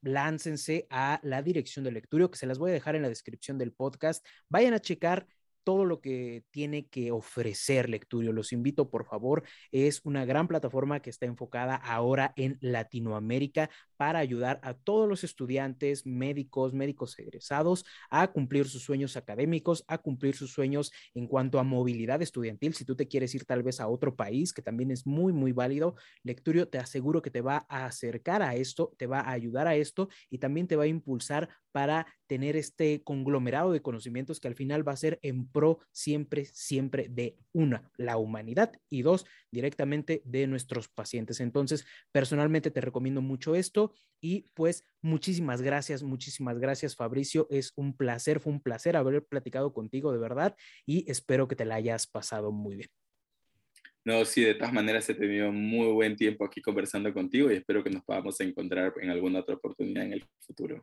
láncense 0.00 0.86
a 0.88 1.20
la 1.22 1.42
dirección 1.42 1.84
de 1.84 1.92
lectura 1.92 2.28
que 2.28 2.38
se 2.38 2.46
las 2.46 2.58
voy 2.58 2.70
a 2.70 2.74
dejar 2.74 2.96
en 2.96 3.02
la 3.02 3.08
descripción 3.08 3.58
del 3.58 3.72
podcast. 3.72 4.24
Vayan 4.48 4.74
a 4.74 4.80
checar 4.80 5.26
todo 5.66 5.84
lo 5.84 6.00
que 6.00 6.44
tiene 6.52 6.86
que 6.86 7.10
ofrecer 7.10 7.90
Lecturio. 7.90 8.32
Los 8.32 8.52
invito, 8.52 8.88
por 8.88 9.04
favor. 9.04 9.42
Es 9.72 10.00
una 10.04 10.24
gran 10.24 10.46
plataforma 10.46 11.00
que 11.00 11.10
está 11.10 11.26
enfocada 11.26 11.74
ahora 11.74 12.32
en 12.36 12.56
Latinoamérica 12.60 13.68
para 13.96 14.20
ayudar 14.20 14.60
a 14.62 14.74
todos 14.74 15.08
los 15.08 15.24
estudiantes, 15.24 16.06
médicos, 16.06 16.72
médicos 16.72 17.18
egresados 17.18 17.84
a 18.10 18.28
cumplir 18.28 18.68
sus 18.68 18.84
sueños 18.84 19.16
académicos, 19.16 19.84
a 19.88 19.98
cumplir 19.98 20.36
sus 20.36 20.52
sueños 20.52 20.92
en 21.14 21.26
cuanto 21.26 21.58
a 21.58 21.64
movilidad 21.64 22.22
estudiantil. 22.22 22.74
Si 22.74 22.84
tú 22.84 22.94
te 22.94 23.08
quieres 23.08 23.34
ir 23.34 23.44
tal 23.44 23.64
vez 23.64 23.80
a 23.80 23.88
otro 23.88 24.14
país, 24.14 24.52
que 24.52 24.62
también 24.62 24.92
es 24.92 25.04
muy, 25.04 25.32
muy 25.32 25.50
válido, 25.50 25.96
Lecturio 26.22 26.68
te 26.68 26.78
aseguro 26.78 27.22
que 27.22 27.32
te 27.32 27.40
va 27.40 27.66
a 27.68 27.86
acercar 27.86 28.40
a 28.40 28.54
esto, 28.54 28.94
te 28.98 29.08
va 29.08 29.18
a 29.18 29.32
ayudar 29.32 29.66
a 29.66 29.74
esto 29.74 30.10
y 30.30 30.38
también 30.38 30.68
te 30.68 30.76
va 30.76 30.84
a 30.84 30.86
impulsar 30.86 31.48
para 31.76 32.06
tener 32.26 32.56
este 32.56 33.02
conglomerado 33.04 33.70
de 33.70 33.82
conocimientos 33.82 34.40
que 34.40 34.48
al 34.48 34.54
final 34.54 34.88
va 34.88 34.92
a 34.92 34.96
ser 34.96 35.18
en 35.20 35.46
pro 35.46 35.80
siempre, 35.92 36.46
siempre 36.46 37.08
de 37.10 37.36
una, 37.52 37.92
la 37.98 38.16
humanidad 38.16 38.72
y 38.88 39.02
dos, 39.02 39.26
directamente 39.50 40.22
de 40.24 40.46
nuestros 40.46 40.88
pacientes. 40.88 41.38
Entonces, 41.38 41.84
personalmente 42.12 42.70
te 42.70 42.80
recomiendo 42.80 43.20
mucho 43.20 43.54
esto 43.54 43.92
y 44.22 44.48
pues 44.54 44.86
muchísimas 45.02 45.60
gracias, 45.60 46.02
muchísimas 46.02 46.58
gracias 46.58 46.96
Fabricio. 46.96 47.46
Es 47.50 47.74
un 47.76 47.94
placer, 47.94 48.40
fue 48.40 48.54
un 48.54 48.62
placer 48.62 48.96
haber 48.96 49.26
platicado 49.26 49.74
contigo 49.74 50.12
de 50.12 50.18
verdad 50.18 50.56
y 50.86 51.04
espero 51.10 51.46
que 51.46 51.56
te 51.56 51.66
la 51.66 51.74
hayas 51.74 52.06
pasado 52.06 52.52
muy 52.52 52.76
bien. 52.76 52.88
No, 54.02 54.24
sí, 54.24 54.42
de 54.44 54.54
todas 54.54 54.72
maneras 54.72 55.06
he 55.10 55.14
tenido 55.14 55.52
muy 55.52 55.92
buen 55.92 56.16
tiempo 56.16 56.46
aquí 56.46 56.62
conversando 56.62 57.12
contigo 57.12 57.50
y 57.50 57.56
espero 57.56 57.84
que 57.84 57.90
nos 57.90 58.02
podamos 58.02 58.40
encontrar 58.40 58.94
en 59.02 59.10
alguna 59.10 59.40
otra 59.40 59.56
oportunidad 59.56 60.04
en 60.04 60.14
el 60.14 60.24
futuro. 60.40 60.82